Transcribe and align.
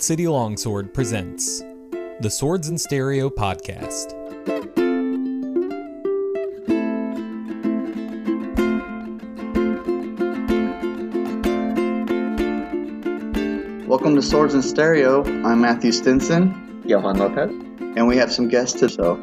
Bold 0.00 0.06
City 0.06 0.26
Longsword 0.28 0.94
presents 0.94 1.60
the 2.20 2.30
Swords 2.30 2.68
and 2.68 2.80
Stereo 2.80 3.28
Podcast. 3.28 4.16
Welcome 13.86 14.14
to 14.14 14.22
Swords 14.22 14.54
and 14.54 14.64
Stereo. 14.64 15.22
I'm 15.44 15.60
Matthew 15.60 15.92
Stinson, 15.92 16.82
Johan 16.86 17.18
Lopez. 17.18 17.50
and 17.50 18.08
we 18.08 18.16
have 18.16 18.32
some 18.32 18.48
guests 18.48 18.80
today. 18.80 18.94
So, 18.94 19.16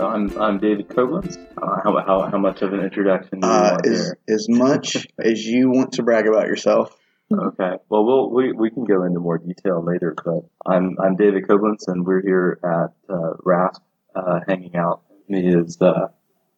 I'm, 0.00 0.34
I'm 0.40 0.58
David 0.58 0.88
Coblentz. 0.88 1.36
Uh, 1.60 1.80
how, 1.84 2.02
how, 2.06 2.30
how 2.30 2.38
much 2.38 2.62
of 2.62 2.72
an 2.72 2.80
introduction 2.80 3.40
do 3.40 3.46
you 3.46 3.52
uh, 3.52 3.72
want 3.72 3.86
as, 3.86 4.00
here? 4.00 4.18
as 4.30 4.48
much 4.48 5.06
as 5.22 5.44
you 5.44 5.68
want 5.68 5.92
to 5.92 6.02
brag 6.02 6.26
about 6.26 6.46
yourself, 6.46 6.96
Okay. 7.38 7.76
Well, 7.88 8.04
we'll 8.04 8.30
we, 8.30 8.52
we 8.52 8.70
can 8.70 8.84
go 8.84 9.04
into 9.04 9.20
more 9.20 9.38
detail 9.38 9.82
later, 9.82 10.14
but 10.24 10.44
I'm 10.66 10.96
I'm 11.00 11.16
David 11.16 11.46
Coblentz, 11.48 11.88
and 11.88 12.06
we're 12.06 12.22
here 12.22 12.58
at 12.64 13.12
uh, 13.12 13.34
RASP 13.44 13.82
uh, 14.14 14.40
hanging 14.46 14.76
out. 14.76 15.02
He 15.28 15.46
is 15.48 15.80
uh, 15.80 16.08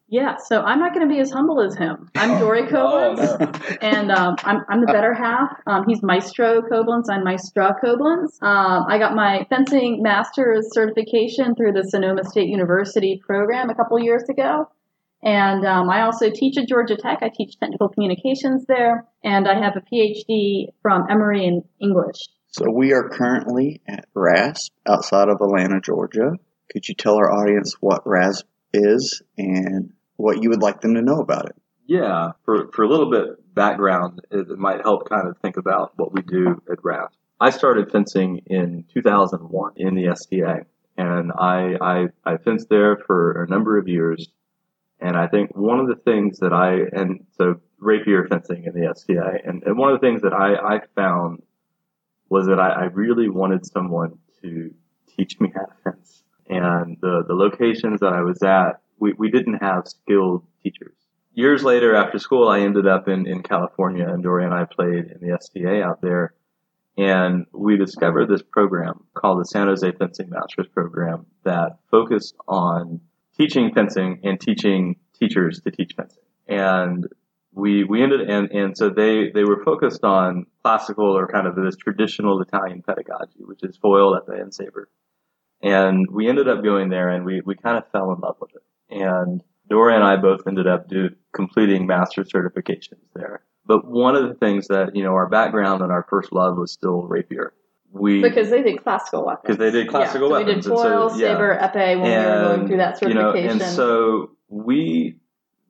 Yeah, 0.07 0.37
so 0.37 0.61
I'm 0.61 0.79
not 0.79 0.93
going 0.93 1.07
to 1.07 1.13
be 1.13 1.19
as 1.19 1.31
humble 1.31 1.61
as 1.61 1.75
him. 1.75 2.09
I'm 2.15 2.39
Dori 2.39 2.63
oh, 2.71 3.15
Coblentz, 3.15 3.77
and 3.81 4.11
um, 4.11 4.35
I'm, 4.43 4.61
I'm 4.69 4.81
the 4.81 4.87
better 4.87 5.13
half. 5.13 5.49
Um, 5.65 5.85
he's 5.87 6.03
Maestro 6.03 6.61
Coblentz. 6.61 7.05
I'm 7.09 7.23
Maestra 7.23 7.75
Coblentz. 7.83 8.41
Um, 8.41 8.85
I 8.87 8.97
got 8.97 9.15
my 9.15 9.45
fencing 9.49 10.01
master's 10.01 10.73
certification 10.73 11.55
through 11.55 11.73
the 11.73 11.83
Sonoma 11.83 12.23
State 12.23 12.49
University 12.49 13.21
program 13.25 13.69
a 13.69 13.75
couple 13.75 13.97
years 13.99 14.27
ago. 14.29 14.69
And 15.25 15.65
um, 15.65 15.89
I 15.89 16.03
also 16.03 16.29
teach 16.29 16.55
at 16.57 16.67
Georgia 16.67 16.95
Tech. 16.95 17.19
I 17.21 17.29
teach 17.35 17.59
technical 17.59 17.89
communications 17.89 18.65
there, 18.67 19.05
and 19.23 19.47
I 19.47 19.59
have 19.59 19.75
a 19.75 19.81
PhD 19.81 20.67
from 20.83 21.07
Emory 21.09 21.45
in 21.45 21.63
English. 21.81 22.17
so 22.51 22.69
we 22.71 22.93
are 22.93 23.09
currently 23.09 23.81
at 23.87 24.05
RASP 24.13 24.71
outside 24.87 25.29
of 25.29 25.41
Atlanta, 25.41 25.81
Georgia. 25.81 26.33
Could 26.71 26.87
you 26.87 26.93
tell 26.93 27.15
our 27.15 27.31
audience 27.31 27.75
what 27.79 28.05
RASP 28.05 28.45
is 28.71 29.23
and 29.35 29.93
what 30.15 30.43
you 30.43 30.51
would 30.51 30.61
like 30.61 30.81
them 30.81 30.93
to 30.93 31.01
know 31.01 31.19
about 31.19 31.47
it? 31.47 31.55
yeah. 31.87 32.31
For 32.43 32.69
for 32.71 32.83
a 32.83 32.87
little 32.87 33.09
bit 33.09 33.53
background, 33.53 34.21
it, 34.31 34.49
it 34.49 34.57
might 34.57 34.81
help 34.81 35.07
kind 35.09 35.27
of 35.27 35.37
think 35.37 35.57
about 35.57 35.93
what 35.97 36.13
we 36.13 36.21
do 36.21 36.61
at 36.71 36.83
RASP. 36.83 37.13
I 37.39 37.49
started 37.49 37.91
fencing 37.91 38.41
in 38.47 38.85
2001 38.93 39.73
in 39.77 39.95
the 39.95 40.15
SCA, 40.15 40.65
and 40.97 41.31
I 41.31 41.75
I, 41.81 42.07
I 42.25 42.37
fenced 42.37 42.69
there 42.69 42.97
for 42.97 43.43
a 43.43 43.47
number 43.47 43.77
of 43.77 43.87
years. 43.87 44.27
And 44.99 45.17
I 45.17 45.27
think 45.27 45.55
one 45.55 45.79
of 45.79 45.87
the 45.87 45.95
things 45.95 46.39
that 46.39 46.53
I, 46.53 46.75
and 46.97 47.25
so 47.37 47.59
rapier 47.79 48.27
fencing 48.27 48.63
in 48.63 48.73
the 48.73 48.93
SCA, 48.95 49.39
and, 49.45 49.63
and 49.63 49.77
one 49.77 49.91
of 49.91 49.99
the 49.99 50.07
things 50.07 50.21
that 50.21 50.33
I, 50.33 50.55
I 50.55 50.79
found 50.95 51.41
was 52.29 52.47
that 52.47 52.59
I, 52.59 52.69
I 52.69 52.83
really 52.85 53.29
wanted 53.29 53.65
someone 53.65 54.17
to 54.41 54.73
teach 55.15 55.39
me 55.39 55.51
how 55.53 55.65
to 55.65 55.73
fence. 55.83 56.23
And 56.47 56.97
the, 57.01 57.23
the 57.27 57.33
locations 57.33 57.99
that 57.99 58.13
I 58.13 58.21
was 58.21 58.41
at, 58.43 58.81
we, 58.99 59.13
we 59.13 59.29
didn't 59.29 59.61
have 59.61 59.87
skilled 59.87 60.45
teachers. 60.63 60.95
Years 61.33 61.63
later, 61.63 61.95
after 61.95 62.17
school, 62.17 62.47
I 62.47 62.61
ended 62.61 62.87
up 62.87 63.09
in, 63.09 63.27
in 63.27 63.43
California, 63.43 64.07
and 64.07 64.23
Dori 64.23 64.45
and 64.45 64.53
I 64.53 64.63
played 64.63 65.05
in 65.11 65.19
the 65.19 65.37
SCA 65.39 65.83
out 65.83 66.01
there. 66.01 66.33
And 66.97 67.45
we 67.51 67.75
discovered 67.75 68.29
this 68.29 68.41
program 68.41 69.03
called 69.13 69.41
the 69.41 69.45
San 69.45 69.67
Jose 69.67 69.91
Fencing 69.91 70.29
Masters 70.29 70.67
Program 70.73 71.25
that 71.43 71.79
focused 71.91 72.35
on 72.47 73.01
teaching 73.37 73.71
fencing 73.73 74.19
and 74.23 74.39
teaching 74.39 74.95
teachers 75.17 75.61
to 75.61 75.71
teach 75.71 75.93
fencing. 75.95 76.23
And 76.47 77.07
we 77.53 77.83
we 77.83 78.03
ended 78.03 78.29
and 78.29 78.51
and 78.51 78.77
so 78.77 78.89
they 78.89 79.31
they 79.33 79.43
were 79.43 79.63
focused 79.63 80.03
on 80.03 80.45
classical 80.63 81.17
or 81.17 81.27
kind 81.27 81.47
of 81.47 81.55
this 81.55 81.75
traditional 81.77 82.41
Italian 82.41 82.83
pedagogy, 82.83 83.39
which 83.39 83.63
is 83.63 83.77
foil, 83.77 84.19
the 84.27 84.37
end 84.37 84.53
saber. 84.53 84.89
And 85.61 86.05
we 86.11 86.27
ended 86.27 86.49
up 86.49 86.63
going 86.63 86.89
there, 86.89 87.09
and 87.09 87.25
we 87.25 87.41
we 87.45 87.55
kind 87.55 87.77
of 87.77 87.89
fell 87.91 88.11
in 88.11 88.19
love 88.19 88.35
with 88.39 88.51
it. 88.55 88.63
And 88.89 89.41
Dori 89.69 89.95
and 89.95 90.03
I 90.03 90.17
both 90.17 90.45
ended 90.47 90.67
up 90.67 90.87
do 90.87 91.09
completing 91.33 91.87
master 91.87 92.23
certifications 92.23 93.05
there. 93.15 93.41
But 93.65 93.87
one 93.87 94.15
of 94.15 94.27
the 94.27 94.35
things 94.35 94.67
that 94.67 94.95
you 94.95 95.03
know 95.03 95.13
our 95.13 95.29
background 95.29 95.81
and 95.81 95.91
our 95.91 96.05
first 96.09 96.31
love 96.33 96.57
was 96.57 96.71
still 96.71 97.03
rapier. 97.03 97.53
We 97.97 98.21
Because 98.21 98.49
they 98.49 98.61
did 98.61 98.83
classical 98.83 99.25
weapons 99.25 99.41
because 99.43 99.57
they 99.57 99.71
did 99.71 99.87
classical 99.87 100.27
yeah, 100.27 100.35
so 100.35 100.39
weapons, 100.39 100.47
We 100.47 100.53
and 100.53 100.61
did 100.61 100.67
so, 100.67 100.75
foil, 100.75 101.17
yeah. 101.17 101.33
saber, 101.33 101.57
epee 101.61 102.01
when 102.01 102.03
we 102.03 102.09
were 102.09 102.55
going 102.55 102.67
through 102.67 102.77
that 102.77 103.01
you 103.01 103.13
know, 103.13 103.31
certification. 103.31 103.61
and 103.61 103.71
so 103.71 104.31
we 104.49 105.15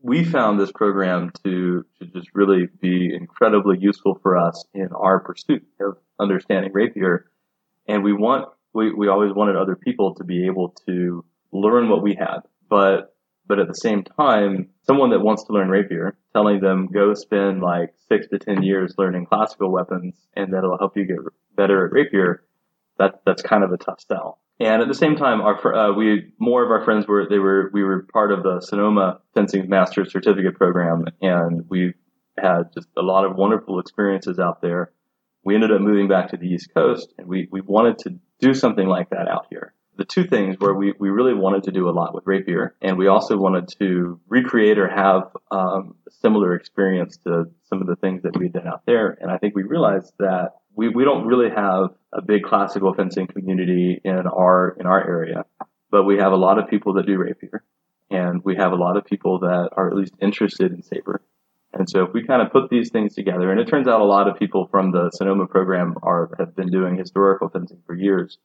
we 0.01 0.23
found 0.23 0.59
this 0.59 0.71
program 0.71 1.31
to 1.43 1.85
to 1.99 2.05
just 2.07 2.29
really 2.33 2.67
be 2.81 3.13
incredibly 3.13 3.77
useful 3.79 4.19
for 4.21 4.37
us 4.37 4.65
in 4.73 4.89
our 4.93 5.19
pursuit 5.19 5.65
of 5.79 5.97
understanding 6.19 6.71
rapier, 6.73 7.25
and 7.87 8.03
we 8.03 8.13
want 8.13 8.49
we, 8.73 8.91
we 8.91 9.07
always 9.07 9.33
wanted 9.33 9.55
other 9.55 9.75
people 9.75 10.15
to 10.15 10.23
be 10.23 10.47
able 10.47 10.75
to 10.87 11.23
learn 11.51 11.89
what 11.89 12.03
we 12.03 12.15
had, 12.15 12.39
but 12.69 13.14
but 13.47 13.59
at 13.59 13.67
the 13.67 13.73
same 13.73 14.03
time, 14.03 14.69
someone 14.83 15.11
that 15.11 15.21
wants 15.21 15.43
to 15.45 15.53
learn 15.53 15.69
rapier, 15.69 16.17
telling 16.33 16.59
them 16.59 16.89
go 16.91 17.13
spend 17.13 17.61
like 17.61 17.93
six 18.07 18.27
to 18.27 18.39
ten 18.39 18.63
years 18.63 18.95
learning 18.97 19.25
classical 19.25 19.71
weapons, 19.71 20.15
and 20.35 20.53
that'll 20.53 20.77
help 20.77 20.97
you 20.97 21.05
get 21.05 21.17
better 21.55 21.85
at 21.85 21.91
rapier. 21.91 22.43
That 22.97 23.21
that's 23.25 23.41
kind 23.41 23.63
of 23.63 23.71
a 23.71 23.77
tough 23.77 24.01
sell. 24.07 24.39
And 24.59 24.81
at 24.81 24.87
the 24.87 24.93
same 24.93 25.15
time, 25.15 25.41
our 25.41 25.75
uh, 25.75 25.93
we 25.93 26.31
more 26.39 26.63
of 26.63 26.71
our 26.71 26.83
friends 26.83 27.07
were 27.07 27.27
they 27.29 27.39
were 27.39 27.69
we 27.73 27.83
were 27.83 28.07
part 28.13 28.31
of 28.31 28.43
the 28.43 28.61
Sonoma 28.61 29.19
Fencing 29.33 29.69
Master 29.69 30.05
Certificate 30.05 30.55
Program, 30.55 31.05
and 31.21 31.65
we 31.69 31.93
had 32.37 32.73
just 32.73 32.87
a 32.97 33.01
lot 33.01 33.25
of 33.25 33.35
wonderful 33.35 33.79
experiences 33.79 34.39
out 34.39 34.61
there. 34.61 34.91
We 35.43 35.55
ended 35.55 35.71
up 35.71 35.81
moving 35.81 36.07
back 36.07 36.29
to 36.29 36.37
the 36.37 36.47
East 36.47 36.73
Coast, 36.73 37.13
and 37.17 37.27
we 37.27 37.47
we 37.51 37.61
wanted 37.61 37.99
to 37.99 38.19
do 38.39 38.53
something 38.53 38.87
like 38.87 39.09
that 39.09 39.27
out 39.27 39.47
here. 39.49 39.73
The 39.97 40.05
two 40.05 40.25
things 40.25 40.57
where 40.59 40.73
we, 40.73 40.93
we 40.99 41.09
really 41.09 41.33
wanted 41.33 41.63
to 41.63 41.71
do 41.71 41.87
a 41.89 41.91
lot 41.91 42.13
with 42.13 42.27
rapier, 42.27 42.75
and 42.81 42.97
we 42.97 43.07
also 43.07 43.37
wanted 43.37 43.69
to 43.79 44.19
recreate 44.27 44.77
or 44.77 44.89
have 44.89 45.29
um, 45.51 45.95
a 46.05 46.11
similar 46.11 46.53
experience 46.53 47.17
to 47.19 47.45
some 47.69 47.81
of 47.81 47.87
the 47.87 47.95
things 47.95 48.23
that 48.23 48.37
we 48.37 48.49
did 48.49 48.67
out 48.67 48.85
there. 48.85 49.17
And 49.21 49.31
I 49.31 49.37
think 49.37 49.55
we 49.55 49.63
realized 49.63 50.13
that 50.19 50.55
we, 50.75 50.89
we 50.89 51.05
don't 51.05 51.25
really 51.25 51.49
have 51.49 51.91
a 52.11 52.21
big 52.21 52.43
classical 52.43 52.93
fencing 52.93 53.27
community 53.27 54.01
in 54.03 54.27
our 54.27 54.75
in 54.79 54.85
our 54.85 55.01
area, 55.01 55.45
but 55.89 56.03
we 56.03 56.17
have 56.17 56.33
a 56.33 56.37
lot 56.37 56.59
of 56.59 56.69
people 56.69 56.93
that 56.95 57.05
do 57.05 57.17
rapier, 57.17 57.63
and 58.09 58.43
we 58.43 58.55
have 58.57 58.73
a 58.73 58.75
lot 58.75 58.97
of 58.97 59.05
people 59.05 59.39
that 59.39 59.69
are 59.71 59.87
at 59.89 59.95
least 59.95 60.13
interested 60.21 60.73
in 60.73 60.83
saber. 60.83 61.21
And 61.71 61.89
so 61.89 62.03
if 62.03 62.13
we 62.13 62.25
kind 62.25 62.41
of 62.41 62.51
put 62.51 62.69
these 62.69 62.89
things 62.89 63.15
together, 63.15 63.51
and 63.51 63.59
it 63.59 63.67
turns 63.67 63.87
out 63.87 63.99
a 63.99 64.05
lot 64.05 64.29
of 64.29 64.39
people 64.39 64.67
from 64.67 64.91
the 64.91 65.09
Sonoma 65.11 65.45
program 65.47 65.95
are 66.03 66.31
have 66.39 66.55
been 66.55 66.71
doing 66.71 66.97
historical 66.97 67.49
fencing 67.49 67.81
for 67.85 67.95
years. 67.95 68.37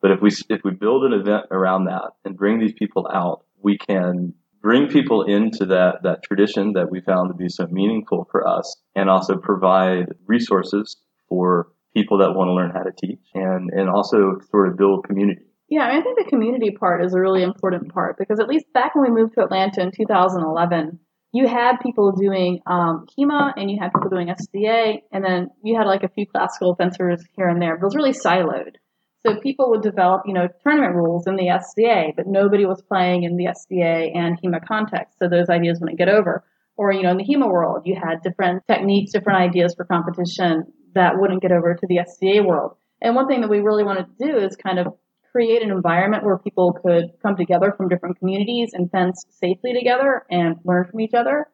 But 0.00 0.12
if 0.12 0.20
we 0.20 0.30
if 0.48 0.60
we 0.64 0.72
build 0.72 1.04
an 1.04 1.12
event 1.12 1.46
around 1.50 1.84
that 1.86 2.12
and 2.24 2.36
bring 2.36 2.60
these 2.60 2.74
people 2.74 3.08
out, 3.12 3.44
we 3.62 3.78
can 3.78 4.34
bring 4.62 4.88
people 4.88 5.22
into 5.22 5.66
that 5.66 6.02
that 6.02 6.22
tradition 6.22 6.72
that 6.74 6.90
we 6.90 7.00
found 7.00 7.30
to 7.30 7.34
be 7.34 7.48
so 7.48 7.66
meaningful 7.66 8.28
for 8.30 8.46
us, 8.46 8.76
and 8.94 9.10
also 9.10 9.36
provide 9.36 10.06
resources 10.26 10.96
for 11.28 11.68
people 11.94 12.18
that 12.18 12.34
want 12.34 12.48
to 12.48 12.52
learn 12.52 12.70
how 12.70 12.82
to 12.82 12.92
teach, 12.92 13.20
and 13.34 13.70
and 13.72 13.88
also 13.88 14.38
sort 14.50 14.68
of 14.68 14.76
build 14.76 15.04
community. 15.04 15.42
Yeah, 15.68 15.82
I, 15.82 15.90
mean, 15.90 16.00
I 16.00 16.02
think 16.02 16.18
the 16.18 16.30
community 16.30 16.70
part 16.70 17.04
is 17.04 17.12
a 17.12 17.20
really 17.20 17.42
important 17.42 17.92
part 17.92 18.16
because 18.18 18.40
at 18.40 18.48
least 18.48 18.72
back 18.72 18.94
when 18.94 19.04
we 19.04 19.20
moved 19.20 19.34
to 19.34 19.42
Atlanta 19.42 19.82
in 19.82 19.90
2011, 19.92 20.98
you 21.32 21.46
had 21.46 21.76
people 21.82 22.12
doing 22.12 22.60
um, 22.66 23.06
HEMA 23.18 23.52
and 23.54 23.70
you 23.70 23.76
had 23.78 23.92
people 23.92 24.08
doing 24.08 24.32
SCA, 24.34 24.94
and 25.12 25.22
then 25.22 25.50
you 25.62 25.76
had 25.76 25.86
like 25.86 26.04
a 26.04 26.08
few 26.08 26.26
classical 26.26 26.74
fencers 26.74 27.22
here 27.36 27.48
and 27.48 27.60
there, 27.60 27.76
but 27.76 27.82
it 27.82 27.84
was 27.84 27.96
really 27.96 28.12
siloed. 28.12 28.76
So 29.26 29.40
people 29.40 29.70
would 29.70 29.82
develop, 29.82 30.22
you 30.26 30.32
know, 30.32 30.48
tournament 30.62 30.94
rules 30.94 31.26
in 31.26 31.36
the 31.36 31.50
SCA, 31.60 32.12
but 32.16 32.26
nobody 32.26 32.64
was 32.66 32.82
playing 32.82 33.24
in 33.24 33.36
the 33.36 33.52
SCA 33.52 34.12
and 34.14 34.38
HEMA 34.40 34.60
context, 34.66 35.18
so 35.18 35.28
those 35.28 35.48
ideas 35.48 35.80
wouldn't 35.80 35.98
get 35.98 36.08
over. 36.08 36.44
Or, 36.76 36.92
you 36.92 37.02
know, 37.02 37.10
in 37.10 37.16
the 37.16 37.24
HEMA 37.24 37.48
world, 37.48 37.82
you 37.84 37.96
had 37.96 38.22
different 38.22 38.62
techniques, 38.68 39.12
different 39.12 39.40
ideas 39.40 39.74
for 39.74 39.84
competition 39.84 40.72
that 40.94 41.18
wouldn't 41.18 41.42
get 41.42 41.52
over 41.52 41.74
to 41.74 41.86
the 41.88 42.00
SCA 42.06 42.42
world. 42.44 42.76
And 43.00 43.14
one 43.14 43.26
thing 43.26 43.40
that 43.40 43.50
we 43.50 43.58
really 43.60 43.84
wanted 43.84 44.06
to 44.06 44.26
do 44.26 44.38
is 44.38 44.56
kind 44.56 44.78
of 44.78 44.94
create 45.32 45.62
an 45.62 45.70
environment 45.70 46.24
where 46.24 46.38
people 46.38 46.72
could 46.72 47.12
come 47.22 47.36
together 47.36 47.72
from 47.76 47.88
different 47.88 48.18
communities 48.18 48.70
and 48.72 48.90
fence 48.90 49.24
safely 49.30 49.72
together 49.72 50.24
and 50.30 50.56
learn 50.64 50.84
from 50.84 51.00
each 51.00 51.14
other. 51.14 51.46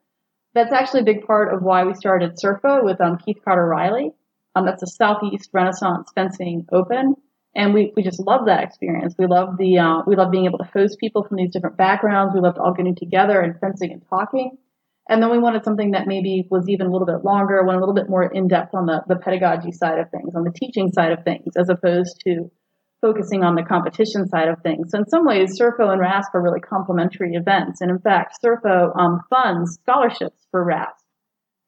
That's 0.55 0.73
actually 0.73 1.01
a 1.01 1.05
big 1.05 1.27
part 1.27 1.53
of 1.53 1.63
why 1.63 1.85
we 1.85 1.95
started 1.95 2.37
SERFO 2.43 2.85
with 2.85 3.01
um, 3.01 3.19
Keith 3.19 3.39
Carter 3.45 3.67
Riley. 3.67 4.13
Um, 4.55 4.67
that's 4.67 4.83
a 4.83 4.87
Southeast 4.87 5.51
Renaissance 5.53 6.11
Fencing 6.15 6.67
Open, 6.73 7.17
and 7.55 7.73
we, 7.73 7.93
we 7.97 8.03
just 8.03 8.21
love 8.21 8.47
that 8.47 8.65
experience. 8.65 9.15
We 9.19 9.27
love 9.27 9.57
the 9.59 9.79
uh, 9.79 10.03
we 10.07 10.17
love 10.17 10.31
being 10.31 10.47
able 10.47 10.59
to 10.59 10.69
host 10.73 10.99
people 10.99 11.25
from 11.25 11.37
these 11.37 11.53
different 11.53 11.77
backgrounds. 11.77 12.35
We 12.35 12.41
loved 12.41 12.59
all 12.59 12.75
getting 12.75 12.97
together 12.97 13.41
and 13.41 13.59
fencing 13.61 13.93
and 13.93 14.03
talking. 14.09 14.59
And 15.09 15.23
then 15.23 15.31
we 15.31 15.39
wanted 15.39 15.65
something 15.65 15.91
that 15.91 16.07
maybe 16.07 16.49
was 16.51 16.69
even 16.69 16.87
a 16.87 16.91
little 16.91 17.07
bit 17.07 17.25
longer, 17.25 17.63
went 17.63 17.77
a 17.77 17.81
little 17.81 17.95
bit 17.95 18.09
more 18.09 18.25
in 18.25 18.49
depth 18.49 18.75
on 18.75 18.87
the, 18.87 19.03
the 19.07 19.17
pedagogy 19.17 19.71
side 19.71 19.99
of 19.99 20.11
things, 20.11 20.35
on 20.35 20.45
the 20.45 20.51
teaching 20.51 20.91
side 20.93 21.13
of 21.13 21.25
things, 21.25 21.53
as 21.59 21.69
opposed 21.69 22.23
to 22.25 22.51
focusing 23.03 23.45
on 23.45 23.55
the 23.55 23.63
competition 23.63 24.27
side 24.27 24.49
of 24.49 24.63
things. 24.63 24.91
So 24.91 24.99
in 24.99 25.07
some 25.07 25.27
ways, 25.27 25.61
SERFO 25.61 25.93
and 25.93 26.01
RASP 26.01 26.35
are 26.35 26.41
really 26.41 26.61
complementary 26.61 27.35
events. 27.35 27.83
And 27.83 27.91
in 27.91 27.99
fact, 27.99 28.39
SERFO 28.43 28.99
um, 28.99 29.21
funds 29.29 29.79
scholarships 29.83 30.47
for 30.51 30.65
RASP. 30.65 31.05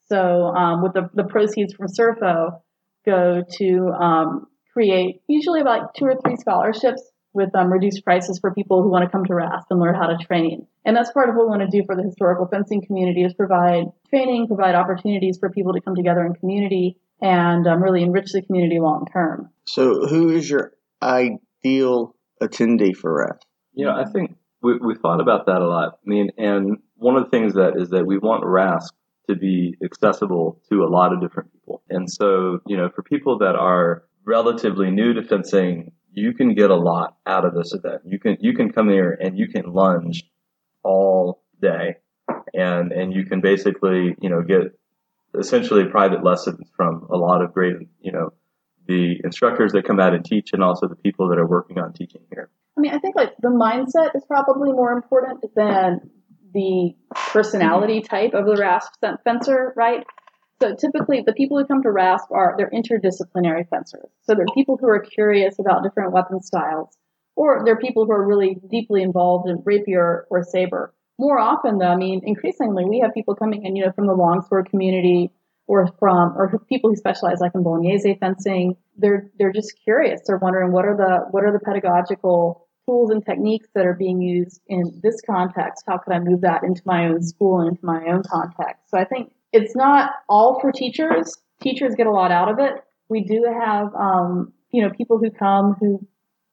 So 0.07 0.47
um, 0.47 0.83
with 0.83 0.95
the, 0.95 1.11
the 1.13 1.25
proceeds 1.25 1.75
from 1.75 1.89
SERFO 1.89 2.63
go 3.05 3.43
to 3.59 3.89
um, 4.01 4.47
create 4.77 5.23
usually 5.27 5.63
about 5.63 5.95
two 5.95 6.05
or 6.05 6.17
three 6.23 6.37
scholarships 6.37 7.03
with 7.33 7.55
um, 7.55 7.73
reduced 7.73 8.05
prices 8.05 8.39
for 8.39 8.53
people 8.53 8.83
who 8.83 8.91
want 8.91 9.05
to 9.05 9.11
come 9.11 9.25
to 9.25 9.35
RASP 9.35 9.67
and 9.71 9.81
learn 9.81 9.95
how 9.95 10.07
to 10.07 10.19
train. 10.19 10.67
And 10.85 10.95
that's 10.95 11.11
part 11.13 11.31
of 11.31 11.35
what 11.35 11.47
we 11.47 11.51
want 11.51 11.71
to 11.71 11.81
do 11.81 11.83
for 11.87 11.97
the 11.97 12.03
historical 12.03 12.47
fencing 12.47 12.85
community 12.85 13.23
is 13.23 13.33
provide 13.33 13.87
training, 14.11 14.49
provide 14.49 14.75
opportunities 14.75 15.39
for 15.39 15.49
people 15.49 15.73
to 15.73 15.81
come 15.81 15.95
together 15.95 16.27
in 16.27 16.35
community 16.35 16.99
and 17.23 17.67
um, 17.67 17.83
really 17.83 18.03
enrich 18.03 18.33
the 18.33 18.43
community 18.43 18.79
long 18.79 19.07
term. 19.11 19.49
So, 19.67 20.07
who 20.07 20.29
is 20.31 20.49
your 20.49 20.73
ideal 21.03 22.15
attendee 22.43 22.95
for 22.95 23.15
RASP? 23.15 23.47
You 23.73 23.87
know, 23.87 23.93
I 23.93 24.05
think 24.05 24.37
we, 24.63 24.77
we 24.77 24.95
thought 24.95 25.23
about 25.23 25.47
that 25.47 25.63
a 25.63 25.67
lot. 25.67 25.95
I 25.95 26.09
mean, 26.09 26.31
and 26.37 26.79
one 26.97 27.17
of 27.17 27.25
the 27.25 27.31
things 27.31 27.55
that 27.55 27.75
is 27.77 27.89
that 27.91 28.07
we 28.07 28.19
want 28.19 28.45
RASP 28.45 28.95
to 29.29 29.37
be 29.37 29.75
accessible 29.83 30.61
to 30.71 30.83
a 30.83 30.89
lot 30.89 31.15
of 31.15 31.21
different 31.21 31.53
people. 31.53 31.83
And 31.89 32.11
so, 32.11 32.61
you 32.67 32.77
know, 32.77 32.91
for 32.95 33.03
people 33.03 33.39
that 33.39 33.57
are 33.57 34.05
relatively 34.27 34.91
new 34.91 35.15
to 35.15 35.23
fencing, 35.23 35.93
you 36.13 36.35
can 36.35 36.55
get 36.55 36.71
a 36.71 36.77
lot 36.77 37.17
out 37.27 37.45
of 37.45 37.55
this 37.55 37.73
event. 37.73 38.03
You 38.05 38.19
can 38.19 38.37
you 38.41 38.55
can 38.55 38.73
come 38.73 38.91
here 38.91 39.17
and 39.19 39.39
you 39.39 39.49
can 39.49 39.73
lunge 39.73 40.25
all 40.83 41.43
day, 41.61 41.97
and 42.53 42.93
and 42.93 43.15
you 43.15 43.25
can 43.25 43.41
basically 43.41 44.17
you 44.21 44.29
know 44.29 44.43
get 44.43 44.79
essentially 45.39 45.85
private 45.85 46.25
lessons 46.25 46.69
from 46.77 47.07
a 47.11 47.17
lot 47.17 47.43
of 47.43 47.53
great 47.53 47.77
you 48.01 48.13
know 48.13 48.33
the 48.87 49.21
instructors 49.25 49.73
that 49.73 49.85
come 49.85 50.01
out 50.01 50.15
and 50.15 50.25
teach, 50.25 50.51
and 50.53 50.63
also 50.63 50.89
the 50.89 50.97
people 50.97 51.29
that 51.29 51.39
are 51.39 51.47
working 51.47 51.79
on 51.79 51.93
teaching 51.93 52.23
here. 52.31 52.51
I 52.77 52.81
mean, 52.81 52.93
I 52.93 52.99
think 52.99 53.17
like 53.17 53.33
the 53.41 53.49
mindset 53.49 54.15
is 54.15 54.25
probably 54.27 54.73
more 54.73 54.93
important 54.93 55.45
than 55.55 56.11
the 56.53 56.95
personality 57.33 58.01
type 58.01 58.33
of 58.33 58.47
the 58.47 58.57
RASP 58.57 58.95
fencer, 59.25 59.73
right? 59.77 60.07
So 60.61 60.75
typically, 60.75 61.23
the 61.25 61.35
people 61.35 61.59
who 61.59 61.67
come 61.67 61.83
to 61.83 61.91
RASP 61.91 62.31
are 62.31 62.55
they're 62.57 62.71
interdisciplinary 62.71 63.69
fencers. 63.69 64.09
So 64.23 64.35
they're 64.35 64.47
people 64.55 64.79
who 64.79 64.89
are 64.89 65.01
curious 65.01 65.59
about 65.59 65.83
different 65.83 66.13
weapon 66.13 66.41
styles, 66.41 66.97
or 67.35 67.63
they're 67.65 67.79
people 67.79 68.07
who 68.07 68.13
are 68.13 68.27
really 68.27 68.57
deeply 68.71 69.03
involved 69.03 69.49
in 69.49 69.63
rapier 69.65 70.27
or 70.31 70.43
saber. 70.43 70.95
More 71.19 71.39
often, 71.39 71.79
though, 71.79 71.89
I 71.89 71.97
mean, 71.97 72.23
increasingly, 72.25 72.85
we 72.85 73.01
have 73.01 73.13
people 73.13 73.35
coming 73.35 73.65
in, 73.65 73.77
you 73.77 73.85
know, 73.85 73.93
from 73.93 74.07
the 74.07 74.15
longsword 74.15 74.71
community, 74.71 75.31
or 75.67 75.89
from 75.99 76.37
or 76.37 76.61
people 76.69 76.91
who 76.91 76.97
specialize 76.97 77.41
like 77.41 77.53
in 77.55 77.63
Bolognese 77.63 78.17
fencing. 78.21 78.77
They're 78.97 79.31
they're 79.39 79.53
just 79.53 79.75
curious. 79.83 80.21
They're 80.27 80.39
wondering 80.39 80.73
what 80.73 80.85
are 80.85 80.97
the 80.97 81.27
what 81.31 81.45
are 81.45 81.53
the 81.53 81.59
pedagogical 81.59 82.67
tools 82.87 83.11
and 83.11 83.25
techniques 83.25 83.69
that 83.75 83.85
are 83.85 83.95
being 83.95 84.23
used 84.23 84.61
in 84.69 85.01
this 85.03 85.21
context. 85.29 85.85
How 85.89 85.99
could 85.99 86.13
I 86.13 86.21
move 86.21 86.43
that 86.43 86.63
into 86.63 86.83
my 86.85 87.09
own 87.09 87.23
school 87.23 87.61
and 87.61 87.71
into 87.71 87.85
my 87.85 88.05
own 88.07 88.23
context? 88.23 88.91
So 88.91 88.99
I 88.99 89.05
think 89.05 89.33
it's 89.53 89.77
not 89.77 90.11
all 90.29 90.61
for 90.61 90.73
teachers. 90.73 91.37
Teachers 91.63 91.95
get 91.95 92.07
a 92.07 92.13
lot 92.13 92.31
out 92.31 92.51
of 92.51 92.59
it. 92.59 92.75
We 93.09 93.25
do 93.25 93.45
have, 93.45 93.95
um, 93.95 94.53
you 94.73 94.83
know, 94.83 94.91
people 94.91 95.19
who 95.19 95.31
come 95.31 95.77
who, 95.81 96.07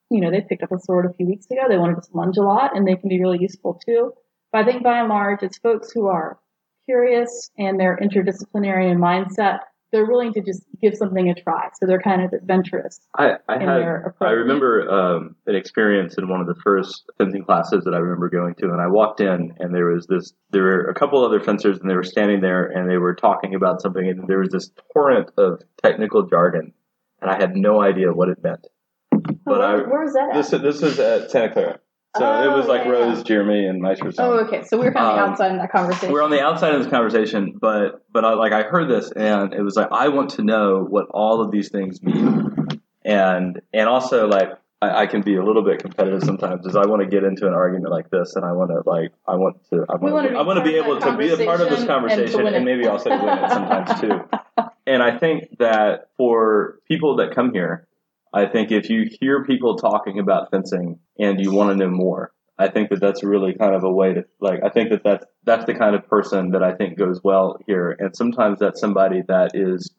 you 0.10 0.22
know, 0.22 0.32
they 0.32 0.42
picked 0.42 0.64
up 0.64 0.72
a 0.72 0.80
sword 0.80 1.06
a 1.06 1.14
few 1.14 1.26
weeks 1.26 1.48
ago. 1.50 1.64
They 1.68 1.78
wanted 1.78 1.96
to 1.96 2.02
just 2.02 2.16
lunge 2.16 2.38
a 2.38 2.44
lot, 2.44 2.76
and 2.76 2.88
they 2.88 2.96
can 2.96 3.10
be 3.10 3.20
really 3.20 3.40
useful 3.42 3.80
too. 3.86 4.14
But 4.52 4.62
I 4.62 4.66
think 4.66 4.84
by 4.84 5.00
and 5.00 5.10
large, 5.10 5.42
it's 5.42 5.58
folks 5.58 5.92
who 5.92 6.08
are 6.08 6.40
curious 6.86 7.50
and 7.58 7.80
they're 7.80 7.98
interdisciplinary 7.98 8.92
in 8.92 9.00
mindset 9.00 9.60
they're 9.94 10.06
willing 10.06 10.34
to 10.34 10.42
just 10.42 10.66
give 10.82 10.98
something 10.98 11.30
a 11.30 11.36
try. 11.36 11.70
So 11.80 11.86
they're 11.86 12.02
kind 12.02 12.24
of 12.24 12.34
adventurous. 12.34 13.00
I, 13.16 13.36
I 13.48 13.60
had, 13.60 14.12
I 14.20 14.32
remember 14.32 14.90
um, 14.90 15.36
an 15.46 15.56
experience 15.56 16.16
in 16.18 16.28
one 16.28 16.42
of 16.42 16.48
the 16.48 16.56
first 16.56 17.06
fencing 17.20 17.46
classes 17.46 17.86
that 17.86 17.94
I 17.94 18.00
remember 18.00 18.28
going 18.28 18.56
to, 18.56 18.66
and 18.66 18.82
I 18.82 18.88
walked 18.88 19.22
in, 19.22 19.54
and 19.60 19.74
there 19.74 19.86
was 19.86 20.08
this. 20.08 20.34
There 20.50 20.64
were 20.64 20.90
a 20.90 20.96
couple 20.96 21.24
other 21.24 21.40
fencers, 21.40 21.80
and 21.80 21.90
they 21.90 21.96
were 21.96 22.04
standing 22.04 22.42
there, 22.42 22.66
and 22.66 22.90
they 22.90 22.98
were 22.98 23.14
talking 23.14 23.54
about 23.54 23.82
something, 23.82 24.06
and 24.06 24.28
there 24.28 24.40
was 24.40 24.50
this 24.50 24.72
torrent 24.92 25.30
of 25.38 25.62
technical 25.82 26.24
jargon, 26.24 26.74
and 27.22 27.30
I 27.30 27.36
had 27.36 27.56
no 27.56 27.82
idea 27.82 28.12
what 28.12 28.30
it 28.30 28.44
meant. 28.44 28.68
But 29.12 29.30
where, 29.46 29.62
I, 29.62 29.76
where 29.88 30.04
is 30.04 30.14
that? 30.14 30.30
At? 30.32 30.36
This 30.36 30.50
this 30.50 30.82
is 30.82 31.00
at 31.00 31.30
Santa 31.30 31.54
Clara. 31.54 31.80
So 32.16 32.24
oh, 32.24 32.44
it 32.44 32.56
was 32.56 32.68
like 32.68 32.86
yeah, 32.86 32.92
Rose, 32.92 33.18
yeah. 33.18 33.24
Jeremy, 33.24 33.66
and 33.66 33.82
Maestro. 33.82 34.12
Oh, 34.20 34.46
okay. 34.46 34.64
So 34.64 34.78
we 34.78 34.86
were 34.86 34.92
kind 34.92 35.08
of 35.08 35.18
um, 35.18 35.32
outside 35.32 35.52
in 35.52 35.58
that 35.58 35.72
conversation. 35.72 36.12
We're 36.12 36.22
on 36.22 36.30
the 36.30 36.42
outside 36.42 36.76
of 36.76 36.84
this 36.84 36.92
conversation, 36.92 37.58
but 37.60 38.06
but 38.12 38.24
I, 38.24 38.34
like 38.34 38.52
I 38.52 38.62
heard 38.62 38.88
this, 38.88 39.12
and 39.12 39.52
it 39.52 39.64
was 39.64 39.76
like 39.76 39.88
I 39.92 40.10
want 40.10 40.32
to 40.32 40.44
know 40.44 40.86
what 40.88 41.08
all 41.10 41.42
of 41.42 41.50
these 41.50 41.70
things 41.70 42.04
mean, 42.04 42.82
and 43.04 43.62
and 43.74 43.90
also 43.90 44.28
like 44.28 44.52
I, 44.84 45.04
I 45.04 45.08
can 45.08 45.22
be 45.22 45.38
a 45.38 45.44
little 45.44 45.64
bit 45.64 45.80
competitive 45.80 46.24
sometimes, 46.24 46.68
is 46.68 46.76
I 46.76 46.86
want 46.86 47.02
to 47.02 47.08
get 47.08 47.24
into 47.24 47.48
an 47.48 47.54
argument 47.56 47.92
like 47.92 48.12
this, 48.12 48.36
and 48.36 48.46
I 48.46 48.52
want 48.52 48.70
to 48.70 48.88
like 48.88 49.12
I 49.28 49.36
want 49.36 49.58
to 49.72 49.86
I 49.90 49.96
want, 49.96 50.30
to, 50.30 50.38
I 50.38 50.42
want 50.44 50.58
to 50.60 50.64
be 50.64 50.76
able 50.76 51.00
to 51.00 51.18
be 51.18 51.30
a 51.30 51.46
part 51.46 51.62
of 51.62 51.70
this 51.70 51.84
conversation, 51.86 52.46
and, 52.46 52.56
and 52.56 52.66
maybe 52.66 52.86
also 52.86 53.10
win 53.10 53.40
it 53.40 53.50
sometimes 53.50 54.00
too. 54.00 54.22
and 54.86 55.02
I 55.02 55.18
think 55.18 55.58
that 55.58 56.10
for 56.18 56.80
people 56.88 57.16
that 57.18 57.34
come 57.34 57.54
here 57.54 57.88
I 58.34 58.48
think 58.48 58.72
if 58.72 58.90
you 58.90 59.08
hear 59.20 59.46
people 59.46 59.78
talking 59.78 60.20
about 60.20 60.50
fencing 60.50 61.00
and 61.20 61.40
you 61.40 61.52
want 61.52 61.70
to 61.70 61.76
know 61.76 61.92
more, 61.92 62.32
I 62.58 62.68
think 62.68 62.90
that 62.90 63.00
that's 63.00 63.24
really 63.24 63.54
kind 63.54 63.76
of 63.76 63.84
a 63.84 63.92
way 63.92 64.14
to 64.14 64.26
like. 64.40 64.60
I 64.64 64.70
think 64.70 64.90
that 64.90 65.04
that's 65.04 65.26
that's 65.44 65.66
the 65.66 65.74
kind 65.74 65.96
of 65.96 66.08
person 66.08 66.52
that 66.52 66.64
I 66.64 66.74
think 66.74 66.98
goes 66.98 67.20
well 67.24 67.58
here, 67.68 67.96
and 67.98 68.16
sometimes 68.16 68.60
that's 68.60 68.80
somebody 68.80 69.22
that 69.28 69.52
is. 69.54 69.94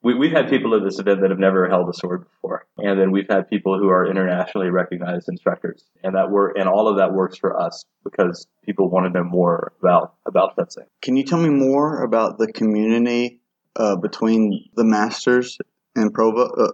We, 0.00 0.14
we've 0.14 0.32
had 0.32 0.48
people 0.48 0.76
at 0.76 0.84
this 0.84 1.00
event 1.00 1.22
that 1.22 1.30
have 1.30 1.40
never 1.40 1.68
held 1.68 1.88
a 1.88 1.92
sword 1.92 2.24
before, 2.24 2.66
and 2.76 3.00
then 3.00 3.10
we've 3.10 3.28
had 3.28 3.50
people 3.50 3.78
who 3.78 3.88
are 3.88 4.08
internationally 4.08 4.70
recognized 4.70 5.28
instructors, 5.28 5.84
and 6.04 6.14
that 6.14 6.30
work 6.30 6.56
and 6.58 6.68
all 6.68 6.88
of 6.88 6.98
that 6.98 7.12
works 7.12 7.36
for 7.36 7.60
us 7.60 7.84
because 8.04 8.46
people 8.64 8.88
want 8.88 9.06
to 9.06 9.10
know 9.10 9.24
more 9.24 9.72
about 9.80 10.14
about 10.24 10.56
fencing. 10.56 10.84
Can 11.02 11.16
you 11.16 11.24
tell 11.24 11.40
me 11.40 11.50
more 11.50 12.02
about 12.04 12.38
the 12.38 12.50
community 12.50 13.40
uh, 13.76 13.96
between 13.96 14.70
the 14.76 14.84
masters 14.84 15.58
and 15.94 16.14
provo 16.14 16.44
uh, 16.46 16.72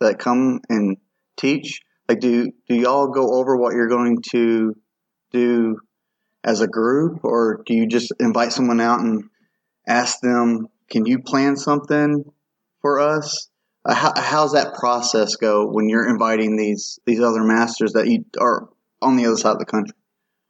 that 0.00 0.18
come 0.18 0.60
and 0.68 0.96
teach? 1.36 1.80
Like, 2.08 2.20
do 2.20 2.50
do 2.68 2.74
y'all 2.74 3.08
go 3.08 3.34
over 3.34 3.56
what 3.56 3.74
you're 3.74 3.88
going 3.88 4.22
to 4.30 4.74
do 5.32 5.76
as 6.44 6.60
a 6.60 6.68
group, 6.68 7.24
or 7.24 7.62
do 7.66 7.74
you 7.74 7.86
just 7.86 8.12
invite 8.20 8.52
someone 8.52 8.80
out 8.80 9.00
and 9.00 9.24
ask 9.86 10.20
them, 10.20 10.68
"Can 10.90 11.06
you 11.06 11.20
plan 11.20 11.56
something 11.56 12.24
for 12.80 13.00
us?" 13.00 13.48
Uh, 13.84 13.94
how, 13.94 14.12
how's 14.16 14.52
that 14.52 14.74
process 14.74 15.36
go 15.36 15.66
when 15.66 15.88
you're 15.88 16.08
inviting 16.08 16.56
these 16.56 16.98
these 17.06 17.20
other 17.20 17.42
masters 17.42 17.92
that 17.94 18.06
you 18.06 18.24
are 18.40 18.68
on 19.02 19.16
the 19.16 19.26
other 19.26 19.36
side 19.36 19.52
of 19.52 19.58
the 19.58 19.64
country? 19.64 19.94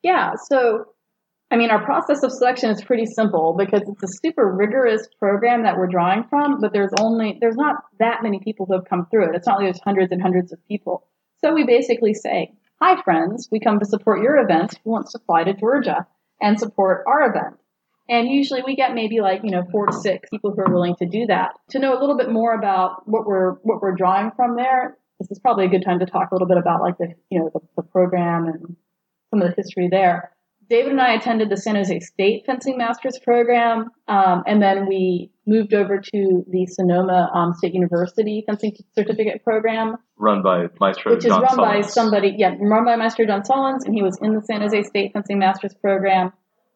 Yeah, 0.02 0.32
so 0.50 0.86
I 1.50 1.56
mean, 1.56 1.70
our 1.70 1.84
process 1.84 2.24
of 2.24 2.32
selection 2.32 2.70
is 2.70 2.82
pretty 2.82 3.06
simple 3.06 3.54
because 3.56 3.82
it's 3.86 4.02
a 4.02 4.18
super 4.20 4.50
rigorous 4.50 5.06
program 5.20 5.62
that 5.62 5.78
we're 5.78 5.86
drawing 5.86 6.24
from, 6.24 6.60
but 6.60 6.72
there's 6.72 6.90
only, 6.98 7.38
there's 7.40 7.56
not 7.56 7.76
that 8.00 8.22
many 8.22 8.40
people 8.40 8.66
who 8.66 8.74
have 8.74 8.84
come 8.84 9.06
through 9.06 9.28
it. 9.28 9.36
It's 9.36 9.46
not 9.46 9.58
like 9.58 9.66
there's 9.66 9.80
hundreds 9.80 10.10
and 10.10 10.20
hundreds 10.20 10.52
of 10.52 10.58
people. 10.66 11.06
So 11.44 11.54
we 11.54 11.64
basically 11.64 12.14
say, 12.14 12.52
hi 12.80 13.00
friends, 13.02 13.48
we 13.52 13.60
come 13.60 13.78
to 13.78 13.86
support 13.86 14.22
your 14.22 14.38
event. 14.38 14.78
Who 14.84 14.90
wants 14.90 15.12
to 15.12 15.20
fly 15.20 15.44
to 15.44 15.54
Georgia 15.54 16.06
and 16.40 16.58
support 16.58 17.04
our 17.06 17.30
event? 17.30 17.60
And 18.08 18.28
usually 18.28 18.62
we 18.66 18.74
get 18.74 18.94
maybe 18.94 19.20
like, 19.20 19.42
you 19.44 19.50
know, 19.50 19.64
four 19.70 19.86
to 19.86 19.92
six 19.92 20.28
people 20.28 20.52
who 20.52 20.60
are 20.62 20.72
willing 20.72 20.96
to 20.96 21.06
do 21.06 21.26
that. 21.26 21.52
To 21.70 21.78
know 21.78 21.96
a 21.96 22.00
little 22.00 22.16
bit 22.16 22.30
more 22.30 22.54
about 22.54 23.08
what 23.08 23.24
we're, 23.24 23.52
what 23.62 23.82
we're 23.82 23.94
drawing 23.94 24.32
from 24.32 24.56
there, 24.56 24.96
this 25.20 25.30
is 25.30 25.38
probably 25.38 25.66
a 25.66 25.68
good 25.68 25.84
time 25.84 26.00
to 26.00 26.06
talk 26.06 26.30
a 26.30 26.34
little 26.34 26.48
bit 26.48 26.58
about 26.58 26.80
like 26.80 26.98
the, 26.98 27.14
you 27.30 27.38
know, 27.38 27.50
the, 27.52 27.60
the 27.76 27.82
program 27.82 28.46
and 28.46 28.76
some 29.30 29.42
of 29.42 29.48
the 29.48 29.54
history 29.56 29.88
there. 29.88 30.32
David 30.68 30.92
and 30.92 31.00
I 31.00 31.14
attended 31.14 31.48
the 31.48 31.56
San 31.56 31.76
Jose 31.76 32.00
State 32.00 32.44
Fencing 32.46 32.76
Masters 32.76 33.18
program, 33.22 33.90
um, 34.08 34.42
and 34.46 34.60
then 34.60 34.86
we 34.86 35.30
moved 35.46 35.74
over 35.74 36.00
to 36.00 36.44
the 36.48 36.66
Sonoma 36.66 37.30
um, 37.32 37.54
State 37.54 37.74
University 37.74 38.42
Fencing 38.46 38.76
Certificate 38.94 39.44
program, 39.44 39.96
run 40.18 40.42
by 40.42 40.66
Maestro 40.80 41.14
which 41.14 41.24
John 41.24 41.44
is 41.44 41.50
run 41.50 41.56
by 41.56 41.80
somebody, 41.82 42.34
yeah, 42.36 42.54
run 42.58 42.84
by 42.84 42.96
Maestro 42.96 43.26
John 43.26 43.42
Sullins, 43.42 43.84
and 43.84 43.94
he 43.94 44.02
was 44.02 44.18
in 44.20 44.34
the 44.34 44.42
San 44.42 44.60
Jose 44.60 44.82
State 44.84 45.12
Fencing 45.12 45.38
Masters 45.38 45.74
program. 45.74 46.32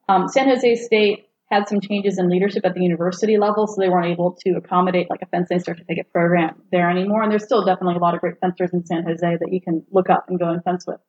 Um, 0.09 0.29
San 0.29 0.49
Jose 0.49 0.77
State 0.77 1.27
had 1.51 1.69
some 1.69 1.81
changes 1.81 2.19
in 2.19 2.29
leadership 2.29 2.65
at 2.65 2.75
the 2.75 2.83
university 2.83 3.37
level, 3.37 3.67
so 3.67 3.81
they 3.81 3.89
weren't 3.89 4.07
able 4.07 4.37
to 4.47 4.51
accommodate 4.57 5.11
like 5.11 5.21
a 5.23 5.27
fencing 5.27 5.59
certificate 5.59 6.13
program 6.13 6.63
there 6.71 6.89
anymore. 6.89 7.23
And 7.23 7.33
there's 7.33 7.45
still 7.45 7.65
definitely 7.65 7.97
a 7.97 7.99
lot 7.99 8.15
of 8.15 8.21
great 8.21 8.39
fencers 8.41 8.71
in 8.73 8.87
San 8.87 9.03
Jose 9.03 9.21
that 9.21 9.49
you 9.53 9.61
can 9.61 9.85
look 9.91 10.09
up 10.09 10.27
and 10.29 10.39
go 10.39 10.49
and 10.49 10.63
fence 10.63 10.87
with. 10.87 11.01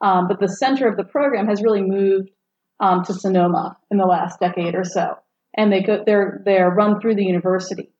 Um, 0.00 0.28
but 0.28 0.40
the 0.40 0.48
center 0.48 0.88
of 0.88 0.96
the 0.96 1.04
program 1.04 1.46
has 1.46 1.62
really 1.62 1.82
moved 1.82 2.30
um, 2.80 3.04
to 3.04 3.14
Sonoma 3.14 3.76
in 3.90 3.96
the 3.96 4.06
last 4.06 4.40
decade 4.40 4.74
or 4.74 4.84
so, 4.84 5.16
and 5.56 5.72
they 5.72 5.82
go 5.82 6.02
they're 6.04 6.42
they're 6.44 6.70
run 6.70 7.00
through 7.00 7.14
the 7.14 7.24
university. 7.24 7.90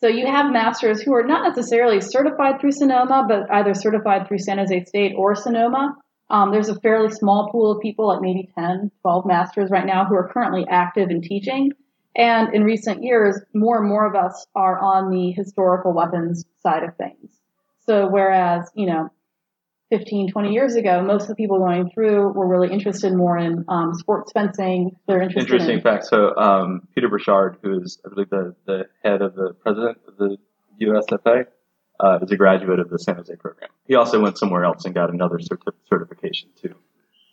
So 0.00 0.08
you 0.08 0.26
have 0.26 0.52
masters 0.52 1.02
who 1.02 1.14
are 1.14 1.26
not 1.26 1.46
necessarily 1.46 2.00
certified 2.00 2.60
through 2.60 2.72
Sonoma, 2.72 3.26
but 3.28 3.50
either 3.52 3.74
certified 3.74 4.26
through 4.26 4.38
San 4.38 4.58
Jose 4.58 4.84
State 4.84 5.12
or 5.16 5.34
Sonoma. 5.34 5.96
Um, 6.30 6.52
there's 6.52 6.68
a 6.68 6.80
fairly 6.80 7.10
small 7.10 7.50
pool 7.50 7.72
of 7.72 7.82
people, 7.82 8.06
like 8.06 8.22
maybe 8.22 8.48
10, 8.54 8.92
12 9.02 9.26
masters 9.26 9.70
right 9.70 9.84
now, 9.84 10.06
who 10.06 10.14
are 10.14 10.30
currently 10.32 10.64
active 10.70 11.10
in 11.10 11.20
teaching. 11.20 11.72
And 12.16 12.54
in 12.54 12.64
recent 12.64 13.02
years, 13.02 13.38
more 13.52 13.78
and 13.78 13.88
more 13.88 14.06
of 14.06 14.14
us 14.14 14.46
are 14.54 14.78
on 14.78 15.10
the 15.10 15.32
historical 15.32 15.92
weapons 15.92 16.44
side 16.62 16.82
of 16.82 16.96
things. 16.96 17.30
So 17.86 18.08
whereas, 18.08 18.70
you 18.74 18.86
know, 18.86 19.10
15, 19.90 20.30
20 20.30 20.52
years 20.52 20.76
ago, 20.76 21.02
most 21.02 21.22
of 21.22 21.28
the 21.28 21.34
people 21.34 21.58
going 21.58 21.90
through 21.90 22.32
were 22.32 22.46
really 22.46 22.72
interested 22.72 23.12
more 23.12 23.36
in 23.36 23.64
um, 23.68 23.92
sports 23.94 24.30
fencing. 24.32 24.96
They're 25.06 25.20
interested 25.20 25.52
Interesting 25.52 25.78
in, 25.78 25.82
fact. 25.82 26.06
So 26.06 26.34
um, 26.36 26.86
Peter 26.94 27.08
Burchard, 27.08 27.58
who 27.62 27.82
is, 27.82 28.00
I 28.06 28.08
believe, 28.08 28.30
the, 28.30 28.54
the 28.66 28.84
head 29.02 29.20
of 29.20 29.34
the 29.34 29.52
president 29.60 29.98
of 30.06 30.16
the 30.16 30.36
USFA, 30.80 31.46
uh, 31.98 32.18
is 32.22 32.30
a 32.30 32.36
graduate 32.36 32.78
of 32.78 32.88
the 32.88 32.98
San 32.98 33.16
Jose 33.16 33.34
program. 33.36 33.70
He 33.86 33.96
also 33.96 34.20
went 34.20 34.38
somewhere 34.38 34.64
else 34.64 34.84
and 34.84 34.94
got 34.94 35.12
another 35.12 35.38
certi- 35.38 35.72
certification 35.88 36.50
too. 36.60 36.74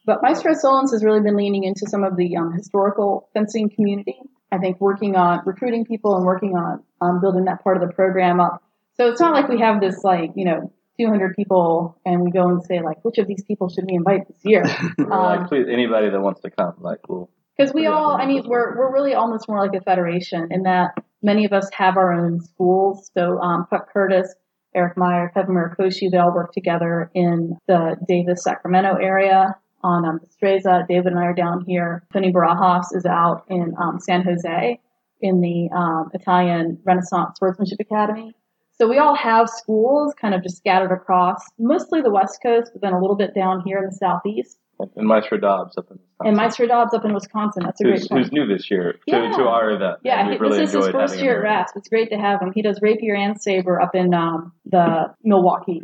But 0.05 0.23
Maestro 0.23 0.53
Sullins 0.53 0.91
has 0.91 1.03
really 1.03 1.21
been 1.21 1.35
leaning 1.35 1.63
into 1.63 1.85
some 1.87 2.03
of 2.03 2.17
the 2.17 2.37
um, 2.37 2.53
historical 2.53 3.29
fencing 3.33 3.69
community. 3.69 4.17
I 4.51 4.57
think 4.57 4.81
working 4.81 5.15
on 5.15 5.41
recruiting 5.45 5.85
people 5.85 6.15
and 6.15 6.25
working 6.25 6.55
on 6.55 6.83
um, 7.01 7.21
building 7.21 7.45
that 7.45 7.63
part 7.63 7.77
of 7.77 7.87
the 7.87 7.93
program 7.93 8.39
up. 8.39 8.63
So 8.95 9.09
it's 9.09 9.19
not 9.19 9.33
like 9.33 9.47
we 9.47 9.59
have 9.59 9.79
this 9.79 10.03
like 10.03 10.31
you 10.35 10.45
know 10.45 10.71
200 10.99 11.35
people 11.35 11.99
and 12.05 12.21
we 12.21 12.31
go 12.31 12.47
and 12.49 12.63
say 12.63 12.81
like 12.81 13.03
which 13.03 13.17
of 13.17 13.27
these 13.27 13.43
people 13.43 13.69
should 13.69 13.85
we 13.85 13.95
invite 13.95 14.27
this 14.27 14.39
year? 14.43 14.63
We're 14.97 15.05
like, 15.09 15.39
Um, 15.41 15.47
please, 15.47 15.67
anybody 15.71 16.09
that 16.09 16.21
wants 16.21 16.41
to 16.41 16.49
come, 16.49 16.73
like, 16.79 17.07
we'll 17.07 17.29
Because 17.57 17.73
we 17.73 17.85
all, 17.87 18.17
I 18.17 18.25
mean, 18.25 18.43
we're 18.47 18.77
we're 18.77 18.93
really 18.93 19.13
almost 19.13 19.47
more 19.47 19.59
like 19.59 19.75
a 19.79 19.83
federation 19.83 20.47
in 20.51 20.63
that 20.63 20.91
many 21.21 21.45
of 21.45 21.53
us 21.53 21.69
have 21.73 21.97
our 21.97 22.13
own 22.13 22.41
schools. 22.41 23.09
So 23.13 23.39
um, 23.39 23.67
Puck 23.69 23.91
Curtis, 23.91 24.33
Eric 24.75 24.97
Meyer, 24.97 25.31
Kevin 25.33 25.55
Murakoshi, 25.55 26.09
they 26.11 26.17
all 26.17 26.33
work 26.33 26.51
together 26.53 27.09
in 27.13 27.57
the 27.67 27.95
Davis, 28.07 28.43
Sacramento 28.43 28.95
area 28.95 29.55
on 29.83 30.05
um, 30.05 30.19
Estreza. 30.19 30.87
David 30.87 31.07
and 31.07 31.19
I 31.19 31.25
are 31.25 31.33
down 31.33 31.63
here. 31.65 32.03
Tony 32.13 32.31
Barajas 32.31 32.85
is 32.93 33.05
out 33.05 33.45
in 33.49 33.73
um, 33.81 33.99
San 33.99 34.23
Jose 34.23 34.79
in 35.21 35.41
the 35.41 35.69
um, 35.75 36.09
Italian 36.13 36.79
Renaissance 36.83 37.37
Swordsmanship 37.39 37.79
Academy. 37.79 38.33
So 38.79 38.87
we 38.87 38.99
all 38.99 39.15
have 39.15 39.49
schools 39.49 40.13
kind 40.19 40.35
of 40.35 40.43
just 40.43 40.57
scattered 40.57 40.91
across 40.91 41.39
mostly 41.57 42.01
the 42.01 42.11
West 42.11 42.39
Coast, 42.43 42.71
but 42.73 42.81
then 42.81 42.93
a 42.93 42.99
little 42.99 43.15
bit 43.15 43.33
down 43.33 43.63
here 43.65 43.79
in 43.79 43.85
the 43.85 43.91
Southeast. 43.95 44.59
and 44.79 45.07
Maestro 45.07 45.39
Dobbs 45.39 45.75
up 45.77 45.85
in 45.89 45.97
Wisconsin, 45.97 46.27
And 46.27 46.37
Maestro 46.37 46.67
Dobbs 46.67 46.93
up 46.93 47.03
in 47.03 47.13
Wisconsin. 47.13 47.63
That's 47.65 47.81
a 47.81 47.83
great 47.83 47.99
who's, 47.99 48.07
point. 48.07 48.23
who's 48.25 48.31
new 48.31 48.45
this 48.45 48.69
year 48.69 48.93
to, 48.93 48.99
Yeah. 49.07 49.31
to 49.31 49.43
our 49.47 49.71
event. 49.71 49.97
Yeah, 50.03 50.29
he, 50.29 50.37
really 50.37 50.59
this 50.59 50.75
is 50.75 50.85
his 50.85 50.89
first 50.89 51.17
year 51.17 51.39
at. 51.39 51.43
RASP. 51.43 51.77
It's 51.77 51.89
great 51.89 52.11
to 52.11 52.17
have 52.17 52.39
him. 52.41 52.51
He 52.53 52.61
does 52.61 52.79
rapier 52.79 53.15
and 53.15 53.41
saber 53.41 53.81
up 53.81 53.95
in 53.95 54.13
um, 54.13 54.53
the 54.65 55.15
Milwaukee 55.23 55.81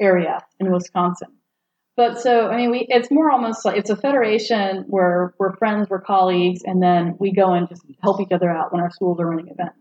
area 0.00 0.38
in 0.60 0.70
Wisconsin. 0.70 1.28
But 1.96 2.20
so 2.20 2.46
I 2.46 2.56
mean, 2.56 2.70
we 2.70 2.86
it's 2.88 3.10
more 3.10 3.32
almost 3.32 3.64
like 3.64 3.76
it's 3.76 3.90
a 3.90 3.96
federation 3.96 4.84
where 4.86 5.34
we're 5.40 5.56
friends, 5.56 5.88
we're 5.90 6.00
colleagues, 6.00 6.60
and 6.64 6.80
then 6.80 7.16
we 7.18 7.32
go 7.32 7.54
and 7.54 7.68
just 7.68 7.82
help 8.00 8.20
each 8.20 8.30
other 8.30 8.48
out 8.48 8.72
when 8.72 8.80
our 8.80 8.90
schools 8.92 9.18
are 9.18 9.26
running 9.26 9.48
events. 9.48 9.80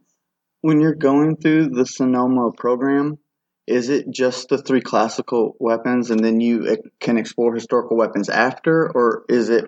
When 0.62 0.82
you're 0.82 0.96
going 0.96 1.38
through 1.38 1.70
the 1.70 1.86
Sonoma 1.86 2.52
program, 2.52 3.18
is 3.68 3.90
it 3.90 4.10
just 4.10 4.50
the 4.50 4.58
three 4.58 4.82
classical 4.82 5.56
weapons 5.60 6.10
and 6.10 6.24
then 6.24 6.40
you 6.40 6.68
e- 6.72 6.78
can 7.00 7.18
explore 7.18 7.54
historical 7.54 7.98
weapons 7.98 8.30
after, 8.30 8.90
or 8.94 9.26
is 9.30 9.50
it 9.50 9.66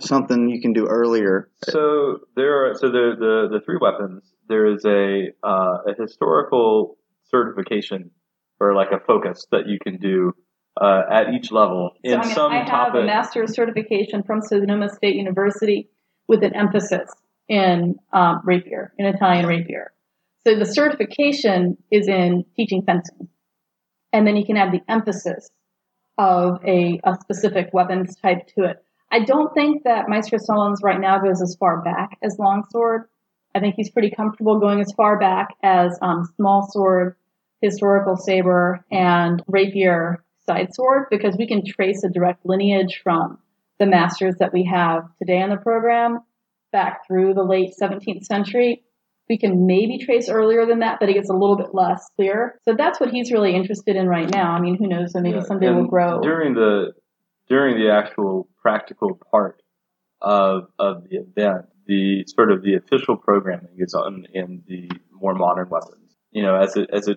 something 0.00 0.48
you 0.48 0.60
can 0.60 0.72
do 0.74 0.86
earlier? 0.86 1.50
So 1.64 2.20
there 2.36 2.66
are 2.70 2.74
so 2.74 2.88
the 2.88 3.14
the, 3.18 3.58
the 3.58 3.60
three 3.64 3.78
weapons. 3.80 4.22
There 4.48 4.66
is 4.66 4.84
a 4.84 5.28
uh, 5.42 5.78
a 5.86 5.94
historical 5.98 6.98
certification 7.30 8.10
or 8.60 8.74
like 8.74 8.90
a 8.92 9.00
focus 9.00 9.46
that 9.50 9.66
you 9.66 9.78
can 9.82 9.98
do 9.98 10.32
uh, 10.80 11.02
at 11.10 11.32
each 11.34 11.50
level 11.52 11.92
So 12.04 12.12
in 12.12 12.20
I 12.20 12.24
mean, 12.24 12.34
some 12.34 12.52
I 12.52 12.56
have 12.58 12.66
topic. 12.68 13.02
a 13.02 13.04
master's 13.06 13.54
certification 13.54 14.22
from 14.22 14.40
Sonoma 14.40 14.88
State 14.88 15.16
University 15.16 15.88
with 16.28 16.42
an 16.42 16.54
emphasis 16.54 17.10
in 17.48 17.96
um, 18.12 18.42
rapier, 18.44 18.92
in 18.98 19.06
Italian 19.06 19.46
rapier. 19.46 19.92
So 20.48 20.54
the 20.54 20.64
certification 20.64 21.76
is 21.90 22.08
in 22.08 22.46
teaching 22.56 22.82
fencing, 22.82 23.28
and 24.14 24.26
then 24.26 24.34
you 24.34 24.46
can 24.46 24.56
add 24.56 24.72
the 24.72 24.80
emphasis 24.90 25.50
of 26.16 26.64
a, 26.64 26.98
a 27.04 27.18
specific 27.20 27.68
weapons 27.74 28.16
type 28.16 28.46
to 28.56 28.64
it. 28.64 28.82
I 29.12 29.24
don't 29.24 29.52
think 29.52 29.84
that 29.84 30.08
Maestro 30.08 30.38
Sullins 30.38 30.82
right 30.82 30.98
now 30.98 31.18
goes 31.18 31.42
as 31.42 31.54
far 31.60 31.82
back 31.82 32.16
as 32.22 32.38
longsword. 32.38 33.10
I 33.54 33.60
think 33.60 33.74
he's 33.74 33.90
pretty 33.90 34.10
comfortable 34.10 34.58
going 34.58 34.80
as 34.80 34.90
far 34.92 35.18
back 35.18 35.48
as 35.62 35.98
um, 36.00 36.26
small 36.36 36.66
sword, 36.70 37.16
historical 37.60 38.16
saber, 38.16 38.82
and 38.90 39.42
rapier 39.48 40.24
side 40.46 40.72
sword 40.72 41.08
because 41.10 41.36
we 41.36 41.46
can 41.46 41.62
trace 41.62 42.02
a 42.04 42.08
direct 42.08 42.46
lineage 42.46 43.02
from 43.04 43.36
the 43.78 43.84
masters 43.84 44.36
that 44.38 44.54
we 44.54 44.64
have 44.64 45.02
today 45.18 45.42
in 45.42 45.50
the 45.50 45.58
program 45.58 46.20
back 46.72 47.06
through 47.06 47.34
the 47.34 47.44
late 47.44 47.74
17th 47.78 48.24
century. 48.24 48.82
We 49.28 49.38
can 49.38 49.66
maybe 49.66 49.98
trace 49.98 50.28
earlier 50.28 50.66
than 50.66 50.80
that, 50.80 50.98
but 51.00 51.08
it 51.08 51.14
gets 51.14 51.28
a 51.28 51.34
little 51.34 51.56
bit 51.56 51.74
less 51.74 52.08
clear. 52.16 52.58
So 52.64 52.74
that's 52.74 52.98
what 52.98 53.10
he's 53.10 53.30
really 53.30 53.54
interested 53.54 53.94
in 53.96 54.08
right 54.08 54.28
now. 54.28 54.52
I 54.52 54.60
mean, 54.60 54.76
who 54.76 54.86
knows? 54.86 55.12
So 55.12 55.20
maybe 55.20 55.36
Yeah, 55.36 55.42
someday 55.42 55.70
we'll 55.70 55.86
grow. 55.86 56.20
during 56.20 56.54
the 56.54 56.92
during 57.48 57.78
the 57.78 57.90
actual 57.90 58.48
practical 58.62 59.18
part 59.30 59.62
of 60.20 60.68
of 60.78 61.04
the 61.08 61.18
event. 61.18 61.66
The 61.86 62.24
sort 62.26 62.52
of 62.52 62.62
the 62.62 62.74
official 62.74 63.16
programming 63.16 63.76
is 63.78 63.94
on 63.94 64.26
in 64.34 64.62
the 64.66 64.90
more 65.10 65.34
modern 65.34 65.70
weapons. 65.70 66.16
You 66.30 66.42
know, 66.42 66.56
as 66.56 66.76
a 66.76 66.86
as 66.92 67.08
a 67.08 67.16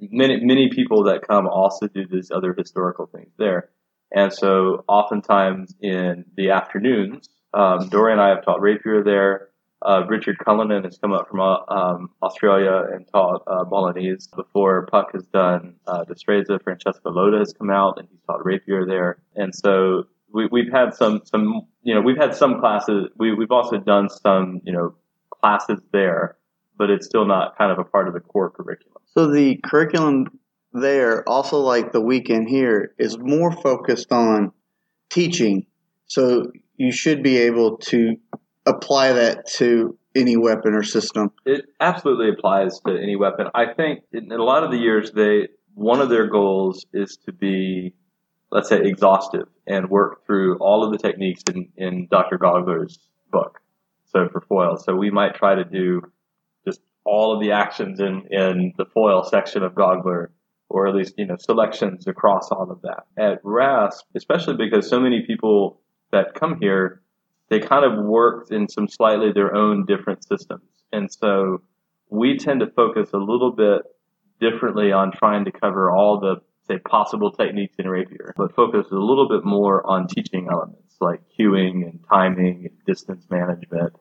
many 0.00 0.44
many 0.44 0.68
people 0.70 1.04
that 1.04 1.26
come 1.26 1.46
also 1.48 1.88
do 1.88 2.06
these 2.06 2.30
other 2.30 2.54
historical 2.56 3.06
things 3.06 3.32
there, 3.38 3.70
and 4.12 4.32
so 4.32 4.84
oftentimes 4.86 5.74
in 5.80 6.26
the 6.36 6.50
afternoons, 6.50 7.28
um, 7.52 7.88
Dori 7.88 8.12
and 8.12 8.20
I 8.20 8.28
have 8.28 8.44
taught 8.44 8.60
rapier 8.60 9.02
there. 9.02 9.48
Uh, 9.84 10.06
Richard 10.08 10.38
Cullinan 10.38 10.84
has 10.84 10.96
come 10.98 11.12
up 11.12 11.28
from 11.28 11.40
uh, 11.40 11.58
um, 11.68 12.10
Australia 12.22 12.84
and 12.92 13.06
taught 13.12 13.42
uh, 13.46 13.64
Bolognese 13.64 14.28
before. 14.34 14.86
Puck 14.86 15.10
has 15.12 15.26
done 15.26 15.74
uh, 15.86 16.04
Destreza. 16.04 16.62
Francesco 16.62 17.10
Loda 17.10 17.38
has 17.38 17.52
come 17.52 17.70
out 17.70 17.98
and 17.98 18.08
he's 18.10 18.20
taught 18.26 18.44
rapier 18.44 18.86
there. 18.86 19.18
And 19.34 19.54
so 19.54 20.04
we, 20.32 20.48
we've 20.50 20.72
had 20.72 20.94
some, 20.94 21.20
some, 21.26 21.66
you 21.82 21.94
know, 21.94 22.00
we've 22.00 22.16
had 22.16 22.34
some 22.34 22.60
classes. 22.60 23.08
We, 23.18 23.34
we've 23.34 23.50
also 23.50 23.76
done 23.76 24.08
some, 24.08 24.62
you 24.64 24.72
know, 24.72 24.94
classes 25.40 25.80
there, 25.92 26.38
but 26.78 26.88
it's 26.88 27.06
still 27.06 27.26
not 27.26 27.58
kind 27.58 27.70
of 27.70 27.78
a 27.78 27.84
part 27.84 28.08
of 28.08 28.14
the 28.14 28.20
core 28.20 28.50
curriculum. 28.50 29.02
So 29.12 29.30
the 29.30 29.60
curriculum 29.62 30.38
there, 30.72 31.28
also 31.28 31.58
like 31.58 31.92
the 31.92 32.00
weekend 32.00 32.48
here, 32.48 32.94
is 32.98 33.18
more 33.18 33.52
focused 33.52 34.12
on 34.12 34.52
teaching. 35.10 35.66
So 36.06 36.50
you 36.76 36.90
should 36.90 37.22
be 37.22 37.38
able 37.38 37.76
to 37.76 38.16
apply 38.66 39.12
that 39.12 39.46
to 39.46 39.96
any 40.14 40.36
weapon 40.36 40.74
or 40.74 40.82
system. 40.82 41.30
It 41.44 41.66
absolutely 41.80 42.30
applies 42.30 42.80
to 42.86 42.96
any 42.96 43.16
weapon. 43.16 43.46
I 43.54 43.72
think 43.74 44.04
in, 44.12 44.30
a 44.30 44.42
lot 44.42 44.64
of 44.64 44.70
the 44.70 44.78
years, 44.78 45.12
they 45.12 45.48
one 45.74 46.00
of 46.00 46.08
their 46.08 46.28
goals 46.28 46.86
is 46.92 47.16
to 47.26 47.32
be, 47.32 47.94
let's 48.52 48.68
say, 48.68 48.80
exhaustive 48.80 49.48
and 49.66 49.90
work 49.90 50.24
through 50.24 50.58
all 50.58 50.84
of 50.84 50.92
the 50.92 50.98
techniques 50.98 51.42
in, 51.52 51.68
in 51.76 52.06
Dr. 52.08 52.38
Gaugler's 52.38 52.98
book. 53.32 53.60
So 54.04 54.28
for 54.28 54.40
foil, 54.40 54.76
so 54.76 54.94
we 54.94 55.10
might 55.10 55.34
try 55.34 55.56
to 55.56 55.64
do 55.64 56.00
just 56.64 56.80
all 57.04 57.34
of 57.34 57.40
the 57.40 57.50
actions 57.50 57.98
in 57.98 58.28
in 58.30 58.72
the 58.78 58.84
foil 58.84 59.24
section 59.24 59.64
of 59.64 59.74
Gogler, 59.74 60.28
or 60.68 60.86
at 60.86 60.94
least 60.94 61.14
you 61.18 61.26
know 61.26 61.36
selections 61.36 62.06
across 62.06 62.52
all 62.52 62.70
of 62.70 62.82
that. 62.82 63.06
At 63.18 63.40
RASP, 63.42 64.06
especially 64.14 64.54
because 64.56 64.88
so 64.88 65.00
many 65.00 65.24
people 65.26 65.80
that 66.12 66.34
come 66.34 66.58
here 66.60 67.02
they 67.50 67.60
kind 67.60 67.84
of 67.84 68.04
worked 68.04 68.50
in 68.50 68.68
some 68.68 68.88
slightly 68.88 69.32
their 69.32 69.54
own 69.54 69.84
different 69.86 70.24
systems. 70.24 70.62
And 70.92 71.12
so 71.12 71.62
we 72.10 72.38
tend 72.38 72.60
to 72.60 72.70
focus 72.70 73.10
a 73.12 73.18
little 73.18 73.52
bit 73.52 73.82
differently 74.40 74.92
on 74.92 75.12
trying 75.12 75.44
to 75.44 75.52
cover 75.52 75.90
all 75.90 76.20
the, 76.20 76.36
say, 76.66 76.78
possible 76.78 77.30
techniques 77.32 77.74
in 77.78 77.88
rapier, 77.88 78.34
but 78.36 78.54
focus 78.54 78.86
a 78.90 78.96
little 78.96 79.28
bit 79.28 79.44
more 79.44 79.86
on 79.86 80.06
teaching 80.06 80.48
elements 80.50 80.96
like 81.00 81.20
cueing 81.38 81.84
and 81.88 82.00
timing 82.08 82.66
and 82.68 82.84
distance 82.86 83.26
management 83.30 83.94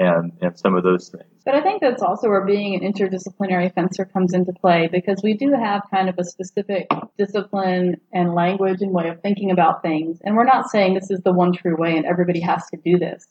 and, 0.00 0.32
and 0.40 0.58
some 0.58 0.74
of 0.74 0.82
those 0.82 1.10
things. 1.10 1.30
But 1.44 1.54
I 1.54 1.60
think 1.60 1.82
that's 1.82 2.02
also 2.02 2.28
where 2.28 2.44
being 2.44 2.74
an 2.74 2.90
interdisciplinary 2.90 3.72
fencer 3.74 4.06
comes 4.06 4.32
into 4.32 4.52
play 4.52 4.88
because 4.90 5.20
we 5.22 5.34
do 5.34 5.52
have 5.52 5.82
kind 5.90 6.08
of 6.08 6.18
a 6.18 6.24
specific 6.24 6.88
discipline 7.18 8.00
and 8.12 8.34
language 8.34 8.80
and 8.80 8.92
way 8.92 9.08
of 9.08 9.20
thinking 9.20 9.50
about 9.50 9.82
things. 9.82 10.18
And 10.24 10.36
we're 10.36 10.44
not 10.44 10.70
saying 10.70 10.94
this 10.94 11.10
is 11.10 11.20
the 11.20 11.32
one 11.32 11.52
true 11.52 11.76
way 11.76 11.98
and 11.98 12.06
everybody 12.06 12.40
has 12.40 12.66
to 12.70 12.78
do 12.82 12.98
this. 12.98 13.26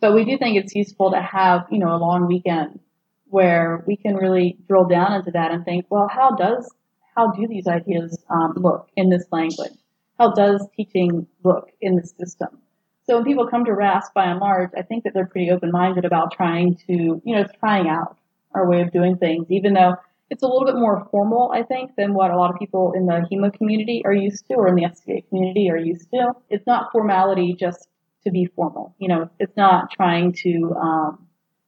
But 0.00 0.14
we 0.14 0.24
do 0.24 0.38
think 0.38 0.56
it's 0.56 0.74
useful 0.74 1.10
to 1.10 1.20
have, 1.20 1.66
you 1.70 1.78
know, 1.78 1.94
a 1.94 1.98
long 1.98 2.26
weekend 2.26 2.80
where 3.26 3.84
we 3.86 3.96
can 3.96 4.14
really 4.14 4.56
drill 4.68 4.86
down 4.86 5.12
into 5.12 5.32
that 5.32 5.50
and 5.52 5.64
think, 5.66 5.84
well, 5.90 6.08
how 6.08 6.30
does, 6.30 6.70
how 7.14 7.30
do 7.32 7.46
these 7.46 7.66
ideas 7.66 8.24
um, 8.30 8.54
look 8.56 8.88
in 8.96 9.10
this 9.10 9.26
language? 9.30 9.72
How 10.18 10.32
does 10.32 10.66
teaching 10.74 11.26
look 11.44 11.68
in 11.82 11.96
this 11.96 12.14
system? 12.18 12.62
So 13.06 13.14
when 13.14 13.24
people 13.24 13.46
come 13.46 13.64
to 13.64 13.72
RASP 13.72 14.12
by 14.14 14.24
and 14.24 14.40
large, 14.40 14.70
I 14.76 14.82
think 14.82 15.04
that 15.04 15.14
they're 15.14 15.26
pretty 15.26 15.50
open-minded 15.50 16.04
about 16.04 16.32
trying 16.32 16.76
to, 16.88 17.22
you 17.24 17.36
know, 17.36 17.44
trying 17.60 17.88
out 17.88 18.18
our 18.52 18.68
way 18.68 18.80
of 18.80 18.92
doing 18.92 19.16
things, 19.16 19.46
even 19.50 19.74
though 19.74 19.94
it's 20.28 20.42
a 20.42 20.46
little 20.46 20.64
bit 20.64 20.74
more 20.74 21.06
formal, 21.10 21.52
I 21.54 21.62
think, 21.62 21.92
than 21.96 22.14
what 22.14 22.32
a 22.32 22.36
lot 22.36 22.52
of 22.52 22.58
people 22.58 22.92
in 22.96 23.06
the 23.06 23.24
HEMA 23.30 23.52
community 23.56 24.02
are 24.04 24.12
used 24.12 24.46
to 24.48 24.54
or 24.54 24.68
in 24.68 24.74
the 24.74 24.88
SCA 24.92 25.22
community 25.28 25.70
are 25.70 25.76
used 25.76 26.10
to. 26.10 26.32
It's 26.50 26.66
not 26.66 26.90
formality 26.90 27.54
just 27.54 27.88
to 28.24 28.32
be 28.32 28.46
formal. 28.46 28.94
You 28.98 29.08
know, 29.08 29.30
it's 29.38 29.56
not 29.56 29.92
trying 29.92 30.32
to 30.42 30.74
um, 30.74 31.26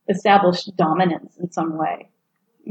establish 0.09 0.65
dominance 0.65 1.37
in 1.37 1.53
some 1.53 1.79
way, 1.79 2.09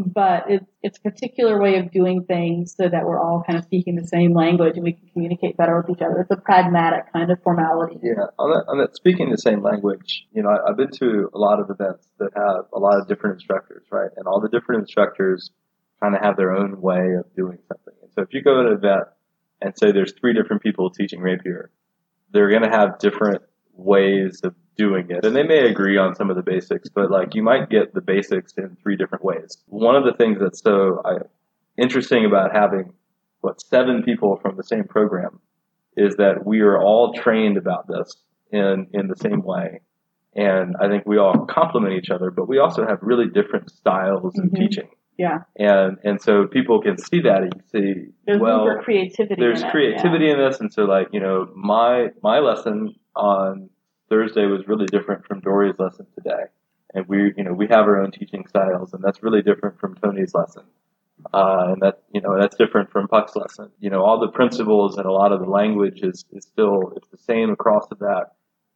but 0.06 0.46
it's, 0.48 0.66
it's 0.84 0.98
a 1.00 1.02
particular 1.02 1.60
way 1.60 1.80
of 1.80 1.92
doing 1.92 2.24
things 2.24 2.76
so 2.78 2.88
that 2.88 3.06
we're 3.06 3.20
all 3.20 3.44
kind 3.46 3.58
of 3.58 3.66
speaking 3.66 3.96
the 3.96 4.08
same 4.08 4.34
language 4.34 4.76
and 4.76 4.84
we 4.84 4.94
can 4.94 5.10
communicate 5.12 5.58
better 5.58 5.78
with 5.78 5.98
each 5.98 6.04
other. 6.04 6.22
It's 6.22 6.32
a 6.32 6.42
pragmatic 6.42 7.12
kind 7.12 7.32
of 7.32 7.42
formality. 7.44 7.98
Yeah, 8.04 8.30
on 8.38 8.52
that, 8.52 8.66
on 8.68 8.78
that, 8.78 8.96
speaking 8.96 9.32
the 9.32 9.38
same 9.38 9.64
language, 9.64 10.28
you 10.32 10.44
know, 10.44 10.50
I, 10.50 10.70
I've 10.70 10.78
been 10.78 10.92
to 11.00 11.30
a 11.34 11.38
lot 11.38 11.60
of 11.60 11.70
events 11.70 12.08
that 12.20 12.30
have 12.36 12.66
a 12.74 12.80
lot 12.80 13.00
of 13.00 13.08
different 13.08 13.36
instructors, 13.36 13.86
right? 13.92 14.12
And 14.16 14.28
all 14.28 14.40
the 14.40 14.50
different 14.50 14.82
instructors 14.82 15.50
kind 16.02 16.16
of 16.16 16.22
have 16.22 16.38
their 16.38 16.52
own 16.52 16.80
way 16.80 17.16
of 17.18 17.26
doing 17.36 17.58
something. 17.68 17.94
And 18.04 18.12
so 18.14 18.22
if 18.22 18.34
you 18.34 18.44
go 18.44 18.64
to 18.64 18.70
an 18.70 18.74
event 18.78 19.06
and 19.62 19.74
say 19.76 19.92
there's 19.92 20.14
three 20.14 20.34
different 20.34 20.62
people 20.62 20.92
teaching 20.92 21.22
rapier, 21.22 21.72
they're 22.32 22.50
going 22.50 22.70
to 22.70 22.76
have 22.76 23.00
different 23.00 23.42
ways 23.74 24.42
of 24.44 24.54
doing 24.78 25.08
it. 25.10 25.26
And 25.26 25.36
they 25.36 25.44
may 25.44 25.68
agree 25.70 25.98
on 25.98 26.16
some 26.16 26.30
of 26.30 26.36
the 26.36 26.44
basics, 26.44 26.90
but 26.90 27.10
like 27.12 27.36
you 27.36 27.44
might 27.44 27.70
get 27.70 27.94
the 27.94 28.02
basics 28.02 28.54
in 28.58 28.78
three 28.82 28.96
different 28.96 29.24
ways. 29.24 29.58
One 29.68 29.96
of 29.96 30.04
the 30.06 30.14
things 30.14 30.38
that's 30.40 30.62
so 30.62 31.02
I, 31.04 31.18
interesting 31.78 32.26
about 32.26 32.56
having 32.56 32.94
what 33.42 33.62
seven 33.62 34.04
people 34.04 34.38
from 34.42 34.56
the 34.58 34.64
same 34.64 34.84
program 34.86 35.40
is 35.96 36.16
that 36.18 36.46
we 36.46 36.62
are 36.62 36.80
all 36.82 37.14
trained 37.14 37.58
about 37.58 37.88
this 37.88 38.16
in 38.52 38.88
in 38.94 39.08
the 39.08 39.16
same 39.16 39.42
way. 39.42 39.82
And 40.36 40.76
I 40.80 40.88
think 40.88 41.06
we 41.08 41.18
all 41.18 41.46
complement 41.48 41.96
each 41.96 42.12
other, 42.12 42.30
but 42.30 42.48
we 42.48 42.60
also 42.60 42.86
have 42.86 43.00
really 43.02 43.28
different 43.28 43.72
styles 43.72 44.36
Mhm. 44.36 44.46
of 44.46 44.54
teaching. 44.54 44.90
Yeah. 45.18 45.40
And 45.56 45.98
and 46.04 46.22
so 46.22 46.46
people 46.46 46.80
can 46.82 46.98
see 47.00 47.22
that 47.22 47.42
and 47.42 47.64
see 47.72 48.10
There's 48.28 48.40
well 48.40 48.78
creativity. 48.84 49.42
there's 49.42 49.62
in 49.62 49.68
it, 49.68 49.72
creativity 49.72 50.30
in 50.30 50.38
this 50.38 50.60
and 50.60 50.72
so 50.72 50.84
like 50.86 51.08
you 51.12 51.20
know 51.20 51.50
my 51.56 52.10
my 52.22 52.38
lesson 52.40 52.94
on 53.16 53.70
thursday 54.10 54.46
was 54.46 54.68
really 54.68 54.86
different 54.86 55.26
from 55.26 55.40
dori's 55.42 55.78
lesson 55.80 56.08
today. 56.16 56.46
And 56.94 57.08
we 57.08 57.34
you 57.38 57.44
know 57.44 57.54
we 57.54 57.68
have 57.68 57.86
our 57.86 58.02
own 58.02 58.12
teaching 58.12 58.46
styles 58.48 58.94
and 58.94 59.04
that's 59.04 59.22
really 59.22 59.42
different 59.42 59.80
from 59.80 59.96
tony's 59.96 60.34
lesson. 60.34 60.64
Uh, 61.34 61.74
and 61.74 61.82
that 61.82 62.04
you 62.14 62.22
know 62.22 62.40
that's 62.40 62.56
different 62.56 62.92
from 62.92 63.08
puck's 63.08 63.36
lesson. 63.36 63.72
You 63.80 63.90
know 63.90 64.04
all 64.04 64.20
the 64.20 64.30
principles 64.30 64.98
and 64.98 65.06
a 65.06 65.12
lot 65.12 65.32
of 65.32 65.40
the 65.40 65.50
language 65.50 66.02
is, 66.02 66.26
is 66.32 66.46
still 66.46 66.94
it's 66.96 67.08
the 67.10 67.18
same 67.18 67.52
across 67.52 67.88
the 67.90 68.26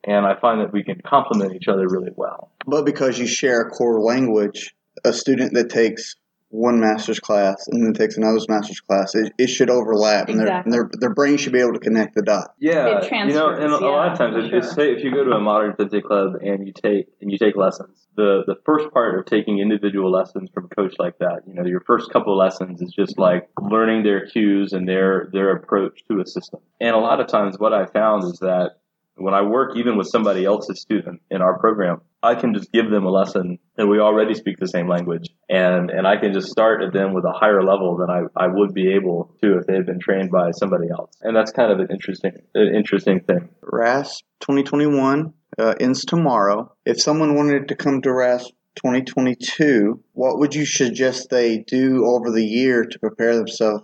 and 0.03 0.25
i 0.25 0.35
find 0.39 0.61
that 0.61 0.73
we 0.73 0.83
can 0.83 1.00
complement 1.01 1.55
each 1.55 1.67
other 1.67 1.88
really 1.88 2.11
well. 2.15 2.51
But 2.65 2.85
because 2.85 3.19
you 3.19 3.27
share 3.27 3.61
a 3.61 3.69
core 3.69 4.01
language, 4.01 4.75
a 5.05 5.13
student 5.13 5.53
that 5.53 5.69
takes 5.69 6.15
one 6.51 6.79
master's 6.79 7.20
class 7.20 7.67
and 7.67 7.84
then 7.84 7.93
takes 7.93 8.17
another 8.17 8.39
master's 8.48 8.79
class, 8.81 9.15
it, 9.15 9.34
it 9.38 9.48
should 9.48 9.70
overlap, 9.70 10.29
and, 10.29 10.39
their, 10.39 10.62
and 10.62 10.72
their 10.72 10.89
their 11.00 11.13
brain 11.13 11.38
should 11.38 11.53
be 11.53 11.60
able 11.60 11.74
to 11.74 11.79
connect 11.79 12.13
the 12.15 12.22
dots. 12.22 12.53
Yeah, 12.60 13.00
It 13.00 13.12
you 13.12 13.34
know, 13.34 13.50
and 13.50 13.63
a, 13.63 13.67
transfers, 13.67 13.81
a 13.81 13.86
lot 13.86 14.12
of 14.12 14.17
times, 14.17 14.36
if, 14.38 14.46
if, 14.46 14.63
sure. 14.63 14.74
say 14.74 14.91
if 14.91 15.03
you 15.03 15.12
go 15.12 15.24
to 15.24 15.31
a 15.31 15.39
modern 15.39 15.75
Sensei 15.77 16.01
club 16.01 16.36
and 16.41 16.67
you 16.67 16.74
take 16.74 17.08
and 17.22 17.31
you 17.31 17.38
take 17.38 17.55
lessons, 17.55 18.08
the 18.15 18.43
the 18.46 18.55
first 18.65 18.91
part 18.91 19.17
of 19.17 19.25
taking 19.25 19.60
individual 19.60 20.12
lessons 20.12 20.50
from 20.53 20.65
a 20.65 20.75
coach 20.75 20.96
like 21.00 21.17
that, 21.20 21.41
you 21.48 21.53
know, 21.53 21.65
your 21.65 21.81
first 21.81 22.12
couple 22.12 22.34
of 22.34 22.38
lessons 22.38 22.81
is 22.81 22.91
just 22.91 23.17
like 23.17 23.48
learning 23.60 24.03
their 24.03 24.27
cues 24.27 24.74
and 24.74 24.88
their 24.88 25.29
their 25.31 25.55
approach 25.55 26.03
to 26.10 26.20
a 26.20 26.25
system. 26.25 26.60
And 26.79 26.96
a 26.96 27.00
lot 27.00 27.20
of 27.20 27.27
times, 27.27 27.58
what 27.58 27.74
I 27.74 27.86
found 27.86 28.25
is 28.25 28.39
that 28.39 28.77
when 29.15 29.34
I 29.34 29.41
work 29.41 29.77
even 29.77 29.98
with 29.98 30.08
somebody 30.08 30.46
else's 30.46 30.81
student 30.81 31.22
in 31.29 31.41
our 31.41 31.60
program, 31.60 32.01
I 32.24 32.36
can 32.36 32.53
just 32.53 32.72
give 32.72 32.89
them 32.89 33.05
a 33.05 33.10
lesson 33.10 33.60
and 33.77 33.89
we 33.89 34.00
already 34.00 34.36
speak 34.36 34.58
the 34.58 34.67
same 34.67 34.88
language 34.88 35.29
and, 35.51 35.91
and 35.91 36.08
I 36.08 36.15
can 36.15 36.31
just 36.31 36.50
start 36.50 36.81
at 36.81 36.93
them 36.93 37.13
with 37.13 37.25
a 37.25 37.34
higher 37.34 37.62
level 37.62 37.98
than 37.98 38.10
I, 38.10 38.22
I 38.38 38.48
would 38.48 38.74
be 38.74 38.93
able 38.93 39.36
to 39.43 39.58
if 39.58 39.67
they 39.67 39.74
had 39.74 39.86
been 39.86 40.00
trained 40.00 40.31
by 40.31 40.51
somebody 40.51 40.89
else. 40.89 41.12
And 41.22 41.36
that's 41.36 41.51
kind 41.51 41.74
of 41.74 41.79
an 41.81 41.88
interesting, 41.91 42.31
an 42.55 42.74
interesting 42.74 43.20
thing. 43.20 43.50
RAS 43.62 44.24
2021 44.39 45.34
uh, 45.60 45.75
ends 45.77 46.05
tomorrow. 46.05 46.74
If 46.86 47.01
someone 47.01 47.36
wanted 47.36 47.67
to 47.67 47.75
come 47.75 48.01
to 48.03 48.13
RAS 48.13 48.50
2022, 48.77 50.01
what 50.13 50.39
would 50.39 50.55
you 50.55 50.65
suggest 50.65 51.30
they 51.30 51.58
do 51.58 52.06
over 52.06 52.32
the 52.32 52.45
year 52.45 52.86
to 52.86 52.99
prepare 52.99 53.36
themselves 53.36 53.84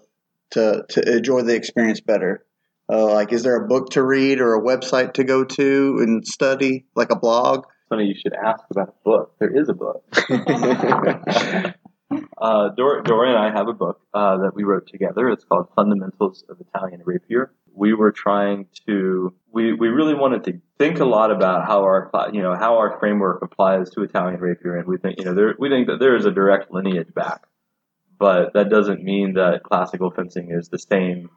to, 0.51 0.85
to 0.87 1.17
enjoy 1.17 1.41
the 1.41 1.55
experience 1.55 1.99
better? 1.99 2.45
Uh, 2.89 3.11
like, 3.11 3.33
is 3.33 3.43
there 3.43 3.57
a 3.57 3.67
book 3.67 3.89
to 3.89 4.01
read 4.01 4.39
or 4.39 4.55
a 4.55 4.61
website 4.61 5.15
to 5.15 5.25
go 5.25 5.43
to 5.43 5.97
and 5.99 6.25
study, 6.25 6.85
like 6.95 7.11
a 7.11 7.19
blog? 7.19 7.65
Funny 7.89 8.05
you 8.05 8.15
should 8.15 8.33
ask 8.33 8.63
about 8.69 8.89
a 8.89 8.93
book. 9.03 9.35
There 9.39 9.55
is 9.55 9.69
a 9.69 9.73
book. 9.73 10.03
uh, 12.37 12.69
Dor- 12.75 13.01
Dori 13.01 13.29
and 13.29 13.37
I 13.37 13.51
have 13.51 13.67
a 13.67 13.73
book 13.73 14.01
uh, 14.13 14.37
that 14.37 14.51
we 14.53 14.63
wrote 14.63 14.87
together. 14.87 15.29
It's 15.29 15.45
called 15.45 15.69
Fundamentals 15.75 16.43
of 16.49 16.59
Italian 16.59 17.01
Rapier. 17.05 17.53
We 17.73 17.93
were 17.93 18.11
trying 18.11 18.67
to, 18.87 19.33
we, 19.51 19.73
we 19.73 19.87
really 19.87 20.15
wanted 20.15 20.43
to 20.45 20.59
think 20.79 20.99
a 20.99 21.05
lot 21.05 21.31
about 21.31 21.65
how 21.65 21.83
our, 21.83 22.11
you 22.33 22.41
know, 22.41 22.55
how 22.55 22.77
our 22.77 22.99
framework 22.99 23.41
applies 23.41 23.89
to 23.91 24.01
Italian 24.01 24.39
rapier, 24.39 24.77
and 24.77 24.87
we 24.87 24.97
think, 24.97 25.19
you 25.19 25.25
know, 25.25 25.35
there, 25.35 25.55
we 25.59 25.69
think 25.69 25.87
that 25.87 25.99
there 25.99 26.15
is 26.15 26.25
a 26.25 26.31
direct 26.31 26.71
lineage 26.71 27.13
back, 27.13 27.45
but 28.17 28.53
that 28.53 28.69
doesn't 28.69 29.03
mean 29.03 29.33
that 29.33 29.61
classical 29.63 30.09
fencing 30.09 30.49
is 30.51 30.69
the 30.69 30.79
same 30.79 31.29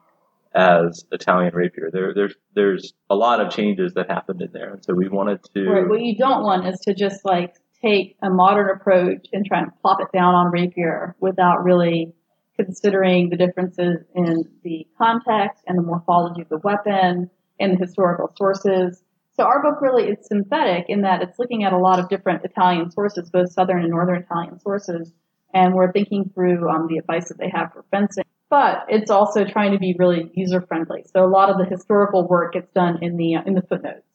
as 0.53 1.05
Italian 1.11 1.53
rapier. 1.53 1.89
There, 1.91 2.13
there's, 2.13 2.35
there's 2.55 2.93
a 3.09 3.15
lot 3.15 3.39
of 3.39 3.51
changes 3.51 3.93
that 3.93 4.09
happened 4.09 4.41
in 4.41 4.51
there, 4.51 4.73
and 4.73 4.83
so 4.83 4.93
we 4.93 5.07
wanted 5.07 5.43
to. 5.55 5.69
Right. 5.69 5.87
What 5.87 6.01
you 6.01 6.17
don't 6.17 6.43
want 6.43 6.67
is 6.67 6.79
to 6.81 6.93
just 6.93 7.23
like 7.23 7.55
take 7.81 8.17
a 8.21 8.29
modern 8.29 8.69
approach 8.69 9.27
and 9.33 9.45
try 9.45 9.59
and 9.59 9.71
plop 9.81 9.99
it 10.01 10.07
down 10.13 10.35
on 10.35 10.51
rapier 10.51 11.15
without 11.19 11.63
really 11.63 12.13
considering 12.57 13.29
the 13.29 13.37
differences 13.37 14.03
in 14.13 14.43
the 14.63 14.85
context 14.97 15.63
and 15.67 15.77
the 15.77 15.81
morphology 15.81 16.41
of 16.41 16.49
the 16.49 16.59
weapon 16.59 17.29
and 17.59 17.73
the 17.73 17.77
historical 17.77 18.31
sources. 18.37 19.01
So 19.33 19.45
our 19.45 19.61
book 19.63 19.81
really 19.81 20.09
is 20.09 20.27
synthetic 20.27 20.85
in 20.89 21.01
that 21.01 21.21
it's 21.21 21.39
looking 21.39 21.63
at 21.63 21.73
a 21.73 21.77
lot 21.77 21.99
of 21.99 22.09
different 22.09 22.43
Italian 22.43 22.91
sources, 22.91 23.29
both 23.31 23.51
southern 23.51 23.81
and 23.81 23.89
northern 23.89 24.17
Italian 24.17 24.59
sources, 24.59 25.11
and 25.53 25.73
we're 25.73 25.91
thinking 25.91 26.29
through 26.33 26.69
um, 26.69 26.87
the 26.87 26.97
advice 26.97 27.29
that 27.29 27.37
they 27.37 27.49
have 27.49 27.71
for 27.73 27.83
fencing. 27.91 28.25
But 28.51 28.85
it's 28.89 29.09
also 29.09 29.45
trying 29.45 29.71
to 29.71 29.79
be 29.79 29.95
really 29.97 30.29
user 30.33 30.59
friendly. 30.59 31.05
So 31.05 31.23
a 31.23 31.31
lot 31.31 31.49
of 31.49 31.57
the 31.57 31.63
historical 31.63 32.27
work 32.27 32.51
gets 32.53 32.69
done 32.73 32.99
in 33.01 33.15
the 33.15 33.35
in 33.45 33.53
the 33.55 33.61
footnotes, 33.61 34.05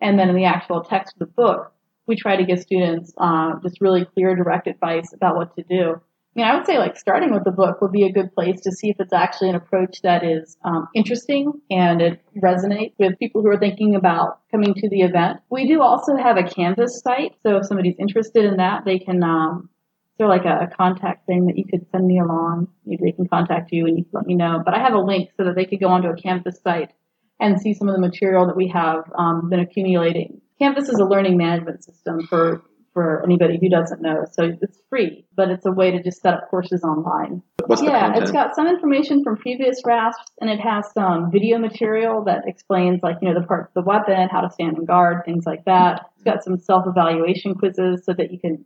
and 0.00 0.18
then 0.18 0.28
in 0.28 0.34
the 0.34 0.46
actual 0.46 0.82
text 0.82 1.14
of 1.14 1.20
the 1.20 1.32
book, 1.32 1.72
we 2.08 2.16
try 2.16 2.34
to 2.36 2.44
give 2.44 2.58
students 2.58 3.14
uh, 3.16 3.52
just 3.62 3.80
really 3.80 4.04
clear, 4.04 4.34
direct 4.34 4.66
advice 4.66 5.12
about 5.14 5.36
what 5.36 5.54
to 5.56 5.62
do. 5.62 5.92
I 5.92 6.40
mean, 6.40 6.46
I 6.46 6.56
would 6.56 6.66
say 6.66 6.76
like 6.78 6.96
starting 6.96 7.32
with 7.32 7.44
the 7.44 7.52
book 7.52 7.80
would 7.80 7.92
be 7.92 8.02
a 8.02 8.12
good 8.12 8.34
place 8.34 8.60
to 8.62 8.72
see 8.72 8.90
if 8.90 8.96
it's 8.98 9.12
actually 9.12 9.50
an 9.50 9.54
approach 9.54 10.02
that 10.02 10.24
is 10.24 10.56
um, 10.64 10.88
interesting 10.92 11.52
and 11.70 12.02
it 12.02 12.20
resonates 12.42 12.94
with 12.98 13.16
people 13.20 13.42
who 13.42 13.48
are 13.48 13.58
thinking 13.60 13.94
about 13.94 14.40
coming 14.50 14.74
to 14.74 14.88
the 14.88 15.02
event. 15.02 15.38
We 15.48 15.68
do 15.68 15.80
also 15.80 16.16
have 16.16 16.36
a 16.36 16.42
Canvas 16.42 17.00
site, 17.00 17.36
so 17.44 17.58
if 17.58 17.66
somebody's 17.66 17.94
interested 18.00 18.44
in 18.44 18.56
that, 18.56 18.84
they 18.84 18.98
can. 18.98 19.22
Um, 19.22 19.70
so 20.18 20.26
like 20.26 20.44
a, 20.44 20.68
a 20.70 20.76
contact 20.76 21.26
thing 21.26 21.46
that 21.46 21.58
you 21.58 21.64
could 21.64 21.86
send 21.90 22.06
me 22.06 22.20
along. 22.20 22.68
Maybe 22.84 23.02
they 23.04 23.12
can 23.12 23.28
contact 23.28 23.72
you 23.72 23.86
and 23.86 23.98
you 23.98 24.04
can 24.04 24.12
let 24.14 24.26
me 24.26 24.34
know. 24.34 24.62
But 24.64 24.74
I 24.74 24.78
have 24.80 24.94
a 24.94 25.00
link 25.00 25.30
so 25.36 25.44
that 25.44 25.56
they 25.56 25.64
could 25.64 25.80
go 25.80 25.88
onto 25.88 26.08
a 26.08 26.16
Canvas 26.16 26.60
site 26.62 26.92
and 27.40 27.60
see 27.60 27.74
some 27.74 27.88
of 27.88 27.94
the 27.94 28.00
material 28.00 28.46
that 28.46 28.56
we 28.56 28.68
have 28.68 29.10
um, 29.18 29.50
been 29.50 29.60
accumulating. 29.60 30.40
Canvas 30.58 30.88
is 30.88 31.00
a 31.00 31.04
learning 31.04 31.36
management 31.36 31.84
system 31.84 32.26
for 32.28 32.62
for 32.94 33.24
anybody 33.24 33.58
who 33.60 33.68
doesn't 33.68 34.00
know. 34.00 34.24
So 34.30 34.52
it's 34.62 34.78
free, 34.88 35.26
but 35.34 35.50
it's 35.50 35.66
a 35.66 35.72
way 35.72 35.90
to 35.90 36.00
just 36.02 36.22
set 36.22 36.34
up 36.34 36.48
courses 36.48 36.84
online. 36.84 37.42
What's 37.66 37.82
yeah, 37.82 38.12
it's 38.14 38.30
got 38.30 38.54
some 38.54 38.68
information 38.68 39.24
from 39.24 39.36
previous 39.36 39.82
rasps, 39.84 40.30
and 40.40 40.48
it 40.48 40.60
has 40.60 40.86
some 40.94 41.30
video 41.32 41.58
material 41.58 42.22
that 42.24 42.44
explains, 42.46 43.02
like, 43.02 43.16
you 43.20 43.28
know, 43.28 43.38
the 43.38 43.46
parts 43.46 43.72
of 43.74 43.82
the 43.84 43.88
weapon, 43.88 44.28
how 44.30 44.42
to 44.42 44.50
stand 44.50 44.78
and 44.78 44.86
guard, 44.86 45.24
things 45.24 45.44
like 45.44 45.64
that. 45.64 46.06
It's 46.14 46.24
got 46.24 46.44
some 46.44 46.56
self-evaluation 46.56 47.56
quizzes 47.56 48.04
so 48.04 48.12
that 48.12 48.30
you 48.30 48.38
can 48.38 48.64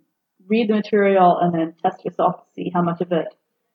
read 0.48 0.68
the 0.68 0.74
material 0.74 1.38
and 1.40 1.54
then 1.54 1.74
test 1.82 2.04
yourself 2.04 2.36
to 2.38 2.44
see 2.54 2.70
how 2.74 2.82
much 2.82 3.00
of 3.00 3.12
it 3.12 3.26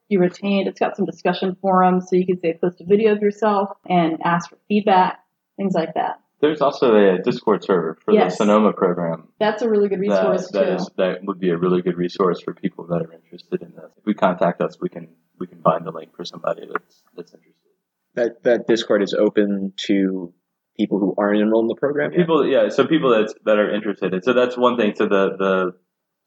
you 0.09 0.19
retained. 0.19 0.67
It's 0.67 0.79
got 0.79 0.95
some 0.97 1.05
discussion 1.05 1.55
forums, 1.61 2.09
so 2.09 2.15
you 2.15 2.25
can 2.25 2.39
say 2.39 2.57
post 2.59 2.81
a 2.81 2.85
video 2.85 3.13
of 3.13 3.21
yourself 3.21 3.69
and 3.89 4.19
ask 4.23 4.49
for 4.49 4.57
feedback, 4.67 5.19
things 5.57 5.73
like 5.73 5.93
that. 5.95 6.19
There's 6.41 6.59
also 6.61 6.93
a 6.95 7.19
Discord 7.23 7.63
server 7.63 7.97
for 8.03 8.13
Yes. 8.13 8.33
the 8.33 8.43
Sonoma 8.43 8.73
program 8.73 9.29
That's 9.39 9.61
a 9.61 9.69
really 9.69 9.87
good 9.87 9.99
resource 10.01 10.51
that, 10.51 10.59
that, 10.59 10.65
too. 10.65 10.75
is, 10.75 10.89
that 10.97 11.23
would 11.23 11.39
be 11.39 11.51
a 11.51 11.57
really 11.57 11.81
good 11.81 11.95
resource 11.97 12.41
for 12.41 12.53
people 12.53 12.85
that 12.87 13.01
are 13.01 13.13
interested 13.13 13.61
in 13.61 13.71
this. 13.71 13.91
If 13.97 14.05
we 14.05 14.13
contact 14.13 14.59
us, 14.61 14.77
we 14.81 14.89
can 14.89 15.07
we 15.39 15.47
can 15.47 15.61
find 15.61 15.85
the 15.85 15.91
link 15.91 16.15
for 16.15 16.25
somebody 16.25 16.67
that's 16.71 17.01
that's 17.15 17.33
interested. 17.33 17.71
that 18.15 18.43
that 18.43 18.67
Discord 18.67 19.01
is 19.03 19.13
open 19.13 19.71
to 19.87 20.33
people 20.75 20.99
who 20.99 21.13
aren't 21.17 21.39
enrolled 21.39 21.63
in 21.65 21.67
the 21.69 21.75
program. 21.75 22.11
yet? 22.11 22.19
People, 22.19 22.45
yeah, 22.45 22.67
so 22.67 22.85
people 22.87 23.11
that 23.11 23.33
that 23.45 23.57
are 23.57 23.73
interested. 23.73 24.13
And 24.13 24.21
so 24.23 24.33
that's 24.33 24.57
one 24.57 24.75
thing. 24.75 24.93
So 24.97 25.05
the 25.07 25.37
the 25.37 25.73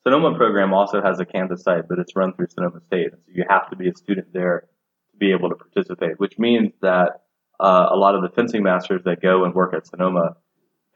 Sonoma 0.06 0.36
program 0.36 0.72
also 0.72 1.02
has 1.02 1.18
a 1.18 1.24
Canvas 1.24 1.64
site, 1.64 1.88
but 1.88 1.98
it's 1.98 2.14
run 2.14 2.32
through 2.32 2.46
Sonoma 2.50 2.80
State, 2.86 3.10
so 3.10 3.18
you 3.26 3.44
have 3.48 3.68
to 3.70 3.76
be 3.76 3.88
a 3.88 3.94
student 3.96 4.32
there 4.32 4.68
to 5.10 5.16
be 5.16 5.32
able 5.32 5.48
to 5.48 5.56
participate. 5.56 6.20
Which 6.20 6.38
means 6.38 6.72
that 6.80 7.22
uh, 7.58 7.88
a 7.90 7.96
lot 7.96 8.14
of 8.14 8.22
the 8.22 8.28
fencing 8.28 8.62
masters 8.62 9.02
that 9.04 9.20
go 9.20 9.44
and 9.44 9.52
work 9.52 9.74
at 9.74 9.84
Sonoma 9.84 10.36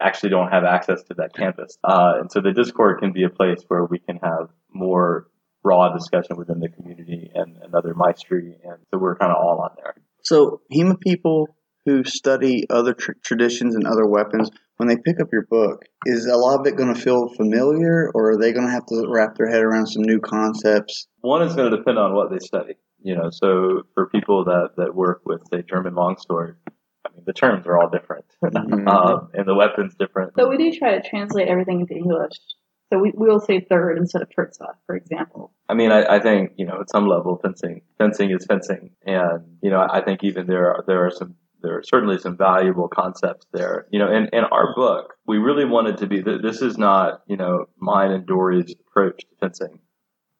actually 0.00 0.30
don't 0.30 0.52
have 0.52 0.62
access 0.62 1.02
to 1.04 1.14
that 1.14 1.34
campus. 1.34 1.76
Uh, 1.82 2.18
and 2.20 2.30
so 2.30 2.40
the 2.40 2.52
Discord 2.52 3.00
can 3.00 3.12
be 3.12 3.24
a 3.24 3.28
place 3.28 3.64
where 3.66 3.84
we 3.84 3.98
can 3.98 4.20
have 4.22 4.48
more 4.72 5.26
broad 5.60 5.92
discussion 5.92 6.36
within 6.36 6.60
the 6.60 6.68
community 6.68 7.32
and, 7.34 7.56
and 7.56 7.74
other 7.74 7.94
maestri. 7.94 8.54
And 8.62 8.78
so 8.92 8.98
we're 8.98 9.16
kind 9.16 9.32
of 9.32 9.38
all 9.38 9.58
on 9.60 9.70
there. 9.76 9.94
So, 10.22 10.60
HEMA 10.72 11.00
people 11.00 11.48
who 11.86 12.04
study 12.04 12.66
other 12.70 12.94
tr- 12.94 13.12
traditions 13.24 13.74
and 13.74 13.86
other 13.86 14.06
weapons, 14.06 14.50
when 14.76 14.88
they 14.88 14.96
pick 14.96 15.20
up 15.20 15.28
your 15.32 15.46
book, 15.46 15.82
is 16.06 16.26
a 16.26 16.36
lot 16.36 16.60
of 16.60 16.66
it 16.66 16.76
going 16.76 16.92
to 16.94 17.00
feel 17.00 17.28
familiar, 17.36 18.10
or 18.14 18.32
are 18.32 18.36
they 18.38 18.52
going 18.52 18.66
to 18.66 18.72
have 18.72 18.86
to 18.86 19.06
wrap 19.08 19.36
their 19.36 19.48
head 19.48 19.62
around 19.62 19.86
some 19.86 20.02
new 20.02 20.20
concepts? 20.20 21.06
One 21.20 21.42
is 21.42 21.54
going 21.54 21.70
to 21.70 21.76
depend 21.76 21.98
on 21.98 22.14
what 22.14 22.30
they 22.30 22.38
study. 22.38 22.74
You 23.02 23.16
know, 23.16 23.30
so 23.30 23.82
for 23.94 24.08
people 24.08 24.44
that, 24.44 24.70
that 24.76 24.94
work 24.94 25.22
with, 25.24 25.42
say, 25.50 25.62
German 25.62 25.94
longsword, 25.94 26.58
I 27.06 27.10
mean, 27.14 27.22
the 27.26 27.32
terms 27.32 27.66
are 27.66 27.78
all 27.78 27.88
different, 27.88 28.26
Mhm. 28.44 28.86
um, 28.86 29.30
and 29.32 29.48
the 29.48 29.54
weapons 29.54 29.94
different. 29.98 30.32
So 30.38 30.48
we 30.48 30.58
do 30.58 30.70
try 30.78 30.98
to 30.98 31.08
translate 31.08 31.48
everything 31.48 31.80
into 31.80 31.94
English 31.94 32.34
So 32.92 32.98
we 32.98 33.12
we 33.16 33.26
will 33.28 33.40
say 33.40 33.60
third 33.60 33.96
instead 33.98 34.20
of 34.20 34.28
Terza, 34.34 34.74
for 34.84 34.96
example. 34.96 35.52
I 35.68 35.74
mean, 35.74 35.92
I, 35.92 36.16
I 36.16 36.20
think 36.20 36.52
you 36.56 36.66
know 36.66 36.80
at 36.80 36.90
some 36.90 37.06
level 37.06 37.38
fencing 37.42 37.82
fencing 37.98 38.30
is 38.32 38.44
fencing, 38.44 38.90
and 39.06 39.44
you 39.62 39.70
know 39.70 39.86
I 39.88 40.02
think 40.02 40.24
even 40.24 40.46
there 40.46 40.66
are, 40.70 40.84
there 40.86 41.06
are 41.06 41.10
some 41.10 41.36
there 41.62 41.78
are 41.78 41.82
certainly 41.82 42.18
some 42.18 42.36
valuable 42.36 42.88
concepts 42.88 43.46
there. 43.52 43.86
You 43.90 43.98
know, 43.98 44.10
in, 44.12 44.28
in 44.32 44.44
our 44.44 44.74
book, 44.74 45.14
we 45.26 45.38
really 45.38 45.64
wanted 45.64 45.98
to 45.98 46.06
be 46.06 46.20
this 46.22 46.62
is 46.62 46.78
not 46.78 47.22
you 47.26 47.36
know 47.36 47.66
mine 47.78 48.10
and 48.10 48.26
Dori's 48.26 48.74
approach 48.88 49.20
to 49.20 49.26
fencing, 49.40 49.80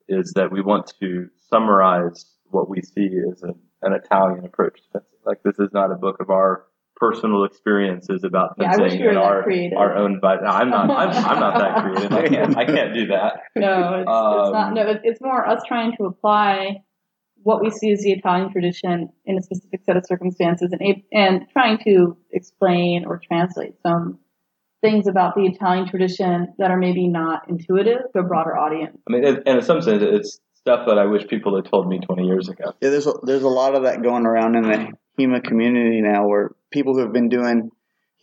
is 0.09 0.33
that 0.35 0.51
we 0.53 0.61
want 0.61 0.93
to 1.01 1.29
summarize 1.51 2.27
what 2.51 2.69
we 2.69 2.83
see 2.83 3.11
as 3.31 3.43
an, 3.43 3.55
an 3.83 3.93
Italian 3.93 4.45
approach 4.45 4.77
to 4.83 4.89
fencing. 4.93 5.19
Like 5.25 5.43
this 5.43 5.59
is 5.59 5.69
not 5.73 5.93
a 5.93 5.97
book 5.97 6.17
of 6.21 6.31
our 6.31 6.65
personal 6.97 7.45
experiences 7.45 8.25
about 8.25 8.55
Yeah, 8.61 8.73
fencing 8.77 9.01
were 9.03 9.09
and 9.11 9.19
our 9.19 9.43
creative. 9.43 9.79
our 9.79 9.97
own. 9.97 10.19
But 10.21 10.47
I'm 10.47 10.69
not. 10.71 10.91
I'm, 10.91 11.11
I'm 11.25 11.41
not 11.41 11.59
that 11.59 11.83
creative. 11.83 12.13
I 12.13 12.29
can't. 12.29 12.57
I 12.59 12.65
can't 12.65 12.95
do 12.95 13.07
that. 13.09 13.41
No, 13.57 13.95
it's, 13.95 14.01
it's 14.03 14.09
Um, 14.09 14.53
not. 14.53 14.75
No, 14.75 14.95
it's 15.05 15.21
more 15.21 15.47
us 15.47 15.63
trying 15.67 15.97
to 15.99 16.05
apply 16.05 16.83
what 17.43 17.63
we 17.63 17.71
see 17.71 17.93
as 17.93 18.03
the 18.03 18.13
Italian 18.13 18.53
tradition 18.53 19.11
in 19.25 19.39
a 19.39 19.43
specific 19.43 19.81
set 19.85 19.97
of 19.97 20.05
circumstances, 20.07 20.73
and 20.73 21.03
and 21.13 21.47
trying 21.53 21.79
to 21.85 22.17
explain 22.33 23.05
or 23.07 23.19
translate 23.19 23.75
some 23.83 24.19
things 24.83 25.07
about 25.07 25.35
the 25.35 25.47
Italian 25.47 25.89
tradition 25.89 26.55
that 26.59 26.71
are 26.71 26.79
maybe 26.79 27.07
not 27.07 27.49
intuitive 27.49 28.01
to 28.13 28.21
a 28.21 28.23
broader 28.23 28.57
audience. 28.57 28.97
I 29.09 29.13
mean, 29.13 29.25
and 29.25 29.47
in 29.47 29.63
some 29.63 29.83
sense, 29.83 30.03
it's 30.03 30.41
stuff 30.55 30.87
that 30.87 30.99
I 30.99 31.07
wish 31.07 31.27
people 31.27 31.57
had 31.57 31.71
told 31.71 31.89
me 31.89 32.01
20 32.01 32.27
years 32.27 32.49
ago. 32.49 32.73
Yeah, 32.81 32.91
there's 32.91 33.07
a, 33.07 33.13
there's 33.23 33.43
a 33.43 33.49
lot 33.49 33.75
of 33.75 33.85
that 33.85 34.03
going 34.03 34.27
around 34.27 34.57
in 34.57 34.63
the 34.63 34.93
HEMA 35.19 35.43
community 35.43 36.01
now, 36.01 36.27
where 36.27 36.51
people 36.71 36.95
who 36.95 37.01
have 37.01 37.13
been 37.13 37.29
doing 37.29 37.71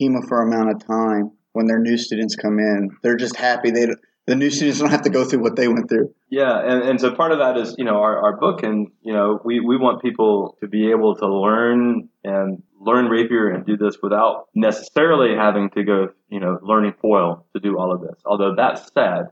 HEMA 0.02 0.28
for 0.28 0.42
a 0.42 0.48
amount 0.48 0.72
of 0.72 0.86
time, 0.88 1.32
when 1.54 1.66
their 1.66 1.80
new 1.80 1.98
students 1.98 2.36
come 2.36 2.60
in, 2.60 2.90
they're 3.02 3.16
just 3.16 3.36
happy 3.36 3.72
they 3.72 3.88
don't- 3.88 4.00
the 4.28 4.36
new 4.36 4.52
students 4.52 4.80
don't 4.80 4.92
have 4.92 5.04
to 5.04 5.10
go 5.10 5.24
through 5.24 5.42
what 5.42 5.56
they 5.56 5.68
went 5.68 5.88
through. 5.90 6.14
Yeah, 6.30 6.60
and, 6.60 6.84
and 6.84 7.02
so 7.02 7.16
part 7.16 7.32
of 7.32 7.40
that 7.40 7.58
is, 7.58 7.76
you 7.78 7.86
know, 7.86 7.96
our, 7.96 8.22
our 8.22 8.38
book, 8.38 8.62
and, 8.62 8.90
you 9.02 9.14
know, 9.14 9.40
we, 9.44 9.62
we 9.62 9.78
want 9.78 10.02
people 10.02 10.58
to 10.60 10.68
be 10.68 10.92
able 10.92 11.16
to 11.16 11.28
learn 11.28 12.10
and 12.26 12.62
learn 12.80 13.06
rapier 13.06 13.50
and 13.50 13.66
do 13.66 13.78
this 13.78 13.98
without 14.04 14.48
necessarily 14.54 15.36
having 15.36 15.70
to 15.72 15.84
go, 15.84 16.10
you 16.30 16.42
know, 16.42 16.60
learning 16.62 16.94
foil 17.02 17.46
to 17.56 17.62
do 17.62 17.78
all 17.78 17.94
of 17.94 18.02
this. 18.02 18.22
Although 18.26 18.56
that 18.56 18.80
said, 18.94 19.30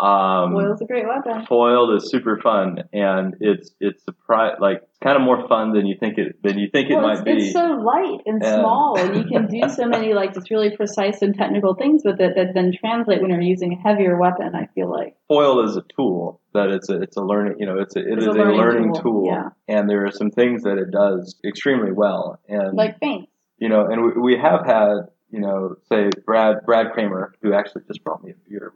um, 0.00 0.52
Foil's 0.52 0.80
a 0.80 0.86
great 0.86 1.06
weapon. 1.06 1.46
foil 1.46 1.96
is 1.96 2.10
super 2.10 2.38
fun, 2.40 2.78
and 2.92 3.36
it's 3.40 3.70
it's 3.80 4.04
surprise 4.04 4.56
like 4.60 4.78
it's 4.82 4.98
kind 4.98 5.16
of 5.16 5.22
more 5.22 5.46
fun 5.46 5.72
than 5.72 5.86
you 5.86 5.96
think 5.98 6.18
it 6.18 6.42
than 6.42 6.58
you 6.58 6.68
think 6.72 6.90
it 6.90 6.96
might 7.00 7.12
it's, 7.18 7.22
be. 7.22 7.30
it's 7.44 7.52
so 7.52 7.60
light 7.64 8.18
and 8.26 8.42
Yeah. 8.42 8.58
small, 8.58 8.98
and 8.98 9.16
you 9.16 9.24
can 9.24 9.46
do 9.46 9.68
so 9.68 9.86
many 9.96 10.12
like 10.12 10.34
just 10.34 10.50
really 10.50 10.76
precise 10.76 11.22
and 11.22 11.34
technical 11.36 11.74
things 11.74 12.02
with 12.04 12.20
it 12.20 12.34
that 12.34 12.54
then 12.54 12.72
translate 12.78 13.20
when 13.22 13.30
you're 13.30 13.40
using 13.40 13.72
a 13.72 13.76
heavier 13.88 14.18
weapon. 14.18 14.54
I 14.56 14.66
feel 14.74 14.90
like 14.90 15.16
foil 15.28 15.64
is 15.64 15.76
a 15.76 15.82
tool 15.96 16.40
that 16.54 16.70
it's 16.70 16.88
a 16.88 17.00
it's 17.00 17.16
a 17.16 17.22
learning 17.22 17.56
you 17.60 17.66
know 17.66 17.78
it's 17.78 17.94
a, 17.94 18.00
it 18.00 18.14
It's 18.18 18.22
is 18.22 18.26
a 18.26 18.32
learning 18.32 18.56
learning, 18.58 18.94
tool, 18.94 19.02
tool, 19.02 19.26
yeah. 19.26 19.50
and 19.68 19.88
there 19.88 20.04
are 20.06 20.10
some 20.12 20.30
things 20.32 20.64
that 20.64 20.76
it 20.78 20.90
does 20.90 21.36
extremely 21.46 21.92
well 21.92 22.40
and 22.48 22.76
like 22.76 22.98
feints. 22.98 23.30
you 23.58 23.68
know 23.68 23.86
and 23.86 24.04
we, 24.04 24.20
we 24.20 24.36
have 24.36 24.66
had 24.66 24.94
you 25.30 25.40
know 25.40 25.76
say 25.88 26.10
Brad 26.26 26.56
Brad 26.66 26.92
Kramer 26.92 27.32
who 27.42 27.52
actually 27.54 27.82
just 27.86 28.02
brought 28.04 28.22
me 28.24 28.32
a 28.32 28.48
beer 28.48 28.72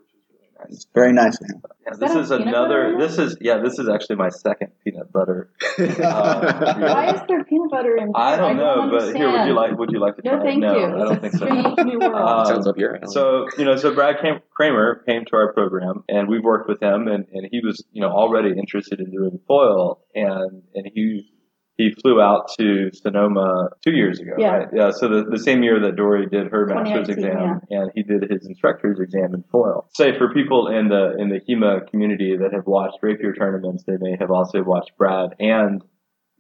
It's 0.69 0.87
very 0.95 1.13
nice 1.13 1.41
of 1.41 1.47
him. 1.49 1.63
yeah, 1.87 1.93
Is 1.93 1.99
this 1.99 2.13
that 2.13 2.21
is 2.21 2.29
peanut 2.31 2.53
butter 2.53 2.89
in 2.89 2.95
another 2.95 3.07
this 3.07 3.19
is 3.19 3.37
yeah 3.41 3.59
this 3.59 3.79
is 3.79 3.89
actually 3.89 4.17
my 4.17 4.29
second 4.29 4.73
peanut 4.85 5.13
butter 5.13 5.51
Uh, 5.79 6.75
Why 6.79 7.15
is 7.15 7.21
there 7.29 7.45
peanut 7.45 7.71
butter 7.71 7.97
in? 7.97 8.13
I 8.15 8.37
don't 8.37 8.57
beer? 8.57 8.65
know 8.67 8.91
but 8.91 9.15
here 9.17 9.31
would 9.31 9.47
you 9.47 9.55
like 9.55 9.79
would 9.79 9.91
you 9.93 10.01
like 10.01 10.17
to 10.17 10.23
try 10.23 10.33
No, 10.33 10.41
it? 10.41 10.45
thank 10.45 10.61
no 10.61 10.77
you. 10.79 10.87
I 10.87 10.99
don't 11.05 11.21
think 11.21 11.35
It's 11.35 11.35
a 11.35 11.39
so 11.39 11.47
strange 11.47 11.79
new 11.85 11.99
world. 12.01 12.15
Uh, 12.17 12.45
Sounds 12.45 12.67
up 12.67 12.77
your 12.77 12.97
alley. 12.97 13.07
So, 13.13 13.47
you 13.57 13.65
know, 13.65 13.77
so 13.77 13.95
Brad 13.95 14.17
Cam- 14.21 14.41
Kramer 14.55 15.03
came 15.07 15.25
to 15.27 15.37
our 15.37 15.53
program 15.53 16.05
and 16.09 16.29
we've 16.29 16.43
worked 16.43 16.69
with 16.69 16.83
him 16.83 17.07
and, 17.09 17.27
and 17.33 17.47
he 17.51 17.61
was, 17.65 17.85
you 17.93 18.03
know, 18.03 18.11
already 18.11 18.51
interested 18.59 19.01
in 19.01 19.11
doing 19.11 19.39
foil 19.47 20.05
and, 20.15 20.63
and 20.75 20.91
he, 20.95 21.33
he 21.79 21.95
flew 22.03 22.21
out 22.21 22.51
to 22.59 22.91
Sonoma 22.93 23.69
two 23.85 23.93
years 23.93 24.19
ago, 24.21 24.33
Yeah. 24.37 24.49
right? 24.57 24.69
Yeah. 24.75 24.91
So 24.91 25.09
the, 25.09 25.25
the 25.31 25.39
same 25.39 25.63
year 25.63 25.81
that 25.81 25.95
Dori 25.97 26.27
did 26.27 26.49
her 26.51 26.67
master's 26.67 27.07
2019, 27.07 27.25
exam 27.25 27.61
and 27.71 27.91
he 27.95 28.03
did 28.03 28.29
his 28.31 28.47
instructor's 28.47 28.99
exam 29.01 29.33
in 29.33 29.45
foil. 29.51 29.89
Say 29.95 30.19
for 30.19 30.35
people 30.35 30.67
in 30.69 30.89
the, 30.89 31.15
in 31.19 31.29
the 31.31 31.41
HEMA 31.49 31.89
community 31.89 32.37
that 32.37 32.53
have 32.53 32.67
watched 32.67 32.99
rapier 33.01 33.33
tournaments, 33.33 33.85
they 33.87 33.97
may 34.01 34.17
have 34.21 34.31
also 34.31 34.63
watched 34.63 34.91
Brad 34.99 35.31
and 35.39 35.81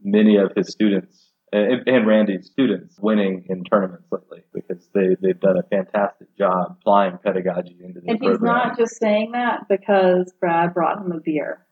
many 0.02 0.36
of 0.36 0.50
his 0.56 0.68
students 0.70 1.32
and, 1.52 1.86
and 1.88 2.06
Randy's 2.06 2.46
students 2.50 2.96
winning 3.00 3.46
in 3.48 3.64
tournaments 3.64 4.06
lately 4.10 4.42
because 4.52 4.86
they, 4.92 5.16
they've 5.22 5.40
done 5.40 5.56
a 5.56 5.62
fantastic 5.68 6.36
job 6.36 6.76
applying 6.80 7.16
pedagogy 7.24 7.78
into 7.82 8.00
their 8.00 8.14
and 8.14 8.18
he's 8.20 8.36
program. 8.38 8.54
not 8.68 8.76
just 8.76 8.98
saying 9.00 9.32
that 9.32 9.60
because 9.68 10.32
Brad 10.40 10.74
brought 10.74 10.98
him 10.98 11.12
a 11.12 11.20
beer. 11.20 11.64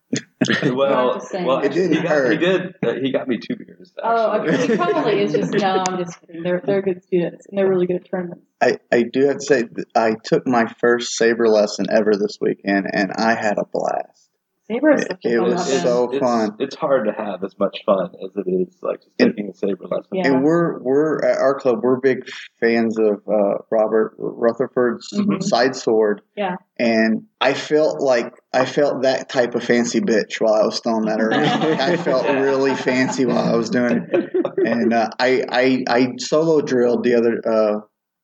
Well, 0.63 1.07
not 1.07 1.15
just 1.21 1.33
well, 1.33 1.61
that. 1.61 1.67
It 1.67 1.75
didn't 1.75 1.97
he 1.97 2.03
got, 2.03 2.09
hurt. 2.09 2.33
He 2.33 2.39
did. 2.39 2.75
Uh, 2.85 2.95
he 3.03 3.13
got 3.13 3.29
me 3.29 3.39
two 3.39 3.57
beers. 3.57 3.93
Oh, 4.03 4.33
actually. 4.33 4.55
okay. 4.55 4.67
He 4.67 4.77
probably 4.77 5.21
is 5.23 5.33
just 5.33 5.53
no. 5.55 5.85
I'm 5.89 5.99
just 5.99 6.21
kidding. 6.21 6.43
They're 6.43 6.63
they're 6.65 6.83
good 6.83 7.03
students 7.05 7.47
and 7.47 7.59
they're 7.59 7.69
really 7.69 7.87
good 7.87 7.97
at 7.97 8.11
tournaments. 8.11 8.45
I, 8.61 8.79
I 8.91 9.03
do 9.03 9.27
have 9.27 9.39
to 9.39 9.45
say, 9.45 9.63
that 9.63 9.87
I 9.95 10.15
took 10.25 10.47
my 10.47 10.67
first 10.81 11.17
saber 11.17 11.49
lesson 11.49 11.87
ever 11.91 12.13
this 12.13 12.39
weekend, 12.41 12.87
and 12.91 13.13
I 13.13 13.35
had 13.35 13.59
a 13.59 13.65
blast. 13.71 14.26
Saber 14.69 14.93
is 14.95 15.03
such 15.03 15.25
a 15.25 15.29
It 15.35 15.41
was 15.41 15.55
weapon. 15.55 15.81
so 15.83 16.11
it's, 16.11 16.19
fun. 16.19 16.57
It's 16.59 16.75
hard 16.77 17.07
to 17.07 17.13
have 17.13 17.45
as 17.45 17.55
much 17.59 17.79
fun 17.87 18.07
as 18.25 18.31
it 18.35 18.51
is 18.51 18.77
like 18.83 19.01
just 19.01 19.11
And- 19.21 19.31
taking 19.37 19.51
a 19.51 19.55
saber 19.55 19.85
lesson. 19.85 20.09
Yeah. 20.13 20.27
And 20.27 20.43
we're 20.45 20.81
we're 20.83 21.19
at 21.25 21.39
our 21.39 21.55
club. 21.59 21.81
We're 21.83 22.01
big 22.01 22.29
fans 22.59 22.99
of 22.99 23.23
uh, 23.29 23.59
Robert 23.71 24.15
Rutherford's 24.19 25.09
Mhm. 25.15 25.43
side 25.43 25.77
sword. 25.77 26.23
Yeah. 26.37 26.57
And 26.79 27.27
I 27.41 27.55
felt 27.55 28.01
like 28.01 28.33
I 28.53 28.65
felt 28.65 29.03
that 29.03 29.29
type 29.29 29.55
of 29.55 29.63
fancy 29.63 30.01
bitch 30.01 30.41
while 30.41 30.55
I 30.55 30.65
was 30.65 30.81
throwing 30.81 31.05
that 31.07 31.21
around. 31.21 31.41
I 31.81 31.97
felt 31.97 32.27
really 32.27 32.75
fancy 32.75 33.25
while 33.25 33.39
I 33.53 33.57
was 33.57 33.71
doing 33.71 34.07
it. 34.13 34.33
And 34.65 34.93
uh, 34.93 35.09
I 35.21 35.45
I 35.49 35.85
I 35.89 36.07
solo 36.19 36.61
drilled 36.61 37.05
the 37.05 37.15
other 37.15 37.41
uh, 37.47 37.81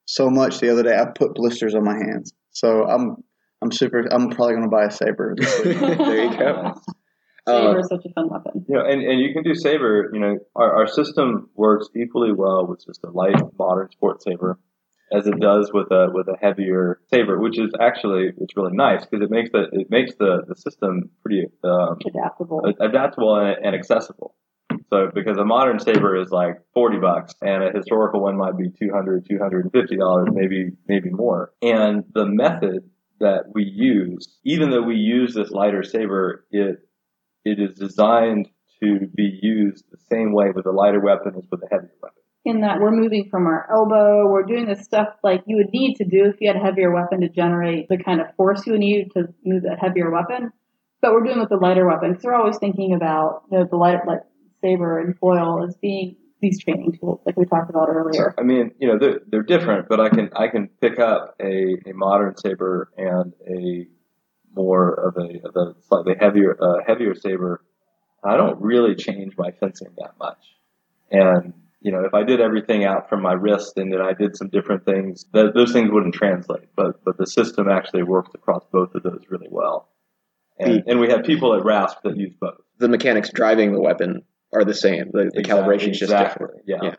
so 0.06 0.28
much 0.28 0.58
the 0.58 0.70
other 0.72 0.82
day. 0.82 0.96
I 0.96 1.04
put 1.16 1.34
blisters 1.34 1.74
on 1.74 1.84
my 1.84 1.94
hands. 1.94 2.32
So 2.50 2.84
I'm 2.84 3.16
I'm 3.62 3.72
super. 3.72 4.00
I'm 4.10 4.28
probably 4.30 4.54
going 4.54 4.64
to 4.64 4.68
buy 4.68 4.84
a 4.86 4.90
saber. 4.90 5.34
there 5.38 6.24
you 6.24 6.38
go. 6.38 6.74
Saber 7.48 7.76
Uh, 7.76 7.80
is 7.80 7.88
such 7.88 8.04
a 8.06 8.12
fun 8.12 8.28
weapon. 8.30 8.64
You 8.68 8.76
know, 8.76 8.84
and, 8.86 9.02
and 9.02 9.20
you 9.20 9.32
can 9.32 9.42
do 9.42 9.52
saber. 9.54 10.10
You 10.12 10.20
know, 10.20 10.38
our, 10.54 10.76
our 10.76 10.86
system 10.86 11.50
works 11.56 11.88
equally 11.96 12.32
well 12.32 12.66
with 12.68 12.84
just 12.86 13.02
a 13.04 13.10
light 13.10 13.34
modern 13.58 13.90
sports 13.90 14.24
saber 14.24 14.60
as 15.12 15.26
it 15.26 15.40
does 15.40 15.70
with 15.74 15.90
a 15.90 16.08
with 16.12 16.28
a 16.28 16.36
heavier 16.40 17.00
saber, 17.12 17.40
which 17.40 17.58
is 17.58 17.72
actually 17.80 18.30
it's 18.38 18.56
really 18.56 18.70
nice 18.74 19.04
because 19.04 19.24
it 19.24 19.30
makes 19.30 19.50
the 19.50 19.64
it 19.72 19.90
makes 19.90 20.14
the 20.20 20.42
the 20.46 20.54
system 20.54 21.10
pretty 21.20 21.46
um, 21.64 21.98
Adaptable. 22.06 22.62
adaptable 22.80 23.34
and, 23.36 23.56
and 23.66 23.74
accessible. 23.74 24.36
So 24.90 25.10
because 25.12 25.36
a 25.36 25.44
modern 25.44 25.80
saber 25.80 26.16
is 26.20 26.30
like 26.30 26.58
40 26.74 26.98
bucks 26.98 27.34
and 27.42 27.62
a 27.64 27.70
historical 27.74 28.22
one 28.22 28.36
might 28.36 28.56
be 28.56 28.70
200, 28.70 29.26
250 29.28 29.96
dollars, 29.96 30.28
maybe 30.32 30.70
maybe 30.86 31.10
more. 31.10 31.50
And 31.60 32.04
the 32.14 32.24
method 32.26 32.88
that 33.22 33.44
we 33.54 33.64
use, 33.64 34.38
even 34.44 34.70
though 34.70 34.82
we 34.82 34.96
use 34.96 35.34
this 35.34 35.50
lighter 35.50 35.82
saber, 35.82 36.44
it 36.50 36.76
it 37.44 37.58
is 37.58 37.74
designed 37.74 38.48
to 38.82 39.08
be 39.14 39.38
used 39.42 39.84
the 39.90 39.98
same 40.10 40.32
way 40.32 40.50
with 40.54 40.66
a 40.66 40.70
lighter 40.70 41.00
weapon 41.00 41.32
as 41.36 41.44
with 41.50 41.62
a 41.62 41.68
heavier 41.70 41.94
weapon. 42.02 42.22
in 42.44 42.60
that 42.60 42.80
we're 42.80 42.90
moving 42.90 43.28
from 43.30 43.46
our 43.46 43.66
elbow, 43.72 44.28
we're 44.28 44.42
doing 44.42 44.66
the 44.66 44.76
stuff 44.76 45.08
like 45.22 45.42
you 45.46 45.56
would 45.56 45.72
need 45.72 45.94
to 45.94 46.04
do 46.04 46.26
if 46.26 46.36
you 46.40 46.48
had 46.48 46.56
a 46.56 46.64
heavier 46.64 46.92
weapon 46.92 47.20
to 47.20 47.28
generate 47.28 47.88
the 47.88 47.96
kind 47.96 48.20
of 48.20 48.26
force 48.36 48.66
you 48.66 48.76
need 48.78 49.10
to 49.12 49.28
move 49.44 49.62
that 49.62 49.78
heavier 49.80 50.10
weapon. 50.10 50.52
But 51.00 51.12
we're 51.12 51.24
doing 51.24 51.38
it 51.38 51.40
with 51.40 51.48
the 51.48 51.56
lighter 51.56 51.86
weapon 51.86 52.10
because 52.10 52.24
we're 52.24 52.34
always 52.34 52.58
thinking 52.58 52.94
about 52.94 53.42
you 53.50 53.58
know, 53.58 53.66
the 53.68 53.76
light, 53.76 54.06
like 54.06 54.20
saber 54.60 55.00
and 55.00 55.18
foil 55.18 55.64
as 55.64 55.76
being 55.76 56.16
these 56.42 56.62
training 56.62 56.98
tools, 57.00 57.20
like 57.24 57.36
we 57.36 57.46
talked 57.46 57.70
about 57.70 57.88
earlier. 57.88 58.34
I 58.36 58.42
mean, 58.42 58.72
you 58.78 58.88
know, 58.88 58.98
they're, 58.98 59.20
they're 59.26 59.42
different, 59.44 59.88
but 59.88 60.00
I 60.00 60.10
can 60.10 60.28
I 60.36 60.48
can 60.48 60.68
pick 60.80 60.98
up 60.98 61.36
a, 61.40 61.76
a 61.86 61.94
modern 61.94 62.36
saber 62.36 62.90
and 62.98 63.32
a 63.48 63.86
more 64.54 64.92
of 64.92 65.16
a, 65.16 65.48
of 65.48 65.56
a 65.56 65.74
slightly 65.82 66.14
heavier 66.20 66.58
uh, 66.60 66.82
heavier 66.86 67.14
saber. 67.14 67.62
I 68.24 68.36
don't 68.36 68.60
really 68.60 68.94
change 68.94 69.34
my 69.38 69.52
fencing 69.52 69.88
that 69.98 70.18
much, 70.18 70.44
and 71.10 71.54
you 71.80 71.92
know, 71.92 72.04
if 72.04 72.12
I 72.12 72.24
did 72.24 72.40
everything 72.40 72.84
out 72.84 73.08
from 73.08 73.22
my 73.22 73.32
wrist 73.32 73.76
and 73.76 73.92
then 73.92 74.00
I 74.00 74.12
did 74.12 74.36
some 74.36 74.48
different 74.48 74.84
things, 74.84 75.24
th- 75.32 75.52
those 75.54 75.72
things 75.72 75.90
wouldn't 75.90 76.14
translate. 76.14 76.68
But 76.76 77.04
but 77.04 77.18
the 77.18 77.26
system 77.26 77.68
actually 77.68 78.02
works 78.02 78.30
across 78.34 78.64
both 78.72 78.94
of 78.96 79.04
those 79.04 79.22
really 79.30 79.48
well, 79.48 79.88
and 80.58 80.82
and 80.88 80.98
we 80.98 81.08
have 81.08 81.24
people 81.24 81.54
at 81.54 81.64
RASP 81.64 82.02
that 82.02 82.16
use 82.16 82.34
both. 82.40 82.58
the 82.78 82.88
mechanics 82.88 83.30
driving 83.32 83.72
the 83.72 83.80
weapon 83.80 84.22
are 84.52 84.64
the 84.64 84.74
same. 84.74 85.10
The, 85.12 85.30
the 85.32 85.40
Exactly, 85.40 85.44
calibration 85.76 85.90
is 85.90 85.98
just 85.98 86.12
exactly, 86.12 86.46
different. 86.46 86.64
yeah. 86.66 86.78
Yeah. 86.82 86.94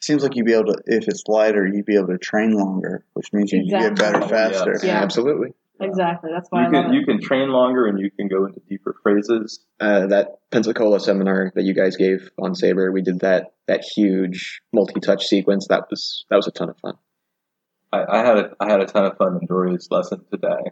Seems 0.00 0.22
like 0.24 0.34
you'd 0.34 0.46
be 0.46 0.54
able 0.54 0.66
to, 0.72 0.82
if 0.86 1.06
it's 1.06 1.22
lighter, 1.28 1.66
you'd 1.66 1.86
be 1.86 1.96
able 1.96 2.08
to 2.08 2.18
train 2.18 2.52
longer, 2.52 3.04
which 3.12 3.32
means 3.32 3.52
you 3.52 3.68
get 3.70 3.94
better 3.96 4.20
faster. 4.26 4.74
Yeah. 4.82 4.94
Yeah. 4.94 5.02
Absolutely. 5.02 5.50
Exactly. 5.80 6.30
That's 6.32 6.48
why 6.50 6.62
You 6.62 6.68
I 6.68 6.70
love 6.70 6.84
can 6.86 6.94
it. 6.94 6.98
you 6.98 7.04
can 7.06 7.20
train 7.20 7.48
longer 7.50 7.86
and 7.86 7.98
you 7.98 8.10
can 8.10 8.28
go 8.28 8.46
into 8.46 8.60
deeper 8.68 8.94
phrases. 9.02 9.64
Uh, 9.80 10.06
that 10.08 10.38
Pensacola 10.50 10.98
seminar 11.00 11.52
that 11.54 11.64
you 11.64 11.74
guys 11.74 11.96
gave 11.96 12.30
on 12.40 12.54
Saber, 12.54 12.90
we 12.92 13.02
did 13.02 13.20
that 13.20 13.52
that 13.68 13.82
huge 13.84 14.60
multi-touch 14.72 15.26
sequence. 15.26 15.66
That 15.68 15.84
was 15.90 16.24
that 16.30 16.36
was 16.36 16.46
a 16.46 16.52
ton 16.52 16.68
of 16.70 16.78
fun. 16.78 16.94
I, 17.92 18.04
I 18.08 18.18
had 18.24 18.36
a 18.38 18.50
I 18.60 18.70
had 18.70 18.80
a 18.80 18.86
ton 18.86 19.06
of 19.06 19.16
fun 19.16 19.38
in 19.40 19.46
Dori's 19.46 19.88
lesson 19.90 20.24
today. 20.30 20.70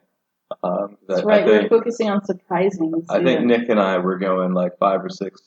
Um, 0.63 0.97
That's 1.09 1.21
I- 1.23 1.25
right. 1.25 1.43
I 1.43 1.47
We're 1.47 1.69
focusing 1.69 2.09
on 2.09 2.25
surprising. 2.25 2.93
I 3.09 3.23
think. 3.23 3.47
Nick 3.47 3.69
and 3.69 3.81
I 3.81 3.99
were 3.99 4.19
going 4.19 4.53
like 4.55 4.79
five 4.79 5.05
or 5.05 5.09
six, 5.09 5.41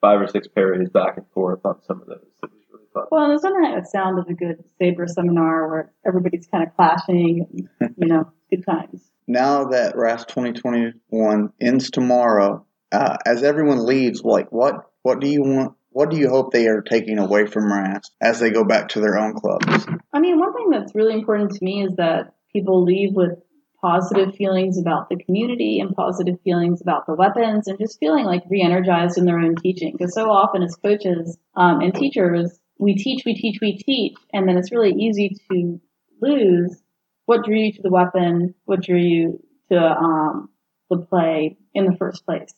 five 0.00 0.20
or 0.20 0.26
six 0.26 0.48
parries 0.48 0.88
back 0.90 1.16
and 1.16 1.26
forth 1.32 1.60
on 1.64 1.82
some 1.82 2.00
of 2.00 2.06
those. 2.06 2.26
It 2.42 2.50
was 2.50 2.64
really 2.72 2.86
fun. 2.92 3.04
Well, 3.10 3.28
there's 3.28 3.42
nothing 3.42 3.62
like 3.62 3.82
the 3.82 3.88
sound 3.88 4.18
of 4.18 4.28
a 4.28 4.34
good 4.34 4.64
Saber 4.78 5.06
seminar 5.06 5.68
where 5.68 5.92
everybody's 6.06 6.46
kind 6.46 6.66
of 6.66 6.74
clashing. 6.74 7.68
And, 7.80 7.94
you 7.96 8.06
know, 8.06 8.30
good 8.50 8.64
times. 8.64 9.10
Now 9.26 9.66
that 9.66 9.96
RAS 9.96 10.24
2021 10.26 11.52
ends 11.60 11.90
tomorrow, 11.90 12.64
uh, 12.92 13.18
as 13.26 13.42
everyone 13.42 13.84
leaves, 13.84 14.22
like 14.24 14.50
what 14.50 14.74
what 15.02 15.20
do 15.20 15.28
you 15.28 15.42
want? 15.42 15.74
What 15.90 16.10
do 16.10 16.16
you 16.16 16.28
hope 16.28 16.52
they 16.52 16.68
are 16.68 16.80
taking 16.80 17.18
away 17.18 17.46
from 17.46 17.72
RAS 17.72 18.10
as 18.20 18.40
they 18.40 18.50
go 18.50 18.64
back 18.64 18.88
to 18.90 19.00
their 19.00 19.18
own 19.18 19.34
clubs? 19.34 19.86
I 20.12 20.20
mean, 20.20 20.38
one 20.38 20.54
thing 20.54 20.70
that's 20.70 20.94
really 20.94 21.14
important 21.14 21.52
to 21.52 21.64
me 21.64 21.82
is 21.84 21.96
that 21.96 22.34
people 22.52 22.84
leave 22.84 23.14
with 23.14 23.38
positive 23.80 24.34
feelings 24.34 24.78
about 24.78 25.08
the 25.08 25.16
community 25.16 25.78
and 25.80 25.94
positive 25.94 26.40
feelings 26.42 26.80
about 26.80 27.06
the 27.06 27.14
weapons 27.14 27.68
and 27.68 27.78
just 27.78 27.98
feeling 28.00 28.24
like 28.24 28.42
re-energized 28.50 29.18
in 29.18 29.24
their 29.24 29.38
own 29.38 29.54
teaching. 29.56 29.92
Because 29.92 30.14
so 30.14 30.30
often 30.30 30.62
as 30.62 30.74
coaches 30.76 31.38
um, 31.54 31.80
and 31.80 31.94
teachers, 31.94 32.58
we 32.78 32.94
teach, 32.94 33.22
we 33.24 33.34
teach, 33.34 33.58
we 33.60 33.78
teach, 33.78 34.14
and 34.32 34.48
then 34.48 34.56
it's 34.56 34.72
really 34.72 34.92
easy 34.92 35.36
to 35.50 35.80
lose 36.20 36.80
what 37.26 37.44
drew 37.44 37.56
you 37.56 37.72
to 37.72 37.82
the 37.82 37.90
weapon, 37.90 38.54
what 38.64 38.82
drew 38.82 38.98
you 38.98 39.40
to 39.70 39.78
um, 39.78 40.48
the 40.90 40.98
play 40.98 41.56
in 41.74 41.84
the 41.84 41.96
first 41.96 42.24
place. 42.24 42.52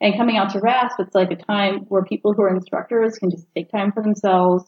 And 0.00 0.16
coming 0.16 0.36
out 0.36 0.50
to 0.52 0.60
RASP, 0.60 1.00
it's 1.00 1.14
like 1.14 1.30
a 1.30 1.36
time 1.36 1.86
where 1.88 2.04
people 2.04 2.32
who 2.32 2.42
are 2.42 2.54
instructors 2.54 3.18
can 3.18 3.30
just 3.30 3.46
take 3.54 3.70
time 3.70 3.92
for 3.92 4.02
themselves, 4.02 4.64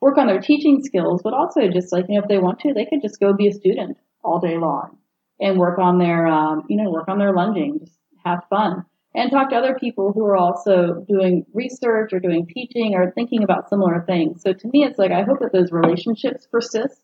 work 0.00 0.18
on 0.18 0.26
their 0.26 0.40
teaching 0.40 0.82
skills, 0.82 1.22
but 1.22 1.34
also 1.34 1.68
just 1.68 1.92
like, 1.92 2.06
you 2.08 2.16
know, 2.16 2.22
if 2.22 2.28
they 2.28 2.38
want 2.38 2.60
to, 2.60 2.72
they 2.72 2.86
could 2.86 3.02
just 3.02 3.20
go 3.20 3.32
be 3.32 3.48
a 3.48 3.52
student 3.52 3.96
all 4.22 4.40
day 4.40 4.58
long 4.58 4.98
and 5.40 5.58
work 5.58 5.78
on 5.78 5.98
their, 5.98 6.26
um, 6.26 6.64
you 6.68 6.76
know, 6.76 6.90
work 6.90 7.08
on 7.08 7.18
their 7.18 7.32
lunging, 7.32 7.80
just 7.80 7.98
have 8.24 8.44
fun 8.50 8.84
and 9.14 9.30
talk 9.30 9.50
to 9.50 9.56
other 9.56 9.76
people 9.78 10.12
who 10.12 10.24
are 10.24 10.36
also 10.36 11.04
doing 11.08 11.44
research 11.52 12.12
or 12.12 12.20
doing 12.20 12.46
teaching 12.46 12.94
or 12.94 13.10
thinking 13.12 13.42
about 13.42 13.68
similar 13.68 14.04
things. 14.06 14.42
So 14.42 14.52
to 14.52 14.68
me, 14.72 14.84
it's 14.84 14.98
like, 14.98 15.10
I 15.10 15.22
hope 15.22 15.40
that 15.40 15.52
those 15.52 15.72
relationships 15.72 16.46
persist 16.46 17.02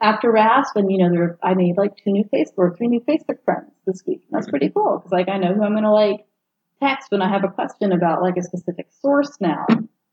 after 0.00 0.32
RASP. 0.32 0.76
And, 0.76 0.90
you 0.90 0.98
know, 0.98 1.10
there, 1.10 1.38
I 1.42 1.54
made 1.54 1.76
like 1.76 1.96
two 1.96 2.10
new 2.10 2.24
Facebook, 2.24 2.76
three 2.76 2.88
new 2.88 3.00
Facebook 3.00 3.44
friends 3.44 3.70
this 3.86 4.02
week. 4.06 4.22
That's 4.30 4.50
pretty 4.50 4.70
cool 4.70 4.98
because 4.98 5.12
like 5.12 5.28
I 5.28 5.38
know 5.38 5.54
who 5.54 5.62
I'm 5.62 5.72
going 5.72 5.84
to 5.84 5.92
like 5.92 6.26
text 6.82 7.12
when 7.12 7.22
I 7.22 7.30
have 7.30 7.44
a 7.44 7.48
question 7.48 7.92
about 7.92 8.22
like 8.22 8.36
a 8.36 8.42
specific 8.42 8.88
source 9.00 9.36
now. 9.40 9.66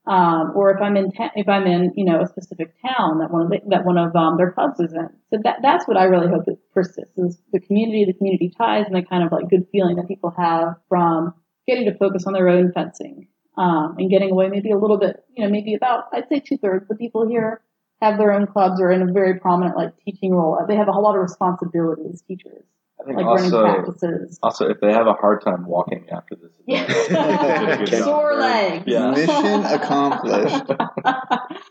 Um, 0.06 0.52
or 0.54 0.70
if 0.70 0.82
I'm 0.82 0.96
in, 0.98 1.12
ta- 1.12 1.32
if 1.34 1.48
I'm 1.48 1.66
in, 1.66 1.92
you 1.96 2.04
know, 2.04 2.20
a 2.20 2.26
specific 2.26 2.74
town 2.82 3.20
that 3.20 3.30
one 3.30 3.42
of 3.42 3.48
the, 3.48 3.60
that 3.68 3.86
one 3.86 3.96
of 3.96 4.14
um, 4.14 4.36
their 4.36 4.52
clubs 4.52 4.78
is 4.78 4.92
in. 4.92 5.08
So 5.30 5.40
that 5.44 5.60
that's 5.62 5.88
what 5.88 5.96
I 5.96 6.04
really 6.04 6.28
hope 6.28 6.44
that 6.44 6.58
persists 6.74 7.16
is 7.16 7.40
the 7.52 7.60
community, 7.60 8.04
the 8.04 8.12
community 8.12 8.52
ties, 8.56 8.84
and 8.86 8.94
the 8.94 9.02
kind 9.02 9.24
of 9.24 9.32
like 9.32 9.48
good 9.48 9.66
feeling 9.72 9.96
that 9.96 10.06
people 10.06 10.34
have 10.36 10.76
from 10.90 11.32
getting 11.66 11.86
to 11.86 11.96
focus 11.96 12.24
on 12.26 12.34
their 12.34 12.48
own 12.50 12.72
fencing 12.72 13.28
um, 13.56 13.96
and 13.98 14.10
getting 14.10 14.30
away 14.30 14.48
maybe 14.48 14.70
a 14.70 14.78
little 14.78 14.98
bit, 14.98 15.24
you 15.34 15.44
know, 15.44 15.50
maybe 15.50 15.74
about 15.74 16.04
I'd 16.12 16.28
say 16.28 16.40
two 16.40 16.58
thirds 16.58 16.86
the 16.88 16.96
people 16.96 17.26
here 17.26 17.62
have 18.02 18.18
their 18.18 18.32
own 18.32 18.46
clubs 18.46 18.80
or 18.80 18.90
in 18.90 19.08
a 19.08 19.12
very 19.12 19.38
prominent 19.38 19.76
like 19.76 19.92
teaching 20.04 20.32
role. 20.32 20.58
They 20.68 20.76
have 20.76 20.88
a 20.88 20.92
whole 20.92 21.02
lot 21.02 21.14
of 21.14 21.22
responsibility 21.22 22.02
as 22.12 22.22
teachers, 22.22 22.64
I 23.04 23.06
think 23.06 23.16
like 23.18 23.26
running 23.26 23.52
also, 23.52 23.62
practices. 23.62 24.38
also 24.42 24.68
if 24.70 24.80
they 24.80 24.90
have 24.92 25.06
a 25.06 25.12
hard 25.12 25.42
time 25.44 25.66
walking 25.66 26.06
after 26.10 26.36
this, 26.36 26.52
event, 26.66 26.88
they 26.88 27.58
did 27.58 27.68
a 27.68 27.76
good 27.76 27.92
Yeah. 27.92 28.04
Sore 28.04 28.34
legs. 28.34 28.84
Yeah. 28.86 29.10
Mission 29.10 29.64
accomplished. 29.64 30.64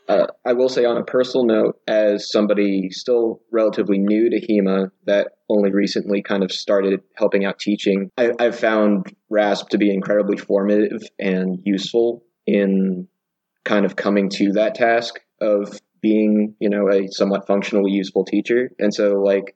Uh, 0.08 0.28
I 0.46 0.54
will 0.54 0.70
say 0.70 0.86
on 0.86 0.98
a 0.98 1.04
personal 1.04 1.46
note, 1.46 1.80
as 1.88 2.30
somebody 2.30 2.90
still 2.90 3.42
relatively 3.52 3.98
new 3.98 4.30
to 4.30 4.40
HEMA 4.40 4.92
that 5.06 5.30
only 5.50 5.72
recently 5.72 6.22
kind 6.22 6.44
of 6.44 6.52
started 6.52 7.02
helping 7.16 7.46
out 7.46 7.58
teaching, 7.58 8.12
I, 8.18 8.32
I've 8.40 8.58
found 8.58 9.14
RASP 9.30 9.70
to 9.70 9.78
be 9.78 9.92
incredibly 9.94 10.38
formative 10.38 11.02
and 11.20 11.60
useful 11.64 12.24
in 12.46 13.08
kind 13.64 13.86
of 13.86 13.96
coming 13.96 14.30
to 14.32 14.52
that 14.54 14.76
task 14.76 15.20
of 15.42 15.80
being, 16.02 16.56
you 16.60 16.70
know, 16.70 16.90
a 16.90 17.08
somewhat 17.08 17.48
functionally 17.48 17.92
useful 17.92 18.26
teacher. 18.26 18.72
And 18.78 18.94
so, 18.94 19.22
like, 19.22 19.56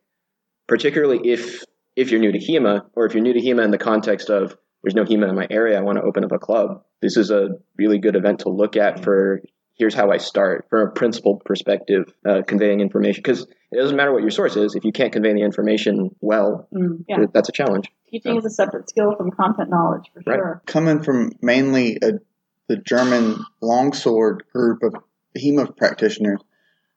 particularly 0.68 1.20
if 1.30 1.64
if 1.96 2.12
you're 2.12 2.20
new 2.20 2.32
to 2.32 2.38
HEMA, 2.40 2.86
or 2.94 3.06
if 3.08 3.14
you're 3.14 3.24
new 3.24 3.34
to 3.34 3.42
HEMA 3.42 3.64
in 3.64 3.72
the 3.72 3.78
context 3.80 4.30
of 4.30 4.56
there's 4.84 4.94
no 4.94 5.04
HEMA 5.04 5.28
in 5.30 5.36
my 5.36 5.48
area, 5.50 5.78
I 5.78 5.82
want 5.82 5.98
to 5.98 6.04
open 6.04 6.24
up 6.24 6.32
a 6.32 6.38
club. 6.38 6.84
This 7.02 7.18
is 7.18 7.32
a 7.32 7.50
really 7.76 7.98
good 7.98 8.16
event 8.16 8.40
to 8.42 8.50
look 8.50 8.76
at 8.78 9.04
for 9.04 9.42
here's 9.74 9.94
how 9.96 10.12
I 10.12 10.18
start 10.18 10.66
from 10.70 10.88
a 10.88 10.92
principled 10.92 11.44
perspective, 11.46 12.12
uh, 12.28 12.42
conveying 12.48 12.80
information. 12.82 13.22
Because 13.24 13.42
it 13.72 13.78
doesn't 13.78 13.96
matter 13.96 14.12
what 14.12 14.22
your 14.22 14.32
source 14.32 14.56
is, 14.56 14.76
if 14.76 14.84
you 14.86 14.92
can't 14.92 15.12
convey 15.14 15.34
the 15.34 15.42
information 15.42 16.10
well, 16.22 16.68
Mm, 16.74 17.06
yeah. 17.08 17.26
that's 17.34 17.50
a 17.50 17.52
challenge. 17.52 17.88
Teaching 18.10 18.38
is 18.38 18.46
a 18.46 18.50
separate 18.50 18.90
skill 18.90 19.16
from 19.16 19.32
content 19.32 19.70
knowledge 19.70 20.06
for 20.14 20.22
Right. 20.26 20.36
sure. 20.38 20.62
Coming 20.66 21.04
from 21.04 21.32
mainly 21.42 21.98
a, 22.02 22.14
the 22.68 22.78
German 22.78 23.36
longsword 23.62 24.44
group 24.54 24.82
of 24.84 24.96
HEMA 25.38 25.76
practitioners, 25.78 26.40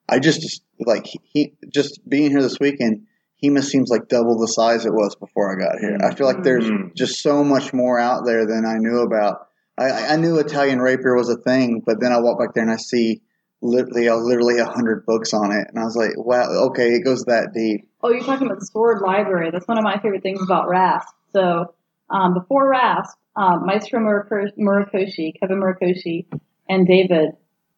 I 0.08 0.18
just 0.18 0.62
like 0.78 1.06
he 1.06 1.54
just 1.68 2.06
being 2.08 2.30
here 2.30 2.42
this 2.42 2.58
weekend. 2.60 3.06
HEMA 3.42 3.62
seems 3.62 3.90
like 3.90 4.08
double 4.08 4.38
the 4.38 4.48
size 4.48 4.84
it 4.84 4.92
was 4.92 5.14
before 5.16 5.50
I 5.50 5.58
got 5.58 5.78
here. 5.80 5.96
I 6.02 6.14
feel 6.14 6.26
like 6.26 6.42
there's 6.42 6.64
Mhm. 6.64 6.94
just 6.94 7.22
so 7.22 7.42
much 7.42 7.72
more 7.72 7.98
out 7.98 8.24
there 8.26 8.46
than 8.46 8.64
I 8.66 8.76
knew 8.78 8.98
about. 9.00 9.46
I, 9.78 10.12
I 10.12 10.16
knew 10.16 10.38
Italian 10.38 10.80
rapier 10.80 11.14
was 11.16 11.30
a 11.30 11.36
thing, 11.36 11.82
but 11.84 12.00
then 12.00 12.12
I 12.12 12.20
walk 12.20 12.38
back 12.38 12.52
there 12.54 12.62
and 12.62 12.72
I 12.72 12.76
see 12.76 13.22
literally, 13.62 14.08
literally 14.10 14.58
a 14.58 14.64
hundred 14.66 15.06
books 15.06 15.32
on 15.32 15.52
it, 15.52 15.66
and 15.68 15.78
I 15.78 15.84
was 15.84 15.96
like, 15.96 16.12
"Wow, 16.16 16.48
okay, 16.68 16.94
it 16.94 17.04
goes 17.04 17.24
that 17.24 17.52
deep." 17.54 17.88
Oh, 18.02 18.10
you're 18.10 18.22
talking 18.22 18.46
about 18.46 18.60
the 18.60 18.66
sword 18.66 19.00
library. 19.02 19.50
That's 19.50 19.66
one 19.68 19.78
of 19.78 19.84
my 19.84 19.98
favorite 19.98 20.22
things 20.22 20.42
about 20.42 20.68
RASP. 20.68 21.08
So 21.32 21.72
um, 22.10 22.34
before 22.34 22.68
RASP, 22.68 23.16
um, 23.36 23.64
Maestro 23.66 24.00
Murakoshi, 24.00 25.38
Kevin 25.38 25.60
Murakoshi, 25.60 26.26
and 26.68 26.86
David 26.86 27.30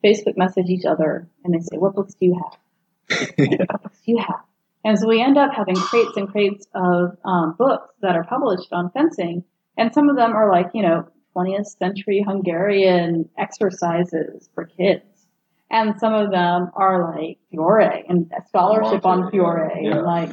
Facebook 0.04 0.36
message 0.36 0.68
each 0.68 0.84
other, 0.84 1.28
and 1.44 1.54
they 1.54 1.58
say, 1.60 1.78
"What 1.78 1.94
books 1.94 2.14
do 2.14 2.26
you 2.26 2.34
have? 2.42 3.28
What 3.68 3.82
books 3.82 4.00
do 4.04 4.12
you 4.12 4.18
have?" 4.18 4.40
And 4.84 4.98
so 4.98 5.08
we 5.08 5.22
end 5.22 5.38
up 5.38 5.52
having 5.56 5.76
crates 5.76 6.16
and 6.16 6.28
crates 6.28 6.66
of 6.74 7.16
um, 7.24 7.54
books 7.58 7.94
that 8.00 8.16
are 8.16 8.24
published 8.24 8.72
on 8.72 8.90
fencing, 8.90 9.44
and 9.76 9.94
some 9.94 10.08
of 10.08 10.16
them 10.16 10.32
are 10.32 10.50
like 10.50 10.70
you 10.74 10.82
know 10.82 11.06
20th 11.36 11.66
century 11.78 12.24
Hungarian 12.26 13.28
exercises 13.38 14.48
for 14.54 14.66
kids. 14.66 15.04
And 15.70 15.98
some 15.98 16.12
of 16.12 16.30
them 16.30 16.70
are 16.74 17.14
like 17.16 17.38
Fiore 17.50 18.04
and 18.06 18.30
a 18.36 18.46
scholarship 18.46 19.06
on 19.06 19.20
Monte, 19.20 19.30
Fiore 19.30 19.80
yeah. 19.80 19.90
and 19.92 20.02
like 20.02 20.30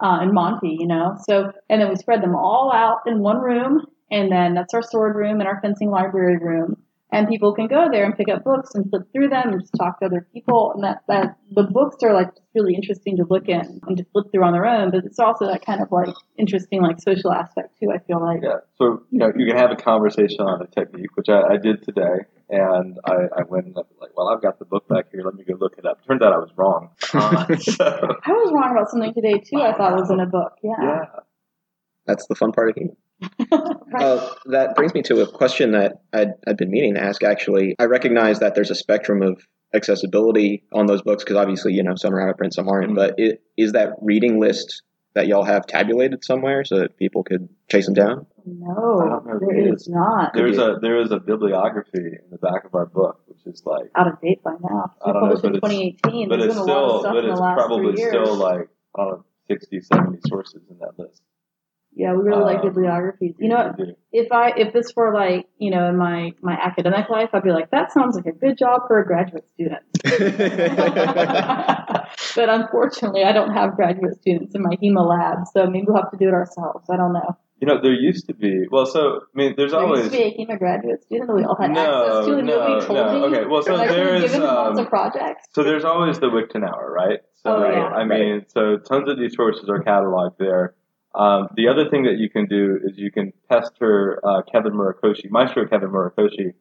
uh, 0.00 0.18
and 0.20 0.32
Monte, 0.32 0.76
you 0.80 0.86
know. 0.86 1.16
So 1.28 1.52
and 1.68 1.80
then 1.80 1.88
we 1.88 1.96
spread 1.96 2.22
them 2.22 2.34
all 2.34 2.72
out 2.74 3.02
in 3.06 3.20
one 3.20 3.40
room, 3.40 3.86
and 4.10 4.32
then 4.32 4.54
that's 4.54 4.74
our 4.74 4.82
sword 4.82 5.14
room 5.14 5.38
and 5.40 5.48
our 5.48 5.60
fencing 5.60 5.90
library 5.90 6.38
room. 6.38 6.82
And 7.12 7.28
people 7.28 7.52
can 7.52 7.68
go 7.68 7.88
there 7.92 8.06
and 8.06 8.16
pick 8.16 8.30
up 8.30 8.42
books 8.42 8.74
and 8.74 8.88
flip 8.88 9.02
through 9.12 9.28
them 9.28 9.52
and 9.52 9.60
just 9.60 9.74
talk 9.78 10.00
to 10.00 10.06
other 10.06 10.26
people. 10.32 10.72
And 10.74 10.82
that, 10.82 11.02
that 11.08 11.36
the 11.50 11.64
books 11.64 12.02
are 12.02 12.14
like 12.14 12.34
just 12.34 12.48
really 12.54 12.74
interesting 12.74 13.18
to 13.18 13.24
look 13.28 13.48
in 13.48 13.80
and 13.86 13.98
to 13.98 14.04
flip 14.12 14.32
through 14.32 14.42
on 14.42 14.54
their 14.54 14.64
own. 14.64 14.90
But 14.90 15.04
it's 15.04 15.18
also 15.18 15.46
that 15.46 15.64
kind 15.64 15.82
of 15.82 15.92
like 15.92 16.14
interesting 16.38 16.80
like 16.80 17.02
social 17.02 17.30
aspect 17.30 17.78
too. 17.78 17.90
I 17.94 17.98
feel 17.98 18.18
like. 18.18 18.40
Yeah. 18.42 18.60
So, 18.76 19.02
you 19.10 19.18
know, 19.18 19.30
you 19.36 19.46
can 19.46 19.58
have 19.58 19.70
a 19.70 19.76
conversation 19.76 20.40
on 20.40 20.62
a 20.62 20.66
technique, 20.66 21.14
which 21.14 21.28
I, 21.28 21.42
I 21.42 21.56
did 21.58 21.82
today. 21.82 22.24
And 22.48 22.98
I, 23.04 23.28
I 23.36 23.42
went 23.46 23.66
and 23.66 23.76
I 23.76 23.80
was 23.80 23.96
like, 24.00 24.16
well, 24.16 24.28
I've 24.28 24.42
got 24.42 24.58
the 24.58 24.64
book 24.64 24.88
back 24.88 25.12
here. 25.12 25.22
Let 25.22 25.34
me 25.34 25.44
go 25.44 25.54
look 25.60 25.76
it 25.76 25.84
up. 25.84 26.06
Turns 26.06 26.22
out 26.22 26.32
I 26.32 26.38
was 26.38 26.50
wrong. 26.56 26.90
Uh, 27.14 27.56
so, 27.56 27.84
I 27.84 28.30
was 28.30 28.52
wrong 28.52 28.72
about 28.72 28.90
something 28.90 29.12
today 29.14 29.38
too. 29.38 29.60
I 29.60 29.76
thought 29.76 29.92
it 29.92 30.00
was 30.00 30.10
in 30.10 30.18
a 30.18 30.26
book. 30.26 30.54
Yeah. 30.62 30.72
yeah. 30.80 31.04
That's 32.06 32.26
the 32.26 32.34
fun 32.34 32.52
part 32.52 32.70
of 32.70 32.76
HEMA. 32.76 32.96
Right. 33.50 34.02
Uh, 34.02 34.34
that 34.46 34.74
brings 34.74 34.94
me 34.94 35.02
to 35.02 35.20
a 35.20 35.30
question 35.30 35.72
that 35.72 36.02
I'd, 36.12 36.32
I'd 36.46 36.56
been 36.56 36.70
meaning 36.70 36.94
to 36.94 37.02
ask. 37.02 37.22
Actually, 37.22 37.74
I 37.78 37.84
recognize 37.84 38.40
that 38.40 38.54
there's 38.54 38.70
a 38.70 38.74
spectrum 38.74 39.22
of 39.22 39.46
accessibility 39.74 40.64
on 40.72 40.86
those 40.86 41.02
books 41.02 41.22
because 41.24 41.36
obviously, 41.36 41.74
you 41.74 41.82
know, 41.82 41.94
some 41.96 42.14
are 42.14 42.20
out 42.22 42.30
of 42.30 42.36
print, 42.38 42.54
some 42.54 42.68
aren't. 42.68 42.92
Mhm. 42.92 42.96
But 42.96 43.14
it, 43.18 43.42
is 43.56 43.72
that 43.72 43.90
reading 44.00 44.40
list 44.40 44.82
that 45.14 45.26
y'all 45.26 45.44
have 45.44 45.66
tabulated 45.66 46.24
somewhere 46.24 46.64
so 46.64 46.78
that 46.78 46.96
people 46.96 47.22
could 47.22 47.48
chase 47.70 47.84
them 47.84 47.94
down? 47.94 48.26
No, 48.46 48.74
don't 48.98 49.26
know 49.26 49.34
if 49.34 49.40
there 49.40 49.56
it 49.58 49.74
is 49.74 49.82
is. 49.82 49.88
not. 49.88 50.32
There's 50.34 50.58
a 50.58 50.78
there 50.80 51.00
is 51.00 51.12
a 51.12 51.18
bibliography 51.20 51.98
in 51.98 52.30
the 52.30 52.38
back 52.38 52.64
of 52.64 52.74
our 52.74 52.86
book, 52.86 53.20
which 53.26 53.38
is 53.46 53.62
like, 53.66 53.90
out 53.94 54.08
of 54.08 54.20
date 54.20 54.42
by 54.42 54.52
now. 54.62 54.90
I 55.04 55.12
don't 55.12 55.22
know, 55.22 55.28
published 55.36 55.44
in 55.44 55.52
but 55.60 55.70
it's- 55.70 56.00
2018. 56.02 56.28
but 56.28 56.36
There's 56.40 56.56
it's 56.56 56.60
been 56.64 56.68
a 56.70 56.72
lot 56.72 56.94
of 56.94 57.00
still, 57.00 57.12
but 57.12 57.24
it's 57.26 57.40
probably 57.40 57.96
still 57.98 58.34
like, 58.36 58.68
I 58.96 59.04
don't 59.04 59.10
know, 59.18 59.24
60, 59.48 59.80
70 59.80 60.18
sources 60.26 60.62
in 60.70 60.78
that 60.78 60.98
list. 60.98 61.20
Yeah, 61.94 62.14
we 62.14 62.22
really 62.22 62.42
like 62.42 62.58
um, 62.58 62.68
bibliographies. 62.68 63.34
You 63.38 63.48
know, 63.48 63.74
what? 63.76 63.96
If 64.12 64.32
I 64.32 64.52
if 64.56 64.72
this 64.72 64.94
were 64.96 65.12
like 65.12 65.46
you 65.58 65.70
know 65.70 65.88
in 65.88 65.96
my 65.96 66.32
my 66.40 66.54
academic 66.54 67.10
life, 67.10 67.30
I'd 67.32 67.42
be 67.42 67.50
like, 67.50 67.70
that 67.70 67.92
sounds 67.92 68.16
like 68.16 68.26
a 68.26 68.32
good 68.32 68.56
job 68.56 68.82
for 68.88 69.00
a 69.00 69.06
graduate 69.06 69.46
student. 69.54 69.82
but 72.34 72.48
unfortunately, 72.48 73.24
I 73.24 73.32
don't 73.32 73.52
have 73.52 73.76
graduate 73.76 74.20
students 74.20 74.54
in 74.54 74.62
my 74.62 74.76
HEMA 74.82 75.06
lab, 75.06 75.46
so 75.52 75.66
maybe 75.66 75.86
we'll 75.88 76.02
have 76.02 76.10
to 76.12 76.16
do 76.16 76.28
it 76.28 76.34
ourselves. 76.34 76.88
I 76.90 76.96
don't 76.96 77.12
know. 77.12 77.36
You 77.60 77.68
know, 77.68 77.80
there 77.80 77.92
used 77.92 78.26
to 78.26 78.34
be, 78.34 78.66
well, 78.72 78.86
so, 78.86 79.00
I 79.00 79.36
mean, 79.36 79.54
there's 79.56 79.70
There 79.70 79.78
always, 79.78 80.00
used 80.00 80.10
to 80.10 80.18
be 80.18 80.24
a 80.24 80.36
HEMA 80.36 80.58
graduate 80.58 81.04
student 81.04 81.28
that 81.28 81.36
we 81.36 81.44
all 81.44 81.54
had 81.54 81.70
No, 81.70 82.02
access 82.02 82.26
to, 82.26 82.38
and 82.38 82.46
no, 82.48 82.58
nobody 82.58 82.86
told 82.86 82.98
no. 82.98 83.28
me. 83.30 83.36
Okay, 83.36 83.46
well, 83.48 83.62
so 83.62 83.74
like, 83.76 83.88
there's, 83.88 84.22
given 84.22 84.42
lots 84.42 84.76
um, 84.76 84.84
of 84.84 84.90
projects. 84.90 85.46
So 85.52 85.62
there's 85.62 85.84
always 85.84 86.18
the 86.18 86.26
Wiktenauer, 86.26 86.88
right? 86.88 87.20
So 87.44 87.54
Oh, 87.54 87.70
yeah. 87.70 87.84
I 87.86 88.04
mean, 88.04 88.46
so 88.48 88.78
tons 88.78 89.08
of 89.08 89.16
these 89.16 89.36
sources 89.36 89.68
are 89.68 89.78
cataloged 89.78 90.38
there. 90.38 90.74
Um, 91.14 91.48
the 91.56 91.68
other 91.68 91.88
thing 91.90 92.04
that 92.04 92.18
you 92.18 92.30
can 92.30 92.46
do 92.46 92.78
is 92.82 92.96
you 92.96 93.10
can 93.10 93.32
pester 93.48 94.20
uh, 94.24 94.42
Kevin 94.50 94.72
Murakoshi, 94.72 95.30
Maestro 95.30 95.66
Kevin 95.66 95.90
Murakoshi, 95.90 96.54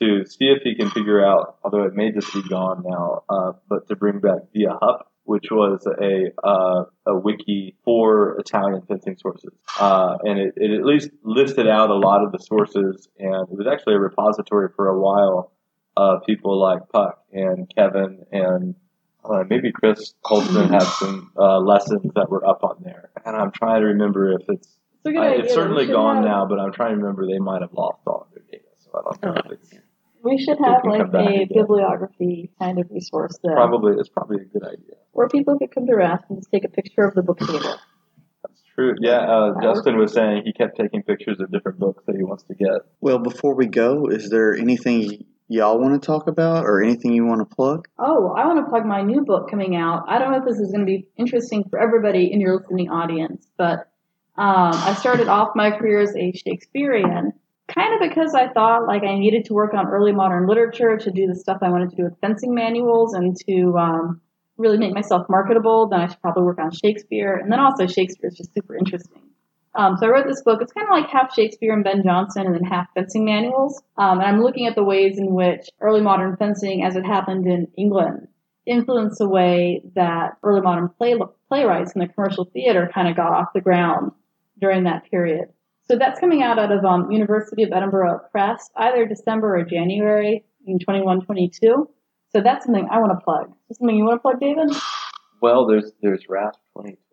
to 0.00 0.24
see 0.26 0.46
if 0.46 0.62
he 0.62 0.74
can 0.74 0.90
figure 0.90 1.24
out, 1.24 1.56
although 1.64 1.84
it 1.84 1.94
may 1.94 2.12
just 2.12 2.32
be 2.32 2.42
gone 2.42 2.84
now, 2.86 3.22
uh, 3.28 3.52
but 3.68 3.88
to 3.88 3.96
bring 3.96 4.20
back 4.20 4.40
Via 4.52 4.76
Hup, 4.80 5.10
which 5.24 5.50
was 5.50 5.86
a 5.86 6.30
uh, 6.46 6.84
a 7.06 7.16
wiki 7.16 7.74
for 7.84 8.38
Italian 8.38 8.82
fencing 8.82 9.16
sources, 9.16 9.52
uh, 9.80 10.16
and 10.22 10.38
it, 10.38 10.54
it 10.56 10.78
at 10.78 10.84
least 10.84 11.10
listed 11.22 11.66
out 11.66 11.90
a 11.90 11.94
lot 11.94 12.22
of 12.22 12.32
the 12.32 12.38
sources, 12.38 13.08
and 13.18 13.48
it 13.48 13.56
was 13.56 13.66
actually 13.66 13.94
a 13.94 13.98
repository 13.98 14.68
for 14.76 14.88
a 14.88 14.98
while 14.98 15.52
of 15.96 16.22
people 16.26 16.60
like 16.60 16.88
Puck 16.92 17.24
and 17.32 17.70
Kevin 17.74 18.24
and 18.30 18.74
uh, 19.24 19.44
maybe 19.48 19.72
Chris 19.72 20.14
Colton 20.22 20.68
had 20.70 20.82
some 20.84 21.32
uh, 21.36 21.58
lessons 21.58 22.12
that 22.14 22.30
were 22.30 22.46
up 22.46 22.62
on 22.64 22.76
there, 22.82 23.10
and 23.24 23.36
I'm 23.36 23.50
trying 23.50 23.80
to 23.82 23.88
remember 23.88 24.32
if 24.32 24.42
it's 24.48 24.68
It's, 25.04 25.16
I, 25.18 25.28
idea 25.28 25.44
it's 25.44 25.54
certainly 25.54 25.86
gone 25.86 26.16
have- 26.16 26.24
now, 26.24 26.46
but 26.46 26.58
I'm 26.60 26.72
trying 26.72 26.90
to 26.92 26.96
remember 26.96 27.26
they 27.26 27.38
might 27.38 27.62
have 27.62 27.72
lost 27.72 28.00
all 28.06 28.26
of 28.28 28.34
their 28.34 28.44
data, 28.50 28.64
so 28.76 28.90
I 28.94 29.02
don't 29.02 29.22
know 29.36 29.42
if 29.52 29.52
it's 29.52 29.74
We 30.22 30.38
should 30.38 30.58
They 30.58 30.64
have 30.64 30.84
like 30.84 31.14
a 31.14 31.46
bibliography 31.52 32.50
kind 32.58 32.78
of 32.78 32.90
resource 32.90 33.38
there, 33.42 33.54
probably 33.54 33.94
it's 33.98 34.08
probably 34.08 34.42
a 34.42 34.44
good 34.44 34.64
idea. 34.64 34.96
where 35.12 35.28
people 35.28 35.58
could 35.58 35.70
come 35.72 35.86
to 35.86 35.96
us 36.02 36.20
and 36.28 36.38
just 36.38 36.50
take 36.50 36.64
a 36.64 36.68
picture 36.68 37.04
of 37.04 37.14
the 37.14 37.22
book 37.22 37.38
table. 37.40 37.76
That's 38.42 38.62
true. 38.74 38.94
Yeah, 39.00 39.18
uh, 39.18 39.60
Justin 39.60 39.96
was 39.96 40.12
saying 40.12 40.42
he 40.44 40.52
kept 40.52 40.76
taking 40.76 41.02
pictures 41.02 41.40
of 41.40 41.50
different 41.50 41.78
books 41.78 42.04
that 42.06 42.16
he 42.16 42.22
wants 42.22 42.44
to 42.44 42.54
get. 42.54 42.82
Well, 43.00 43.18
before 43.18 43.54
we 43.54 43.66
go, 43.66 44.06
is 44.06 44.30
there 44.30 44.54
anything 44.54 45.00
y- 45.08 45.18
y'all 45.48 45.80
want 45.80 46.00
to 46.00 46.06
talk 46.06 46.28
about 46.28 46.64
or 46.64 46.82
anything 46.82 47.12
you 47.12 47.24
want 47.24 47.40
to 47.40 47.56
plug? 47.56 47.88
Oh, 47.98 48.34
I 48.36 48.46
want 48.46 48.64
to 48.64 48.70
plug 48.70 48.84
my 48.84 49.02
new 49.02 49.22
book 49.22 49.50
coming 49.50 49.74
out. 49.74 50.04
I 50.06 50.18
don't 50.18 50.30
know 50.30 50.38
if 50.38 50.44
this 50.44 50.58
is 50.58 50.70
going 50.70 50.80
to 50.80 50.86
be 50.86 51.08
interesting 51.16 51.64
for 51.68 51.80
everybody 51.80 52.30
in 52.32 52.40
your 52.40 52.58
listening 52.58 52.90
audience, 52.90 53.46
but 53.56 53.90
um, 54.36 54.72
I 54.72 54.94
started 54.94 55.28
off 55.28 55.56
my 55.56 55.70
career 55.70 56.00
as 56.00 56.14
a 56.14 56.32
Shakespearean, 56.32 57.32
kind 57.66 57.94
of 57.94 58.08
because 58.08 58.34
I 58.34 58.48
thought 58.52 58.86
like 58.86 59.02
I 59.02 59.18
needed 59.18 59.46
to 59.46 59.54
work 59.54 59.74
on 59.74 59.88
early 59.88 60.12
modern 60.12 60.46
literature 60.46 60.96
to 60.96 61.10
do 61.10 61.26
the 61.26 61.34
stuff 61.34 61.58
I 61.62 61.70
wanted 61.70 61.90
to 61.90 61.96
do 61.96 62.04
with 62.04 62.20
fencing 62.20 62.54
manuals 62.54 63.14
and 63.14 63.36
to 63.48 63.76
um, 63.78 64.20
really 64.56 64.78
make 64.78 64.94
myself 64.94 65.26
marketable. 65.28 65.88
Then 65.88 66.00
I 66.00 66.06
should 66.06 66.20
probably 66.20 66.44
work 66.44 66.58
on 66.58 66.70
Shakespeare, 66.70 67.34
and 67.34 67.50
then 67.50 67.58
also 67.58 67.86
Shakespeare 67.86 68.28
is 68.28 68.36
just 68.36 68.54
super 68.54 68.76
interesting. 68.76 69.22
Um, 69.78 69.96
so 69.96 70.06
I 70.06 70.10
wrote 70.10 70.26
this 70.26 70.42
book. 70.42 70.60
It's 70.60 70.72
kind 70.72 70.88
of 70.88 70.90
like 70.90 71.08
half 71.08 71.32
Shakespeare 71.32 71.72
and 71.72 71.84
Ben 71.84 72.02
Jonson, 72.02 72.46
and 72.46 72.54
then 72.54 72.64
half 72.64 72.88
fencing 72.94 73.24
manuals. 73.24 73.80
Um, 73.96 74.18
and 74.18 74.26
I'm 74.26 74.42
looking 74.42 74.66
at 74.66 74.74
the 74.74 74.82
ways 74.82 75.18
in 75.18 75.32
which 75.32 75.70
early 75.80 76.00
modern 76.00 76.36
fencing, 76.36 76.82
as 76.82 76.96
it 76.96 77.06
happened 77.06 77.46
in 77.46 77.68
England, 77.76 78.26
influenced 78.66 79.18
the 79.18 79.28
way 79.28 79.82
that 79.94 80.32
early 80.42 80.62
modern 80.62 80.88
play, 80.88 81.16
playwrights 81.48 81.92
in 81.92 82.00
the 82.00 82.08
commercial 82.08 82.44
theater 82.44 82.90
kind 82.92 83.06
of 83.06 83.16
got 83.16 83.30
off 83.30 83.52
the 83.54 83.60
ground 83.60 84.10
during 84.60 84.82
that 84.82 85.08
period. 85.08 85.46
So 85.84 85.96
that's 85.96 86.18
coming 86.18 86.42
out 86.42 86.58
out 86.58 86.72
of 86.72 86.84
um, 86.84 87.12
University 87.12 87.62
of 87.62 87.70
Edinburgh 87.72 88.20
Press, 88.32 88.70
either 88.76 89.06
December 89.06 89.58
or 89.58 89.64
January 89.64 90.44
in 90.66 90.80
21, 90.80 91.24
22. 91.24 91.88
So 92.30 92.40
that's 92.42 92.66
something 92.66 92.88
I 92.90 92.98
want 92.98 93.12
to 93.16 93.24
plug. 93.24 93.52
Is 93.70 93.78
something 93.78 93.96
you 93.96 94.04
want 94.04 94.18
to 94.18 94.22
plug, 94.22 94.40
David? 94.40 94.76
Well, 95.40 95.66
there's 95.66 95.92
there's 96.02 96.28
RASP 96.28 96.58
2022. 96.76 97.07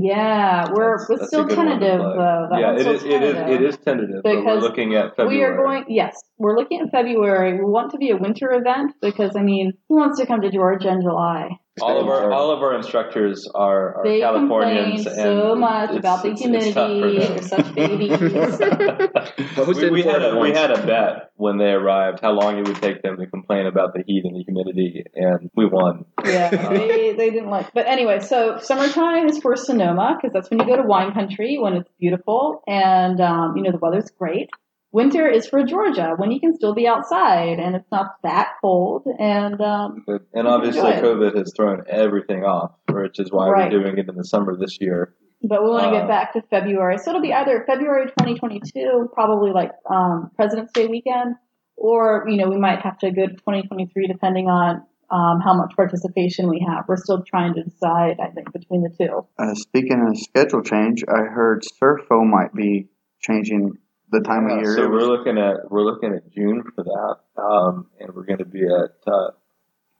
Yeah, 0.00 0.66
we're, 0.72 0.98
That's- 0.98 1.08
we're 1.08 1.16
that's 1.18 1.28
still 1.28 1.44
good 1.44 1.56
one 1.56 1.66
to 1.66 1.72
tentative. 1.78 2.00
Uh, 2.00 2.48
that 2.50 2.60
yeah, 2.60 2.72
it 2.72 2.86
is, 2.86 3.04
it 3.04 3.22
is 3.22 3.34
tentative. 3.34 3.48
it 3.48 3.62
is 3.68 3.76
tentative, 3.78 4.22
but 4.22 4.44
we're 4.44 4.60
looking 4.60 4.94
at 4.94 5.16
February. 5.16 5.36
We 5.36 5.44
are 5.44 5.56
going, 5.56 5.84
yes, 5.88 6.16
we're 6.38 6.56
looking 6.56 6.80
at 6.80 6.90
February. 6.90 7.58
We 7.58 7.64
want 7.64 7.92
to 7.92 7.98
be 7.98 8.10
a 8.10 8.16
winter 8.16 8.52
event 8.52 8.92
because, 9.00 9.36
I 9.36 9.42
mean, 9.42 9.74
who 9.88 9.96
wants 9.96 10.18
to 10.20 10.26
come 10.26 10.40
to 10.42 10.50
Georgia 10.50 10.88
in 10.88 11.00
July? 11.02 11.59
All 11.80 12.00
of 12.00 12.08
our 12.08 12.32
all 12.32 12.50
of 12.50 12.60
our 12.62 12.74
instructors 12.76 13.48
are, 13.54 13.96
are 13.98 14.04
They 14.04 14.20
complain 14.20 14.48
Californians 14.48 15.04
so 15.04 15.52
and 15.52 15.60
much 15.60 15.90
about 15.96 16.22
the 16.22 16.30
it's- 16.30 16.44
it's 16.44 16.74
tough 16.74 16.90
for 16.90 17.08
humidity. 17.08 17.18
them. 17.18 17.34
They're 17.34 17.42
such 17.42 17.74
babies. 17.74 18.10
We, 19.80 19.90
we 19.90 20.02
had 20.02 20.16
Florida 20.22 20.36
a 20.36 20.40
we 20.40 20.50
had 20.52 20.70
a 20.70 20.86
bet 20.86 21.30
when 21.36 21.58
they 21.58 21.70
arrived 21.70 22.20
how 22.20 22.32
long 22.32 22.58
it 22.58 22.66
would 22.66 22.76
take 22.82 23.02
them 23.02 23.16
to 23.18 23.26
complain 23.26 23.66
about 23.66 23.94
the 23.94 24.02
heat 24.06 24.24
and 24.24 24.34
the 24.36 24.42
humidity, 24.42 25.04
and 25.14 25.50
we 25.54 25.64
won. 25.66 26.04
yeah, 26.24 26.50
they, 26.70 27.12
they 27.12 27.30
didn't 27.30 27.50
like. 27.50 27.72
But 27.72 27.86
anyway, 27.86 28.20
so 28.20 28.58
summertime 28.60 29.28
is 29.28 29.38
for 29.38 29.54
Sonoma 29.56 30.18
because 30.20 30.32
that's 30.32 30.50
when 30.50 30.58
you 30.60 30.66
go 30.66 30.76
to 30.76 30.82
wine 30.82 31.12
country 31.12 31.58
when 31.58 31.74
it's 31.74 31.90
beautiful 32.00 32.62
and 32.66 33.20
um, 33.20 33.56
you 33.56 33.62
know 33.62 33.70
the 33.72 33.78
weather's 33.78 34.10
great. 34.10 34.50
Winter 34.92 35.28
is 35.28 35.46
for 35.46 35.62
Georgia 35.64 36.14
when 36.16 36.32
you 36.32 36.40
can 36.40 36.54
still 36.54 36.74
be 36.74 36.86
outside 36.88 37.58
and 37.60 37.76
it's 37.76 37.90
not 37.92 38.16
that 38.24 38.54
cold 38.60 39.06
and 39.18 39.60
um, 39.60 40.02
But, 40.06 40.22
and 40.34 40.48
obviously, 40.48 40.80
Enjoy. 40.92 41.02
COVID 41.02 41.36
has 41.36 41.52
thrown 41.56 41.84
everything 41.88 42.44
off, 42.44 42.72
which 42.90 43.20
is 43.20 43.30
why 43.30 43.48
Right. 43.48 43.72
we're 43.72 43.82
doing 43.82 43.98
it 43.98 44.08
in 44.08 44.16
the 44.16 44.24
summer 44.24 44.56
this 44.58 44.78
year. 44.80 45.14
But 45.42 45.62
we 45.62 45.70
want 45.70 45.84
to 45.84 45.88
Uh, 45.90 46.00
get 46.00 46.08
back 46.08 46.32
to 46.34 46.42
February. 46.50 46.98
So 46.98 47.10
it'll 47.10 47.22
be 47.22 47.32
either 47.32 47.64
February 47.66 48.06
2022, 48.06 49.10
probably 49.14 49.52
like 49.52 49.70
um, 49.88 50.30
President's 50.36 50.72
Day 50.72 50.86
weekend, 50.86 51.36
or, 51.76 52.26
you 52.28 52.36
know, 52.36 52.48
we 52.50 52.58
might 52.58 52.80
have 52.82 52.98
to 52.98 53.10
go 53.10 53.26
to 53.26 53.32
2023 53.32 54.06
depending 54.08 54.48
on 54.48 54.82
um, 55.10 55.40
how 55.40 55.54
much 55.54 55.72
participation 55.76 56.48
we 56.48 56.64
have. 56.68 56.84
We're 56.88 56.96
still 56.96 57.22
trying 57.22 57.54
to 57.54 57.62
decide, 57.62 58.18
I 58.20 58.30
think, 58.34 58.52
between 58.52 58.82
the 58.82 58.90
two. 58.90 59.26
Uh, 59.38 59.54
speaking 59.54 60.04
of 60.08 60.18
schedule 60.18 60.62
change, 60.62 61.04
I 61.08 61.22
heard 61.22 61.62
SERFO 61.80 62.24
might 62.28 62.52
be 62.54 62.88
changing 63.20 63.72
the 64.10 64.20
time 64.20 64.48
Yeah, 64.48 64.56
of 64.56 64.62
year. 64.62 64.76
So 64.76 64.88
we're 64.88 65.06
looking 65.06 65.38
at 65.38 65.70
we're 65.70 65.84
looking 65.84 66.14
at 66.14 66.30
June 66.32 66.62
for 66.74 66.84
that, 66.84 67.42
um, 67.42 67.86
and 67.98 68.14
we're 68.14 68.24
going 68.24 68.38
to 68.38 68.44
be 68.44 68.62
at 68.64 69.12
uh, 69.12 69.30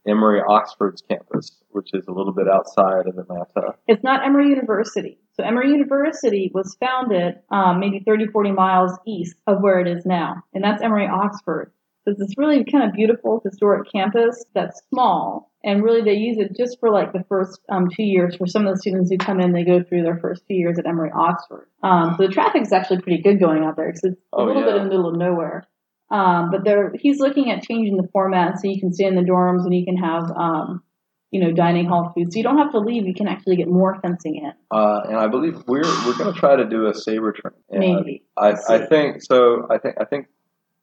Emory 0.06 0.40
Oxford's 0.40 1.02
campus, 1.02 1.62
which 1.70 1.90
is 1.92 2.06
a 2.08 2.12
little 2.12 2.32
bit 2.32 2.46
outside 2.48 3.06
of 3.06 3.18
Atlanta. 3.18 3.74
It's 3.86 4.02
not 4.02 4.24
Emory 4.24 4.48
University. 4.48 5.18
So 5.34 5.44
Emory 5.44 5.70
University 5.70 6.50
was 6.54 6.76
founded 6.80 7.34
um, 7.50 7.80
maybe 7.80 8.02
30, 8.04 8.28
40 8.28 8.52
miles 8.52 8.92
east 9.06 9.36
of 9.46 9.60
where 9.60 9.80
it 9.80 9.86
is 9.88 10.04
now, 10.06 10.42
and 10.54 10.64
that's 10.64 10.82
Emory 10.82 11.06
Oxford. 11.06 11.72
So 12.04 12.12
it's 12.12 12.20
this 12.20 12.38
really 12.38 12.64
kind 12.64 12.84
of 12.84 12.94
beautiful 12.94 13.42
historic 13.44 13.90
campus 13.92 14.44
that's 14.54 14.80
small, 14.88 15.49
and 15.62 15.82
really 15.82 16.02
they 16.02 16.14
use 16.14 16.38
it 16.38 16.56
just 16.56 16.80
for 16.80 16.90
like 16.90 17.12
the 17.12 17.24
first 17.28 17.60
um, 17.68 17.88
two 17.94 18.02
years. 18.02 18.36
For 18.36 18.46
some 18.46 18.66
of 18.66 18.74
the 18.74 18.80
students 18.80 19.10
who 19.10 19.18
come 19.18 19.40
in, 19.40 19.52
they 19.52 19.64
go 19.64 19.82
through 19.82 20.02
their 20.02 20.18
first 20.18 20.42
two 20.48 20.54
years 20.54 20.78
at 20.78 20.86
Emory 20.86 21.10
Oxford. 21.14 21.68
Um, 21.82 22.14
so 22.16 22.26
the 22.26 22.32
traffic 22.32 22.62
is 22.62 22.72
actually 22.72 23.00
pretty 23.02 23.22
good 23.22 23.38
going 23.40 23.64
out 23.64 23.76
there 23.76 23.86
because 23.86 24.04
it's 24.04 24.20
a 24.32 24.36
Oh, 24.36 24.44
little 24.44 24.62
bit 24.62 24.76
in 24.76 24.84
the 24.84 24.88
middle 24.88 25.08
of 25.08 25.16
nowhere. 25.16 25.66
Um, 26.10 26.50
but 26.50 26.64
there, 26.64 26.92
he's 26.98 27.20
looking 27.20 27.50
at 27.50 27.62
changing 27.62 27.96
the 27.96 28.08
format 28.12 28.58
so 28.58 28.68
you 28.68 28.80
can 28.80 28.92
stay 28.92 29.04
in 29.04 29.14
the 29.14 29.22
dorms 29.22 29.64
and 29.64 29.74
you 29.74 29.84
can 29.84 29.96
have, 29.96 30.24
um, 30.36 30.82
you 31.30 31.40
know, 31.40 31.52
dining 31.52 31.86
hall 31.86 32.10
food. 32.14 32.32
So 32.32 32.38
you 32.38 32.42
don't 32.42 32.58
have 32.58 32.72
to 32.72 32.80
leave. 32.80 33.06
You 33.06 33.14
can 33.14 33.28
actually 33.28 33.54
get 33.56 33.68
more 33.68 33.96
fencing 34.00 34.36
in. 34.36 34.52
Uh, 34.76 35.02
and 35.08 35.16
I 35.16 35.28
believe 35.28 35.62
we're 35.68 35.82
we're 36.04 36.16
going 36.18 36.34
to 36.34 36.40
try 36.40 36.56
to 36.56 36.64
do 36.64 36.86
a 36.88 36.94
saber 36.94 37.32
turn. 37.32 37.52
And 37.68 37.80
Maybe. 37.80 38.24
I, 38.36 38.54
We'll. 38.54 38.82
I 38.82 38.86
think 38.86 39.22
so. 39.22 39.68
I 39.70 39.78
think 39.78 39.94
I 40.00 40.04
think 40.04 40.26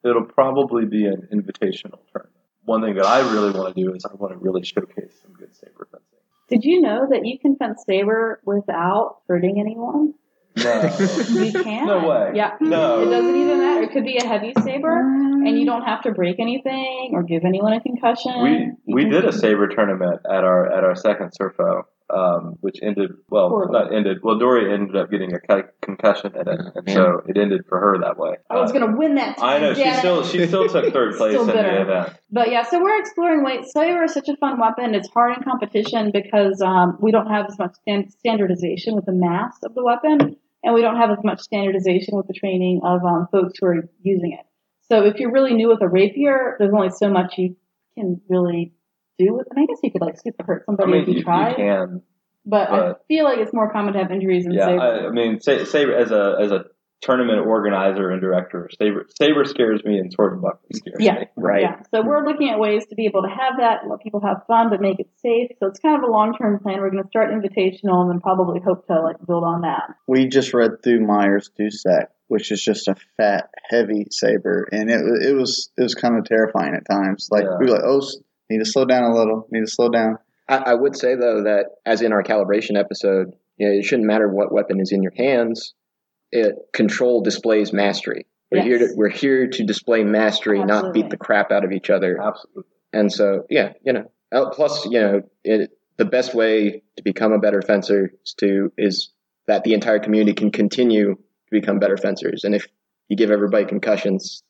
it'll 0.05 0.23
probably 0.23 0.85
be 0.85 1.05
an 1.05 1.27
invitational 1.33 1.99
tournament. 2.13 2.36
One 2.67 2.81
thing 2.81 2.95
that 2.95 3.05
I 3.05 3.19
really 3.21 3.51
want 3.51 3.73
to 3.73 3.81
do 3.81 3.93
is 3.93 4.03
I 4.03 4.13
want 4.13 4.33
to 4.33 4.39
really 4.39 4.61
showcase 4.65 5.13
some 5.23 5.31
good 5.31 5.55
saber 5.55 5.87
fencing. 5.89 6.19
Did 6.49 6.65
you 6.65 6.81
know 6.81 7.07
that 7.09 7.25
you 7.25 7.39
can 7.39 7.55
fence 7.55 7.83
saber 7.85 8.41
without 8.43 9.19
hurting 9.29 9.57
anyone? 9.57 10.15
No, 10.57 10.81
You 11.29 11.53
can. 11.53 11.87
No 11.87 12.09
way. 12.09 12.31
Yeah. 12.35 12.57
No. 12.59 13.03
It 13.03 13.09
doesn't 13.09 13.35
even 13.35 13.59
matter. 13.59 13.83
It 13.83 13.91
could 13.93 14.03
be 14.03 14.17
a 14.17 14.25
heavy 14.27 14.51
saber, 14.63 14.99
and 14.99 15.57
you 15.57 15.65
don't 15.65 15.83
have 15.83 16.01
to 16.01 16.11
break 16.11 16.39
anything 16.41 17.11
or 17.13 17.23
give 17.23 17.45
anyone 17.45 17.71
a 17.71 17.79
concussion. 17.79 18.43
we 18.43 18.49
You 18.49 18.95
we 18.95 19.05
did 19.05 19.23
a 19.23 19.31
saber 19.31 19.69
tournament 19.69 20.19
at 20.29 20.43
our 20.43 20.69
at 20.77 20.83
our 20.83 20.95
second 20.95 21.31
SERFO, 21.39 21.83
um, 22.09 22.55
which 22.61 22.77
ended 22.81 23.11
well, 23.29 23.49
Poorly. 23.49 23.71
not 23.71 23.93
ended. 23.93 24.19
Well, 24.23 24.37
Dori 24.39 24.73
ended 24.73 24.95
up 24.95 25.11
getting 25.11 25.33
a 25.33 25.39
co- 25.39 25.67
concussion 25.81 26.33
in 26.35 26.47
it, 26.47 26.59
and 26.75 26.89
so 26.89 27.21
it 27.27 27.37
ended 27.37 27.65
for 27.67 27.79
her 27.79 27.97
that 27.99 28.17
way. 28.17 28.35
I 28.49 28.55
was 28.61 28.71
Uh, 28.71 28.79
gonna 28.79 28.95
win 28.97 29.15
that. 29.15 29.41
I 29.41 29.59
know 29.59 29.73
she 29.73 29.91
still 29.93 30.23
she 30.23 30.47
still 30.47 30.67
took 30.69 30.93
third 30.93 31.15
place 31.17 31.31
Still 31.33 31.49
in 31.49 31.55
bitter. 31.55 31.71
the 31.75 31.81
event. 31.81 32.13
But 32.31 32.49
yeah, 32.51 32.63
so 32.63 32.81
we're 32.81 32.99
exploring 32.99 33.43
weight. 33.43 33.65
Saber 33.65 34.03
is 34.03 34.13
such 34.13 34.29
a 34.29 34.37
fun 34.37 34.59
weapon. 34.59 34.95
It's 34.95 35.09
hard 35.09 35.37
in 35.37 35.43
competition 35.43 36.11
because 36.13 36.61
um, 36.61 36.97
we 37.01 37.11
don't 37.11 37.27
have 37.27 37.45
as 37.47 37.57
much 37.59 37.73
stand- 37.75 38.11
standardization 38.13 38.95
with 38.95 39.05
the 39.05 39.13
mass 39.13 39.57
of 39.63 39.75
the 39.75 39.83
weapon, 39.83 40.37
and 40.63 40.73
we 40.73 40.81
don't 40.81 40.97
have 40.97 41.09
as 41.11 41.23
much 41.23 41.39
standardization 41.41 42.15
with 42.17 42.27
the 42.27 42.33
training 42.33 42.81
of 42.83 43.03
um, 43.03 43.27
folks 43.31 43.59
who 43.59 43.67
are 43.67 43.89
using 44.01 44.31
it. 44.33 44.45
So 44.89 45.03
if 45.05 45.17
you're 45.19 45.31
really 45.33 45.53
new 45.53 45.67
with 45.67 45.81
a 45.81 45.87
rapier, 45.89 46.55
there's 46.59 46.73
only 46.73 46.89
so 46.91 47.09
much 47.09 47.37
you 47.37 47.57
can 47.97 48.21
really 48.29 48.71
do 49.19 49.33
with. 49.33 49.47
And 49.49 49.59
I 49.63 49.65
guess 49.65 49.79
you 49.83 49.91
could 49.91 50.01
like 50.01 50.15
super 50.23 50.43
hurt 50.43 50.63
I 50.63 50.71
somebody 50.71 50.91
mean, 50.91 51.01
if 51.01 51.07
you, 51.07 51.13
you, 51.13 51.19
you 51.19 51.23
try. 51.25 51.53
can. 51.55 52.01
But 52.45 52.71
I 52.71 52.93
feel 53.09 53.25
like 53.25 53.39
it's 53.39 53.53
more 53.53 53.71
common 53.71 53.93
to 53.93 53.99
have 53.99 54.11
injuries 54.11 54.45
in 54.45 54.53
Yeah, 54.53 54.67
saber. 54.67 54.79
I, 54.81 55.07
I 55.07 55.11
mean, 55.11 55.41
say, 55.41 55.65
saber 55.65 55.93
as 55.95 56.11
a 56.11 56.37
as 56.41 56.51
a 56.51 56.65
tournament 57.01 57.45
organizer 57.45 58.09
and 58.09 58.21
director, 58.21 58.69
saber 58.79 59.05
saber 59.19 59.43
scares 59.45 59.83
me, 59.83 59.97
and 59.99 60.11
sword 60.13 60.33
and 60.33 60.41
buckler 60.41 60.69
scares 60.73 60.95
Yeah. 60.99 61.13
me. 61.15 61.25
Right. 61.35 61.61
Yeah. 61.63 61.81
So 61.93 62.01
we're 62.05 62.25
looking 62.25 62.49
at 62.49 62.57
ways 62.57 62.85
to 62.87 62.95
be 62.95 63.05
able 63.05 63.23
to 63.23 63.27
have 63.29 63.57
that, 63.59 63.81
let 63.89 63.99
people 64.01 64.21
have 64.21 64.43
fun, 64.47 64.69
but 64.69 64.79
make 64.81 64.99
it 65.01 65.09
safe. 65.17 65.51
So 65.59 65.67
it's 65.67 65.79
kind 65.79 65.97
of 66.01 66.07
a 66.07 66.11
long 66.11 66.35
term 66.37 66.59
plan. 66.59 66.79
We're 66.79 66.89
going 66.89 67.03
to 67.03 67.09
start 67.09 67.29
invitational 67.31 68.01
and 68.03 68.11
then 68.11 68.21
probably 68.21 68.61
hope 68.65 68.87
to 68.87 69.01
like 69.01 69.17
build 69.27 69.43
on 69.43 69.61
that. 69.61 69.95
we 70.07 70.27
just 70.27 70.53
read 70.53 70.81
through 70.83 71.05
Meyer's 71.05 71.49
Dussack, 71.59 72.11
which 72.29 72.51
is 72.53 72.63
just 72.63 72.87
a 72.87 72.95
fat, 73.17 73.49
heavy 73.69 74.07
saber, 74.09 74.67
and 74.71 74.89
it 74.89 75.01
it 75.29 75.35
was 75.35 75.69
it 75.77 75.83
was 75.83 75.95
kind 75.95 76.17
of 76.17 76.23
terrifying 76.23 76.73
at 76.75 76.85
times. 76.89 77.27
Like 77.29 77.43
Yeah. 77.43 77.57
we 77.59 77.65
were 77.65 77.73
like, 77.73 77.83
oh, 77.85 77.97
s- 77.99 78.15
need 78.49 78.59
to 78.59 78.65
slow 78.65 78.85
down 78.85 79.03
a 79.03 79.15
little, 79.15 79.47
need 79.51 79.65
to 79.65 79.71
slow 79.71 79.89
down. 79.89 80.17
I, 80.47 80.57
I 80.57 80.73
would 80.73 80.95
say 80.95 81.15
though 81.15 81.43
that 81.43 81.65
as 81.85 82.01
in 82.01 82.13
our 82.13 82.23
calibration 82.23 82.77
episode, 82.77 83.33
You 83.57 83.67
know, 83.67 83.73
it 83.73 83.85
shouldn't 83.85 84.07
matter 84.07 84.27
what 84.27 84.53
weapon 84.53 84.79
is 84.79 84.91
in 84.91 85.01
your 85.01 85.13
hands. 85.15 85.73
It 86.31 86.55
control 86.73 87.21
displays 87.21 87.73
mastery. 87.73 88.25
We're 88.51 88.63
here 88.63 88.77
to 88.77 88.89
we're 88.95 89.09
here 89.09 89.47
to 89.47 89.63
display 89.65 90.03
mastery, 90.03 90.63
not 90.63 90.93
beat 90.93 91.09
the 91.09 91.17
crap 91.17 91.51
out 91.51 91.65
of 91.65 91.71
each 91.71 91.89
other. 91.89 92.21
Absolutely. 92.21 92.63
And 92.93 93.11
so, 93.11 93.45
yeah, 93.49 93.73
you 93.83 93.93
know, 93.93 94.11
uh, 94.31 94.49
plus, 94.51 94.85
you 94.85 94.99
know, 95.01 95.21
it, 95.43 95.71
the 95.97 96.05
best 96.05 96.33
way 96.33 96.83
to 96.95 97.03
become 97.03 97.33
a 97.33 97.39
better 97.39 97.61
fencer 97.61 98.13
is 98.23 98.33
to 98.35 98.71
is 98.77 99.11
that 99.47 99.63
the 99.63 99.73
entire 99.73 99.99
community 99.99 100.33
can 100.33 100.51
continue 100.51 101.15
to 101.15 101.51
become 101.51 101.79
better 101.79 101.97
fencers. 101.97 102.43
And 102.43 102.55
if 102.55 102.67
you 103.09 103.17
give 103.17 103.31
everybody 103.31 103.65
concussions, 103.65 104.43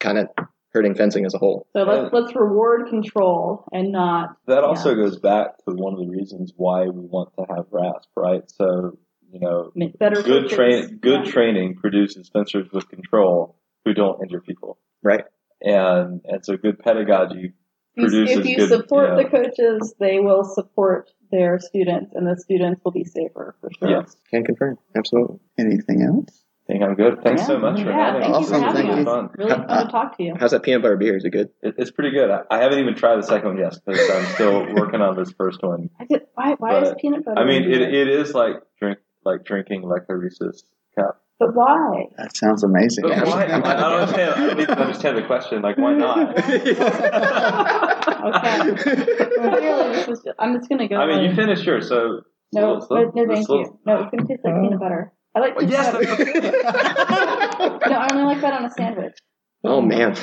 kind 0.00 0.18
of 0.18 0.28
hurting 0.76 0.94
fencing 0.94 1.24
as 1.24 1.34
a 1.34 1.38
whole. 1.38 1.66
So 1.72 1.82
let's 1.82 2.12
let's 2.12 2.34
reward 2.36 2.88
control 2.88 3.64
and 3.72 3.90
not 3.92 4.36
That 4.46 4.62
also 4.62 4.90
Yeah. 4.90 5.04
goes 5.04 5.18
back 5.18 5.58
to 5.64 5.74
one 5.74 5.94
of 5.94 6.00
the 6.00 6.08
reasons 6.08 6.52
why 6.56 6.84
we 6.88 7.00
want 7.06 7.30
to 7.38 7.44
have 7.48 7.66
RASP, 7.70 8.08
right? 8.16 8.42
So, 8.50 8.98
you 9.32 9.40
know, 9.40 9.70
make 9.74 9.98
better 9.98 10.22
good 10.22 10.48
train 10.48 10.98
good 11.00 11.24
Yeah. 11.24 11.32
training 11.32 11.76
produces 11.76 12.28
fencers 12.28 12.68
with 12.72 12.88
control 12.88 13.56
who 13.84 13.94
don't 13.94 14.22
injure 14.22 14.40
people. 14.40 14.78
Right. 15.02 15.24
And 15.62 16.20
and 16.26 16.44
so 16.44 16.56
good 16.56 16.78
pedagogy 16.78 17.54
If 17.96 18.02
you- 18.02 18.08
produces 18.08 18.36
if 18.38 18.46
you 18.46 18.56
good 18.58 18.68
support 18.68 19.08
yeah. 19.10 19.22
the 19.22 19.28
coaches, 19.30 19.94
they 19.98 20.20
will 20.20 20.44
support 20.44 21.10
their 21.32 21.58
students, 21.58 22.14
and 22.14 22.26
the 22.26 22.36
students 22.36 22.80
will 22.84 22.92
be 22.92 23.04
safer 23.04 23.56
for 23.60 23.70
sure. 23.78 23.88
Yes. 23.90 24.16
Can 24.30 24.44
confirm. 24.44 24.78
Absolutely. 24.94 25.38
Anything 25.58 26.02
else? 26.02 26.44
I 26.68 26.72
think 26.72 26.82
I'm 26.82 26.94
good. 26.96 27.22
Thanks 27.22 27.42
Yeah. 27.42 27.46
so 27.46 27.58
much 27.58 27.80
for 27.80 27.90
yeah, 27.90 28.06
having 28.06 28.22
thank 28.22 28.34
us. 28.34 28.40
you 28.40 28.46
for 28.48 28.54
Awesome, 28.54 28.62
having 28.66 28.82
thank 28.82 28.90
us. 28.92 28.98
you. 28.98 29.04
Fun. 29.04 29.30
Really 29.38 29.50
fun 29.50 29.68
to 29.86 29.92
talk 29.92 30.16
to 30.16 30.22
you. 30.24 30.34
How's 30.38 30.50
that 30.50 30.62
peanut 30.64 30.82
butter 30.82 30.96
beer? 30.96 31.16
Is 31.16 31.24
it 31.24 31.30
good? 31.30 31.50
It, 31.62 31.74
it's 31.78 31.92
pretty 31.92 32.10
good. 32.10 32.28
I, 32.28 32.40
I 32.50 32.58
haven't 32.58 32.80
even 32.80 32.94
tried 32.96 33.16
the 33.16 33.22
second 33.22 33.48
one 33.50 33.58
yet 33.58 33.76
because 33.86 34.10
I'm 34.10 34.24
still 34.34 34.66
working 34.74 35.00
on 35.00 35.14
this 35.16 35.30
first 35.38 35.62
one. 35.62 35.90
I 36.00 36.06
did, 36.06 36.22
why 36.34 36.56
why 36.58 36.80
is 36.82 36.92
peanut 37.00 37.24
butter? 37.24 37.40
I 37.40 37.44
mean, 37.44 37.62
it, 37.70 37.80
it 37.82 38.08
is 38.08 38.34
like 38.34 38.56
drink 38.80 38.98
like 39.24 39.44
drinking 39.44 39.82
like 39.82 40.02
a 40.08 40.16
Reese's 40.16 40.64
cup. 40.98 41.22
but 41.38 41.54
why? 41.54 42.06
That 42.18 42.36
sounds 42.36 42.64
amazing. 42.64 43.04
But 43.08 43.26
why? 43.28 43.44
I, 43.44 43.56
I 43.58 43.60
don't 43.60 44.00
understand. 44.00 44.34
I 44.34 44.54
need 44.54 44.66
to 44.66 44.78
understand 44.80 45.18
the 45.18 45.22
question. 45.22 45.62
Like, 45.62 45.78
why 45.78 45.94
not? 45.94 46.36
Okay. 48.26 48.74
Clearly. 49.36 50.06
I'm 50.38 50.54
just 50.56 50.68
gonna 50.68 50.88
go. 50.88 50.96
I 50.96 51.06
mean, 51.06 51.22
you 51.30 51.34
finished 51.36 51.64
yours, 51.64 51.88
so 51.88 52.22
No, 52.52 52.74
let's- 52.74 52.86
no, 52.90 53.12
thank 53.14 53.28
let's- 53.28 53.48
you. 53.48 53.78
No, 53.86 54.00
it's 54.02 54.10
gonna 54.10 54.26
taste 54.26 54.40
like 54.44 54.54
peanut 54.60 54.80
butter. 54.80 55.12
I 55.36 55.40
like. 55.40 55.54
Well, 55.56 55.68
yes, 55.68 55.94
peanut 55.94 56.42
butter. 56.64 57.78
no, 57.90 57.96
I 57.96 58.08
only 58.12 58.24
like 58.24 58.40
that 58.40 58.54
on 58.54 58.64
a 58.64 58.70
sandwich. 58.70 59.14
oh 59.64 59.80
man. 59.82 60.16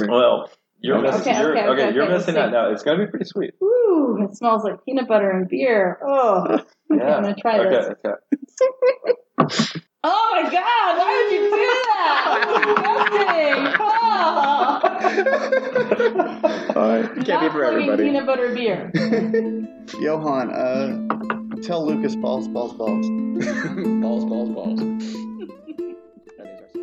Well, 0.00 0.48
you're 0.80 0.96
Okay, 0.96 1.06
missing. 1.10 1.20
okay, 1.32 1.40
you're, 1.40 1.50
okay, 1.50 1.60
okay, 1.68 1.70
okay, 1.84 1.94
you're 1.94 2.04
okay, 2.04 2.12
missing 2.14 2.34
let's 2.34 2.46
that 2.46 2.52
now. 2.52 2.70
It's 2.72 2.82
gonna 2.82 3.04
be 3.04 3.10
pretty 3.10 3.26
sweet. 3.26 3.52
Ooh, 3.62 4.18
it 4.22 4.34
smells 4.34 4.64
like 4.64 4.82
peanut 4.86 5.06
butter 5.08 5.30
and 5.30 5.46
beer. 5.48 5.98
Oh, 6.02 6.46
Yeah. 6.90 7.16
I'm 7.16 7.22
gonna 7.22 7.34
try 7.36 7.58
okay, 7.60 7.70
this. 7.70 7.98
Okay. 8.02 9.80
Oh 10.02 10.30
my 10.32 10.50
god, 10.50 10.96
why 10.96 11.12
would 11.22 11.30
you 11.34 11.40
do 11.44 11.50
that? 11.50 12.40
Disgusting. 12.64 13.76
Oh. 13.78 14.80
All 15.00 16.88
right. 16.88 17.04
It 17.16 17.24
can't 17.24 17.40
be 17.42 17.48
for 17.50 17.64
everybody. 17.64 18.04
Peanut 18.04 18.26
butter 18.26 18.54
beer. 18.54 18.90
Johan, 20.00 20.50
uh, 20.50 21.62
tell 21.62 21.86
Lucas 21.86 22.14
balls, 22.16 22.48
balls, 22.48 22.72
balls. 22.74 23.06
balls, 24.02 24.24
balls, 24.24 24.50
balls. 24.50 24.80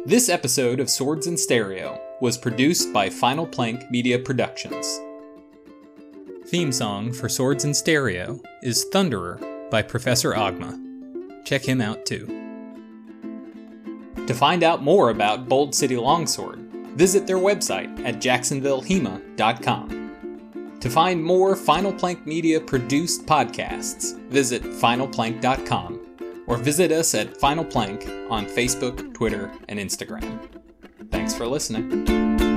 This 0.06 0.30
episode 0.30 0.80
of 0.80 0.90
Swords 0.90 1.28
in 1.28 1.38
Stereo 1.38 2.00
was 2.22 2.38
produced 2.38 2.92
by 2.94 3.10
Final 3.10 3.46
Plank 3.46 3.92
Media 3.92 4.18
Productions. 4.18 5.00
Theme 6.48 6.72
song 6.72 7.12
for 7.12 7.28
Swords 7.28 7.66
in 7.66 7.74
Stereo 7.74 8.40
is 8.64 8.86
Thunderer 8.94 9.70
by 9.70 9.82
Professor 9.82 10.32
Agma. 10.32 10.80
Check 11.46 11.64
him 11.64 11.82
out 11.82 12.06
too. 12.06 12.26
To 14.28 14.34
find 14.34 14.64
out 14.64 14.82
more 14.82 15.10
about 15.10 15.48
Bold 15.48 15.76
City 15.76 15.98
Longsword, 15.98 16.67
visit 16.98 17.28
their 17.28 17.38
website 17.38 18.06
at 18.06 18.16
jacksonvillehema.com. 18.16 20.78
To 20.80 20.90
find 20.90 21.24
more 21.24 21.56
Final 21.56 21.94
Plank 21.94 22.28
Media 22.28 22.60
produced 22.60 23.26
podcasts, 23.26 24.20
visit 24.30 24.64
finalplank.com 24.64 26.02
or 26.48 26.58
visit 26.58 26.92
us 26.92 27.16
at 27.16 27.38
Final 27.38 27.64
Plank 27.66 28.08
on 28.30 28.46
Facebook, 28.46 29.14
Twitter, 29.14 29.52
and 29.70 29.80
Instagram. 29.80 30.40
Thanks 31.12 31.34
for 31.36 31.48
listening. 31.48 32.57